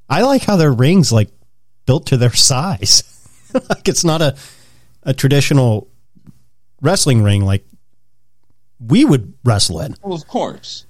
[0.09, 1.29] I like how their rings like
[1.85, 3.03] built to their size.
[3.53, 4.35] like it's not a
[5.03, 5.87] a traditional
[6.81, 7.65] wrestling ring like
[8.79, 9.95] we would wrestle in.
[10.01, 10.85] Well, of course.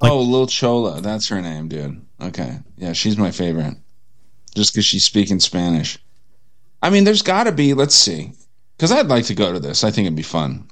[0.00, 1.00] oh, Lil Chola.
[1.00, 2.04] That's her name, dude.
[2.20, 2.58] Okay.
[2.76, 3.76] Yeah, she's my favorite.
[4.54, 5.98] Just because she's speaking Spanish.
[6.82, 8.32] I mean, there's got to be, let's see.
[8.76, 9.84] Because I'd like to go to this.
[9.84, 10.70] I think it'd be fun.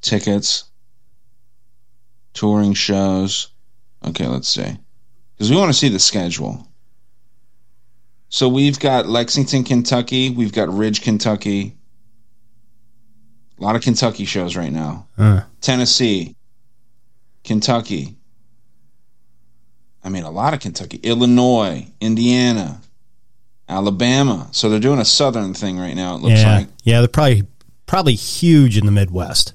[0.00, 0.64] Tickets,
[2.32, 3.48] touring shows.
[4.06, 4.78] Okay, let's see.
[5.34, 6.66] Because we want to see the schedule.
[8.28, 10.30] So we've got Lexington, Kentucky.
[10.30, 11.76] We've got Ridge, Kentucky.
[13.58, 15.06] A lot of Kentucky shows right now.
[15.18, 16.34] Uh, Tennessee,
[17.44, 18.16] Kentucky.
[20.02, 22.80] I mean, a lot of Kentucky, Illinois, Indiana,
[23.68, 24.48] Alabama.
[24.52, 26.16] So they're doing a southern thing right now.
[26.16, 26.68] It looks yeah, like.
[26.82, 27.44] yeah, they're probably
[27.86, 29.54] probably huge in the Midwest.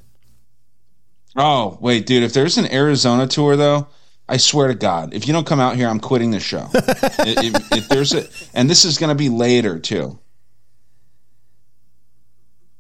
[1.35, 2.23] Oh wait, dude!
[2.23, 3.87] If there's an Arizona tour though,
[4.29, 6.69] I swear to God, if you don't come out here, I'm quitting the show.
[6.73, 10.19] if, if- there's a, and this is going to be later too.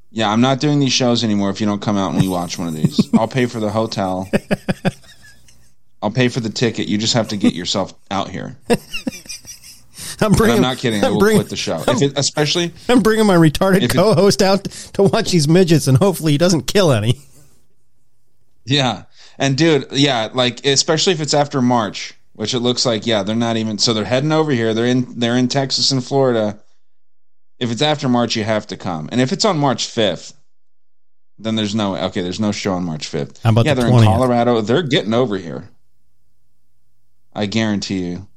[0.09, 1.49] Yeah, I'm not doing these shows anymore.
[1.49, 3.69] If you don't come out and we watch one of these, I'll pay for the
[3.69, 4.29] hotel.
[6.01, 6.87] I'll pay for the ticket.
[6.87, 8.57] You just have to get yourself out here.
[10.19, 10.55] I'm bringing.
[10.57, 11.03] I'm not kidding.
[11.03, 11.83] I I'm will bringing- quit the show.
[11.87, 14.63] If it, especially I'm bringing my retarded co-host out
[14.93, 17.19] to watch these midgets, and hopefully he doesn't kill any.
[18.65, 19.03] Yeah.
[19.37, 23.35] And dude, yeah, like especially if it's after March, which it looks like, yeah, they're
[23.35, 24.73] not even so they're heading over here.
[24.73, 26.59] They're in they're in Texas and Florida.
[27.59, 29.09] If it's after March, you have to come.
[29.11, 30.33] And if it's on March 5th,
[31.39, 33.41] then there's no okay, there's no show on March 5th.
[33.41, 33.99] How about yeah, the they're 20th?
[33.99, 34.61] in Colorado.
[34.61, 35.69] They're getting over here.
[37.33, 38.27] I guarantee you.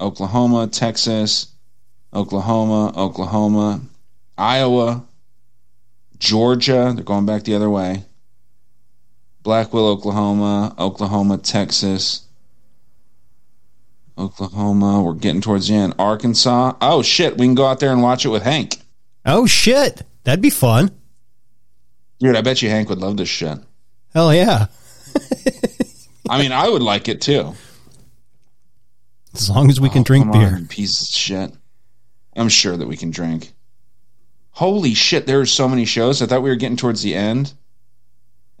[0.00, 1.48] Oklahoma, Texas,
[2.14, 3.80] Oklahoma, Oklahoma,
[4.38, 5.04] Iowa,
[6.18, 8.04] Georgia, they're going back the other way.
[9.42, 12.26] Blackwell, Oklahoma, Oklahoma, Texas,
[14.18, 15.02] Oklahoma.
[15.02, 15.94] We're getting towards the end.
[15.98, 16.74] Arkansas.
[16.80, 18.76] Oh shit, we can go out there and watch it with Hank.
[19.24, 20.90] Oh shit, that'd be fun.
[22.18, 23.58] Dude, I bet you Hank would love this shit.
[24.12, 24.66] Hell yeah!
[26.28, 27.54] I mean, I would like it too.
[29.34, 30.54] As long as we can Oh, drink beer.
[30.56, 31.52] on, piece of shit.
[32.36, 33.52] I'm sure that we can drink.
[34.50, 36.20] Holy shit, there are so many shows.
[36.20, 37.54] I thought we were getting towards the end,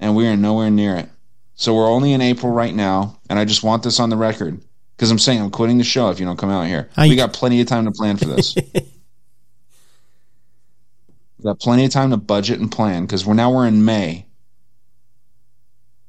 [0.00, 1.08] and we are nowhere near it.
[1.54, 4.60] So we're only in April right now, and I just want this on the record
[4.96, 6.88] because I'm saying I'm quitting the show if you don't come out here.
[6.96, 8.56] How we got plenty of time to plan for this.
[8.74, 8.82] we
[11.44, 14.26] got plenty of time to budget and plan because we're now we're in May.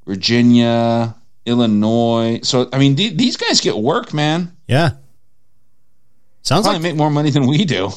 [0.05, 1.15] Virginia,
[1.45, 2.39] Illinois.
[2.43, 4.55] So I mean, th- these guys get work, man.
[4.67, 4.91] Yeah.
[6.43, 7.89] Sounds Probably like make more money than we do.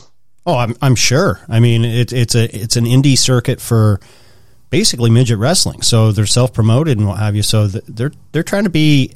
[0.45, 1.41] Oh, I'm I'm sure.
[1.49, 4.01] I mean, it's it's a it's an indie circuit for
[4.75, 5.83] basically midget wrestling.
[5.83, 7.45] So they're self promoted and what have you.
[7.45, 9.13] So they're they're trying to be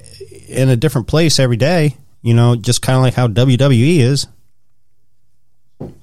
[0.47, 1.97] in a different place every day.
[2.23, 4.29] You know, just kind of like how WWE is.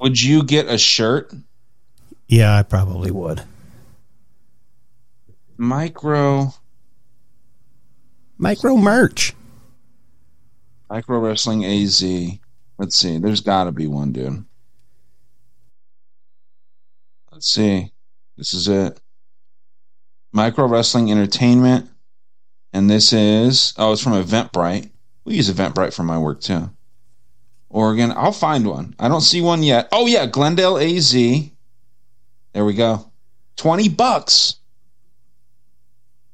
[0.02, 1.34] Would you get a shirt?
[2.28, 3.44] Yeah, I probably would.
[5.56, 6.54] Micro
[8.38, 9.34] Micro merch.
[10.90, 12.04] Micro Wrestling AZ.
[12.78, 13.20] Let's see.
[13.20, 14.44] There's got to be one, dude.
[17.32, 17.94] Let's see.
[18.36, 19.00] This is it.
[20.36, 21.90] Micro Wrestling Entertainment.
[22.74, 24.90] And this is, oh, it's from Eventbrite.
[25.24, 26.70] We use Eventbrite for my work too.
[27.70, 28.12] Oregon.
[28.12, 28.96] I'll find one.
[29.00, 29.88] I don't see one yet.
[29.94, 30.26] Oh, yeah.
[30.26, 31.14] Glendale AZ.
[31.14, 33.10] There we go.
[33.56, 34.56] 20 bucks.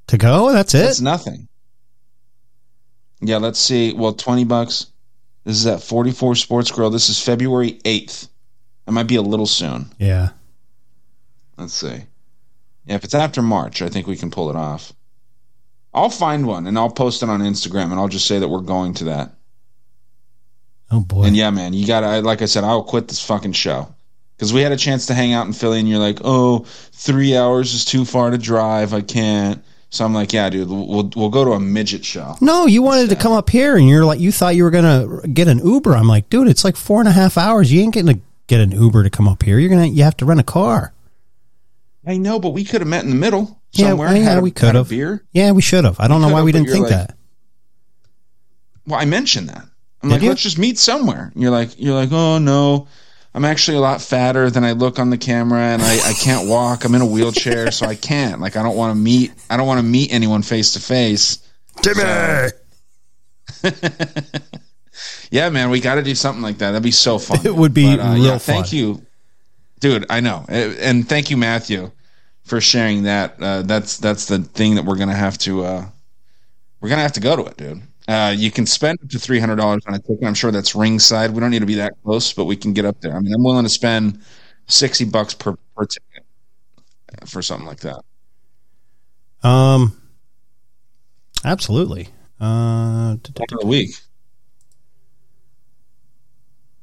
[0.08, 0.52] To go?
[0.52, 0.80] That's it?
[0.80, 1.48] That's nothing.
[3.22, 3.94] Yeah, let's see.
[3.94, 4.88] Well, 20 bucks.
[5.44, 6.90] This is at 44 Sports Grill.
[6.90, 8.28] This is February 8th.
[8.88, 9.92] It might be a little soon.
[10.00, 10.30] Yeah.
[11.58, 12.06] Let's see.
[12.86, 14.94] Yeah, if it's after March, I think we can pull it off.
[15.94, 18.62] I'll find one and I'll post it on Instagram and I'll just say that we're
[18.62, 19.34] going to that.
[20.90, 21.24] Oh boy.
[21.24, 23.94] And yeah, man, you got to like I said, I'll quit this fucking show.
[24.38, 27.36] Cuz we had a chance to hang out in Philly and you're like, oh, three
[27.36, 28.94] hours is too far to drive.
[28.94, 32.66] I can't." So I'm like, "Yeah, dude, we'll we'll go to a midget show." No,
[32.66, 35.50] you wanted to come up here, and you're like, you thought you were gonna get
[35.50, 35.94] an Uber.
[35.94, 37.74] I'm like, dude, it's like four and a half hours.
[37.74, 39.60] You ain't gonna get an Uber to come up here.
[39.60, 40.94] You're gonna, you have to rent a car.
[42.06, 44.08] I know, but we could have met in the middle somewhere.
[44.10, 44.90] well, yeah, had a- we could have.
[44.90, 45.24] beer.
[45.34, 46.00] Yeah, we should have.
[46.00, 47.18] I don't know why we didn't think like- that.
[48.88, 49.64] Well, I mentioned that.
[50.04, 50.30] I'm Did like, you?
[50.30, 51.30] let's just meet somewhere.
[51.34, 52.88] And you're like, you're like, oh no,
[53.36, 56.50] I'm actually a lot fatter than I look on the camera, and I, I can't
[56.50, 56.84] walk.
[56.84, 58.42] I'm in a wheelchair, so I can't.
[58.42, 59.32] Like, I don't want to meet.
[59.50, 61.38] I don't want to meet anyone face to face.
[61.82, 62.50] Timmy.
[65.32, 66.72] Yeah, man, we got to do something like that.
[66.72, 67.40] That'd be so fun.
[67.46, 69.02] It would be But, uh, real yeah, Thank you,
[69.82, 70.06] dude.
[70.10, 71.92] I know, and and thank you, Matthew,
[72.44, 73.36] for sharing that.
[73.42, 75.66] Uh, that's that's the thing that we're gonna have to.
[75.66, 75.86] Uh,
[76.80, 77.82] we're gonna have to go to it, dude.
[78.08, 80.24] Uh, you can spend up to three hundred dollars on a ticket.
[80.26, 81.32] I'm sure that's ringside.
[81.32, 83.14] We don't need to be that close, but we can get up there.
[83.16, 84.22] I mean, I'm willing to spend
[84.68, 86.24] sixty bucks per per ticket
[87.28, 88.02] for something like that.
[89.44, 90.00] Um,
[91.44, 92.10] absolutely.
[92.40, 93.92] Uh, d- d- For a week.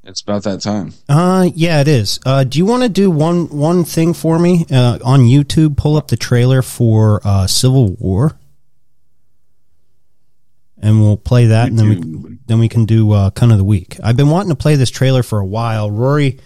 [0.09, 0.95] It's about that time.
[1.11, 2.19] uh, yeah, it is.
[2.25, 5.77] Uh, do you want to do one one thing for me uh, on YouTube?
[5.77, 8.39] Pull up the trailer for uh, Civil War,
[10.79, 13.65] and we'll play that, and then we then we can do uh, kind of the
[13.65, 13.99] week.
[14.03, 15.91] I've been wanting to play this trailer for a while.
[15.91, 16.39] Rory,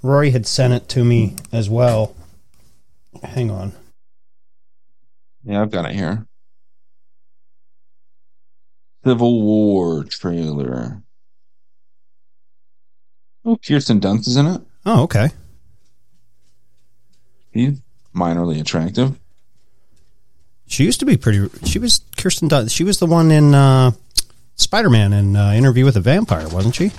[0.00, 2.14] Rory had sent it to me as well.
[3.24, 3.72] Hang on.
[5.42, 6.24] Yeah, I've got it here.
[9.04, 11.02] Civil War trailer.
[13.48, 14.60] Oh, Kirsten Dunst is in it.
[14.84, 15.30] Oh, okay.
[17.50, 17.80] He's
[18.14, 19.18] minorly attractive.
[20.66, 21.48] She used to be pretty.
[21.64, 22.76] She was Kirsten Dunst.
[22.76, 23.92] She was the one in uh,
[24.56, 26.90] Spider Man and uh, Interview with a Vampire, wasn't she?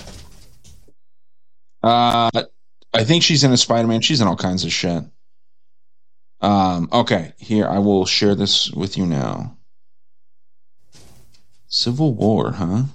[1.83, 2.31] Uh,
[2.95, 4.01] I think she's in a Spider Man.
[4.01, 5.03] She's in all kinds of shit.
[6.41, 9.55] Um, okay, here I will share this with you now.
[11.67, 12.85] Civil War, huh?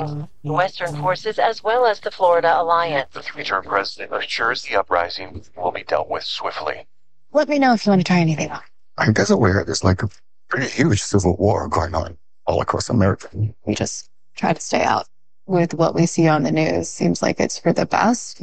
[0.00, 0.48] Mm-hmm.
[0.48, 3.08] The Western forces as well as the Florida Alliance.
[3.12, 6.86] The three-term president assures the uprising will be dealt with swiftly.
[7.32, 8.60] Let me know if you want to try anything on.
[8.98, 10.08] I'm guess aware there's like a
[10.48, 12.16] pretty huge civil war going on
[12.46, 13.28] all across America.
[13.64, 15.06] We just try to stay out
[15.46, 16.88] with what we see on the news.
[16.88, 18.42] Seems like it's for the best.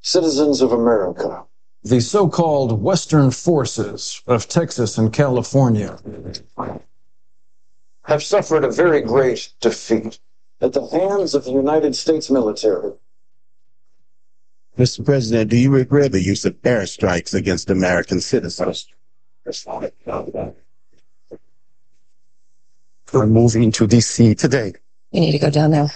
[0.00, 1.44] Citizens of America,
[1.82, 5.98] the so-called Western forces of Texas and California
[8.04, 10.18] have suffered a very great defeat
[10.60, 12.92] at the hands of the United States military.
[14.76, 15.04] Mr.
[15.04, 18.86] President, do you regret the use of airstrikes against American citizens?
[23.12, 24.34] We're moving to D.C.
[24.34, 24.74] today.
[25.12, 25.90] You need to go down there.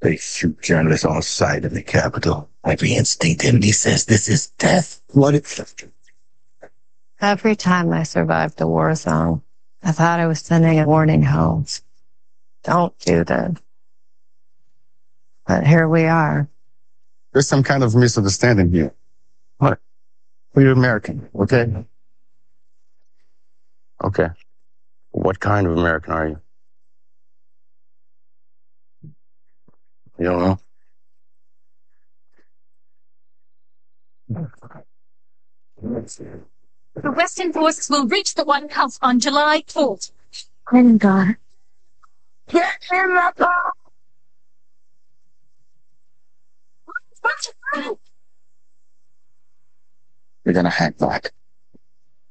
[0.00, 2.48] They shoot journalists on sight in the Capitol.
[2.64, 5.00] Every instinct in me says this is death.
[5.12, 5.60] What if...
[7.20, 9.42] Every time I survived a war zone,
[9.82, 11.66] I thought I was sending a warning home.
[12.62, 13.60] Don't do that.
[15.46, 16.48] But here we are.
[17.32, 18.94] There's some kind of misunderstanding here.
[19.58, 19.80] What?
[20.54, 21.84] We're American, okay?
[24.04, 24.28] Okay.
[25.10, 26.40] What kind of American are you?
[30.18, 30.58] You don't know?
[37.02, 40.10] The Western forces will reach the White House on July 4th.
[40.70, 41.36] Thank God.
[42.48, 43.38] Get him up!
[50.44, 51.32] You're gonna hang back.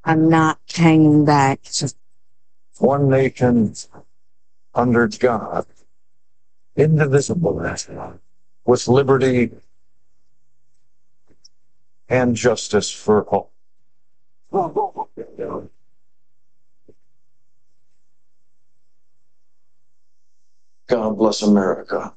[0.04, 1.62] I'm not hanging back.
[2.80, 3.76] One nation
[4.74, 5.66] under God,
[6.78, 7.60] indivisible,
[8.66, 9.52] with liberty
[12.08, 13.52] and justice for all.
[20.88, 22.14] God bless America.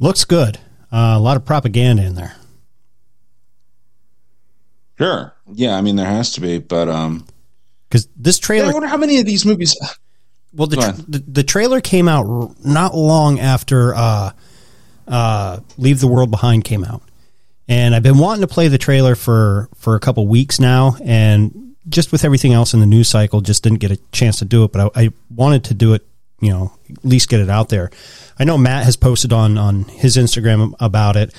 [0.00, 0.58] Looks good.
[0.90, 2.39] Uh, a lot of propaganda in there.
[5.00, 5.34] Sure.
[5.52, 7.26] Yeah, I mean there has to be, but um,
[7.88, 8.70] because this trailer.
[8.70, 9.76] I wonder how many of these movies.
[10.52, 14.32] Well, the, tra- the the trailer came out r- not long after uh,
[15.06, 17.02] uh, "Leave the World Behind" came out,
[17.68, 21.76] and I've been wanting to play the trailer for for a couple weeks now, and
[21.88, 24.64] just with everything else in the news cycle, just didn't get a chance to do
[24.64, 24.72] it.
[24.72, 26.04] But I, I wanted to do it,
[26.40, 27.92] you know, at least get it out there.
[28.36, 31.32] I know Matt has posted on on his Instagram about it.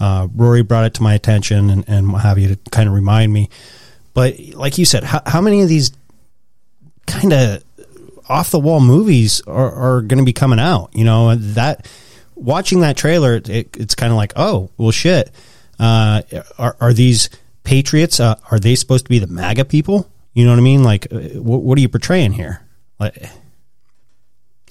[0.00, 2.94] Uh, Rory brought it to my attention and, and what have you to kind of
[2.94, 3.50] remind me.
[4.14, 5.92] But like you said, how, how many of these
[7.06, 7.64] kind of
[8.28, 10.90] off the wall movies are, are going to be coming out?
[10.94, 11.86] You know, that
[12.34, 15.30] watching that trailer, it, it's kind of like, oh, well, shit.
[15.78, 16.22] Uh,
[16.58, 17.30] are, are these
[17.64, 18.20] patriots?
[18.20, 20.10] Uh, are they supposed to be the MAGA people?
[20.34, 20.82] You know what I mean?
[20.82, 22.60] Like, uh, what, what are you portraying here?
[22.98, 23.30] Like, I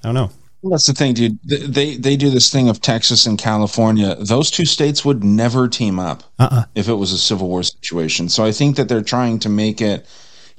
[0.03, 0.31] don't know.
[0.61, 1.39] Well, that's the thing, dude.
[1.43, 4.15] They they do this thing of Texas and California.
[4.15, 6.65] Those two states would never team up uh-uh.
[6.73, 8.27] if it was a civil war situation.
[8.27, 10.07] So I think that they're trying to make it,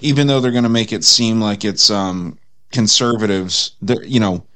[0.01, 2.39] even though they're going to make it seem like it's um,
[2.71, 3.73] conservatives.
[3.81, 4.47] You know,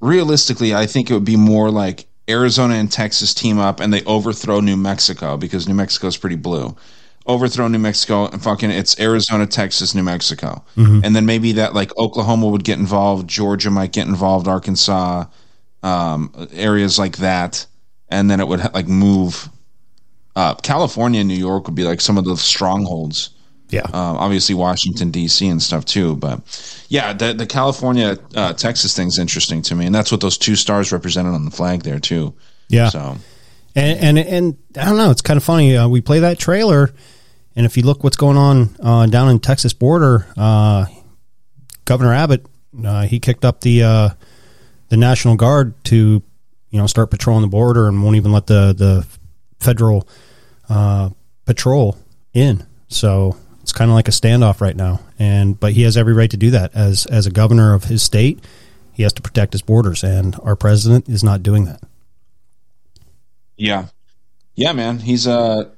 [0.00, 4.04] realistically, I think it would be more like Arizona and Texas team up and they
[4.04, 6.76] overthrow New Mexico because New Mexico is pretty blue.
[7.26, 10.64] Overthrow New Mexico and fucking it's Arizona, Texas, New Mexico.
[10.76, 11.02] Mhm.
[11.04, 15.24] And then maybe that like Oklahoma would get involved, Georgia might get involved, Arkansas,
[15.82, 17.66] um, areas like that.
[18.08, 19.48] And then it would like move
[20.36, 20.62] up.
[20.62, 23.30] California and New York would be like some of the strongholds.
[23.70, 23.82] Yeah.
[23.84, 25.48] Um, obviously Washington D.C.
[25.48, 26.40] and stuff too, but
[26.88, 30.56] yeah, the the California uh, Texas thing's interesting to me, and that's what those two
[30.56, 32.34] stars represented on the flag there too.
[32.68, 32.90] Yeah.
[32.90, 33.16] So
[33.74, 35.10] And, and and I don't know.
[35.10, 35.74] It's kind of funny.
[35.74, 36.92] Uh, we play that trailer,
[37.56, 40.86] and if you look what's going on uh, down in Texas border, uh,
[41.84, 42.46] Governor Abbott
[42.84, 44.08] uh, he kicked up the uh,
[44.88, 46.22] the National Guard to
[46.70, 49.06] you know start patrolling the border and won't even let the the
[49.60, 50.08] federal
[50.68, 51.10] uh,
[51.44, 51.98] patrol
[52.32, 52.66] in.
[52.88, 55.00] So it's kind of like a standoff right now.
[55.18, 58.02] And but he has every right to do that as as a governor of his
[58.02, 58.42] state.
[58.92, 61.82] He has to protect his borders, and our president is not doing that.
[63.56, 63.86] yeah,
[64.54, 65.70] yeah, man, he's uh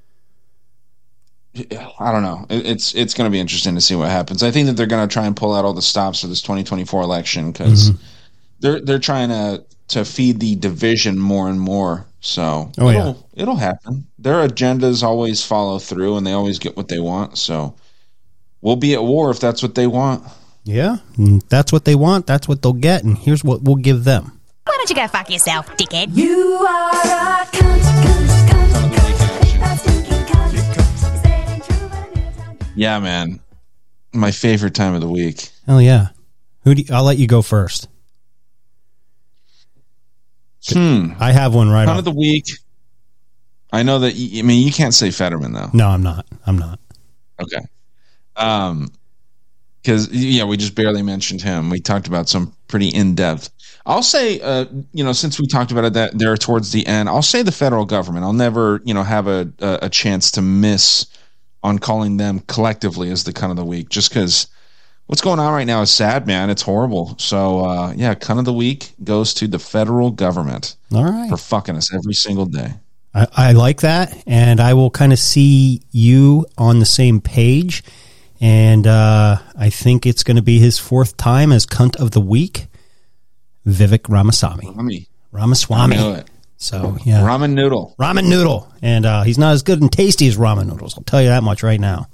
[2.00, 2.46] I don't know.
[2.50, 4.42] It's it's going to be interesting to see what happens.
[4.42, 6.42] I think that they're going to try and pull out all the stops for this
[6.42, 8.02] 2024 election because Mm-hmm.
[8.60, 12.06] they're they're trying to to feed the division more and more.
[12.20, 13.00] So Oh, yeah.
[13.00, 14.06] it'll, it'll happen.
[14.18, 17.36] Their agendas always follow through, and they always get what they want.
[17.38, 17.74] So
[18.62, 20.24] we'll be at war if that's what they want.
[20.64, 20.96] Yeah,
[21.50, 22.26] that's what they want.
[22.26, 24.40] That's what they'll get, and here's what we'll give them.
[24.66, 26.16] Why don't you go fuck yourself, dickhead?
[26.16, 29.23] You are a cunt, cunt, cunt.
[32.74, 33.40] Yeah, man.
[34.12, 35.48] My favorite time of the week.
[35.66, 36.08] Hell yeah.
[36.64, 37.88] Who do you, I'll let you go first.
[40.68, 41.12] Hmm.
[41.20, 41.98] I have one right Time off.
[41.98, 42.46] of the week.
[43.72, 44.14] I know that.
[44.14, 45.68] y- I mean, you can't say Fetterman though.
[45.74, 46.26] No, I'm not.
[46.46, 46.78] I'm not.
[47.42, 47.60] Okay.
[48.36, 48.88] Um,
[49.82, 51.68] because yeah, we just barely mentioned him.
[51.68, 53.50] We talked about some pretty in depth.
[53.84, 54.64] I'll say, uh,
[54.94, 57.52] you know, since we talked about it that there towards the end, I'll say the
[57.52, 58.24] federal government.
[58.24, 61.04] I'll never, you know, have a a, a chance to miss
[61.64, 64.46] on calling them collectively as the cunt of the week, just because
[65.06, 66.50] what's going on right now is sad, man.
[66.50, 67.16] It's horrible.
[67.18, 71.28] So uh, yeah, cunt of the week goes to the federal government All right.
[71.28, 72.74] for fucking us every single day.
[73.14, 77.82] I, I like that, and I will kind of see you on the same page.
[78.40, 82.20] And uh, I think it's going to be his fourth time as cunt of the
[82.20, 82.66] week,
[83.66, 84.66] Vivek Ramaswamy.
[84.74, 85.08] Rami.
[85.32, 86.24] Ramaswamy.
[86.72, 87.00] I know it.
[87.00, 87.94] So yeah, Ramen noodle.
[87.98, 90.96] ramen noodle, and uh, he's not as good and tasty as ramen noodles.
[90.96, 92.06] I'll tell you that much right now.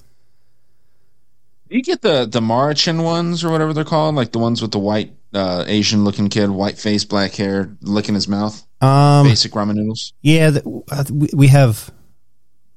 [1.69, 4.73] Do you get the the Marichin ones or whatever they're called, like the ones with
[4.73, 8.67] the white uh, Asian looking kid, white face, black hair, licking his mouth?
[8.81, 10.13] Um, Basic ramen noodles.
[10.23, 11.93] Yeah, the, uh, we, we have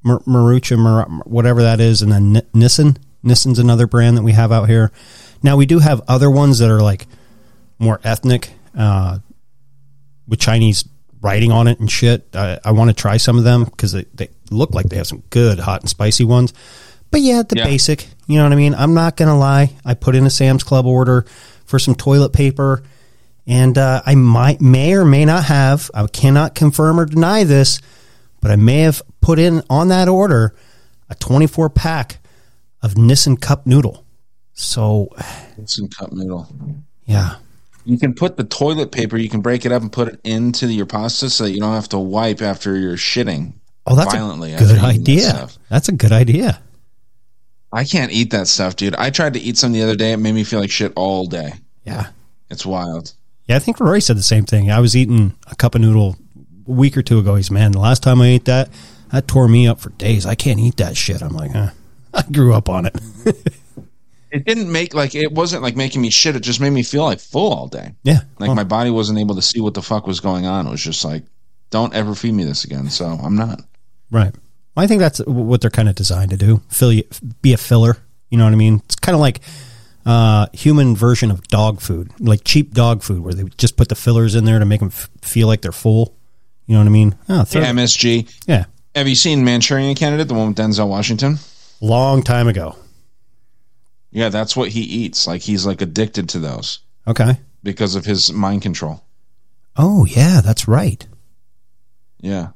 [0.03, 2.97] Mar- Marucha, Mar- whatever that is, and then N- Nissin.
[3.25, 4.91] Nissin's another brand that we have out here.
[5.41, 7.07] Now we do have other ones that are like
[7.79, 9.19] more ethnic, uh,
[10.27, 10.83] with Chinese
[11.23, 12.27] writing on it and shit.
[12.35, 15.07] I, I want to try some of them because they, they look like they have
[15.07, 16.53] some good hot and spicy ones.
[17.09, 17.63] But yeah, the Yeah.
[17.65, 18.07] basic.
[18.27, 18.75] You know what I mean?
[18.75, 19.71] I'm not gonna lie.
[19.85, 21.25] I put in a Sam's Club order
[21.65, 22.83] for some toilet paper,
[23.47, 25.89] and uh, I might may or may not have.
[25.93, 27.79] I cannot confirm or deny this,
[28.41, 30.55] but I may have put in on that order
[31.09, 32.19] a 24 pack
[32.81, 34.05] of Nissin cup noodle.
[34.53, 35.09] So
[35.65, 36.47] Some cup noodle.
[37.05, 37.35] yeah,
[37.85, 39.17] You can put the toilet paper.
[39.17, 41.73] You can break it up and put it into your pasta so that you don't
[41.73, 43.53] have to wipe after you're shitting.
[43.85, 45.49] oh, that's violently a good eating that idea.
[45.69, 46.61] That's a good idea.
[47.71, 48.95] I can't eat that stuff, dude.
[48.95, 50.13] I tried to eat some the other day.
[50.13, 51.53] It made me feel like shit all day.
[51.85, 52.09] Yeah.
[52.49, 53.13] It's wild.
[53.47, 54.71] Yeah, I think Roy said the same thing.
[54.71, 56.15] I was eating a cup of noodle
[56.67, 57.35] a week or two ago.
[57.35, 58.69] He's man, the last time I ate that,
[59.11, 60.25] that tore me up for days.
[60.25, 61.21] I can't eat that shit.
[61.21, 61.71] I'm like, huh.
[62.13, 62.95] I grew up on it.
[64.33, 66.35] It didn't make like it wasn't like making me shit.
[66.35, 67.93] It just made me feel like full all day.
[68.03, 68.21] Yeah.
[68.39, 70.65] Like my body wasn't able to see what the fuck was going on.
[70.65, 71.23] It was just like,
[71.69, 72.89] don't ever feed me this again.
[72.89, 73.61] So I'm not.
[74.09, 74.33] Right.
[74.75, 76.61] Well, I think that's what they're kind of designed to do.
[76.69, 77.03] Fill you,
[77.43, 77.97] be a filler.
[78.31, 78.81] You know what I mean?
[78.85, 79.41] It's kind of like
[80.05, 83.95] uh, human version of dog food, like cheap dog food, where they just put the
[83.95, 86.15] fillers in there to make them f- feel like they're full.
[86.65, 87.15] You know what I mean?
[87.29, 88.27] Oh, throw- MSG.
[88.47, 88.65] Yeah.
[88.95, 91.37] Have you seen Manchurian Candidate, the one with Denzel Washington?
[91.81, 92.75] Long time ago.
[94.13, 95.27] Yeah, that's what he eats.
[95.27, 97.37] Like he's like addicted to those Okay.
[97.63, 99.03] because of his mind control.
[99.75, 101.05] Oh yeah, that's right.
[102.21, 102.49] Yeah.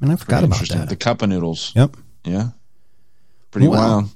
[0.00, 0.88] Man, I forgot Pretty about that.
[0.88, 1.72] The cup of noodles.
[1.76, 1.96] Yep.
[2.24, 2.48] Yeah.
[3.52, 3.76] Pretty Wow.
[4.00, 4.08] wild.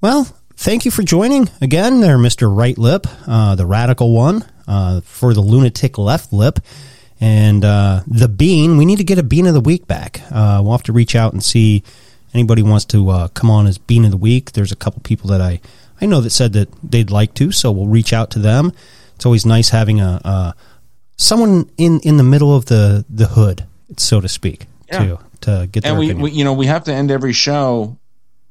[0.00, 0.24] Well,
[0.56, 5.32] thank you for joining again, there, Mister Right Lip, uh, the radical one, uh, for
[5.34, 6.58] the lunatic left lip,
[7.20, 8.76] and uh, the bean.
[8.76, 10.20] We need to get a bean of the week back.
[10.30, 11.82] Uh, we'll have to reach out and see
[12.36, 14.52] anybody wants to uh, come on as bean of the week.
[14.52, 15.60] There's a couple people that I
[16.00, 18.72] I know that said that they'd like to, so we'll reach out to them.
[19.14, 20.54] It's always nice having a,
[21.16, 23.64] someone in in the middle of the the hood,
[23.96, 24.98] so to speak, Yeah.
[24.98, 27.96] to to get And we, we, you know, we have to end every show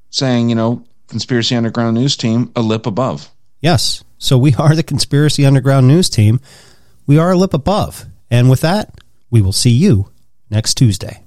[0.09, 3.29] saying, you know, Conspiracy Underground News Team, a lip above.
[3.61, 4.03] Yes.
[4.17, 6.39] So we are the Conspiracy Underground News Team.
[7.05, 8.05] We are a lip above.
[8.31, 8.99] And with that,
[9.29, 10.09] we will see you
[10.49, 11.21] next Tuesday.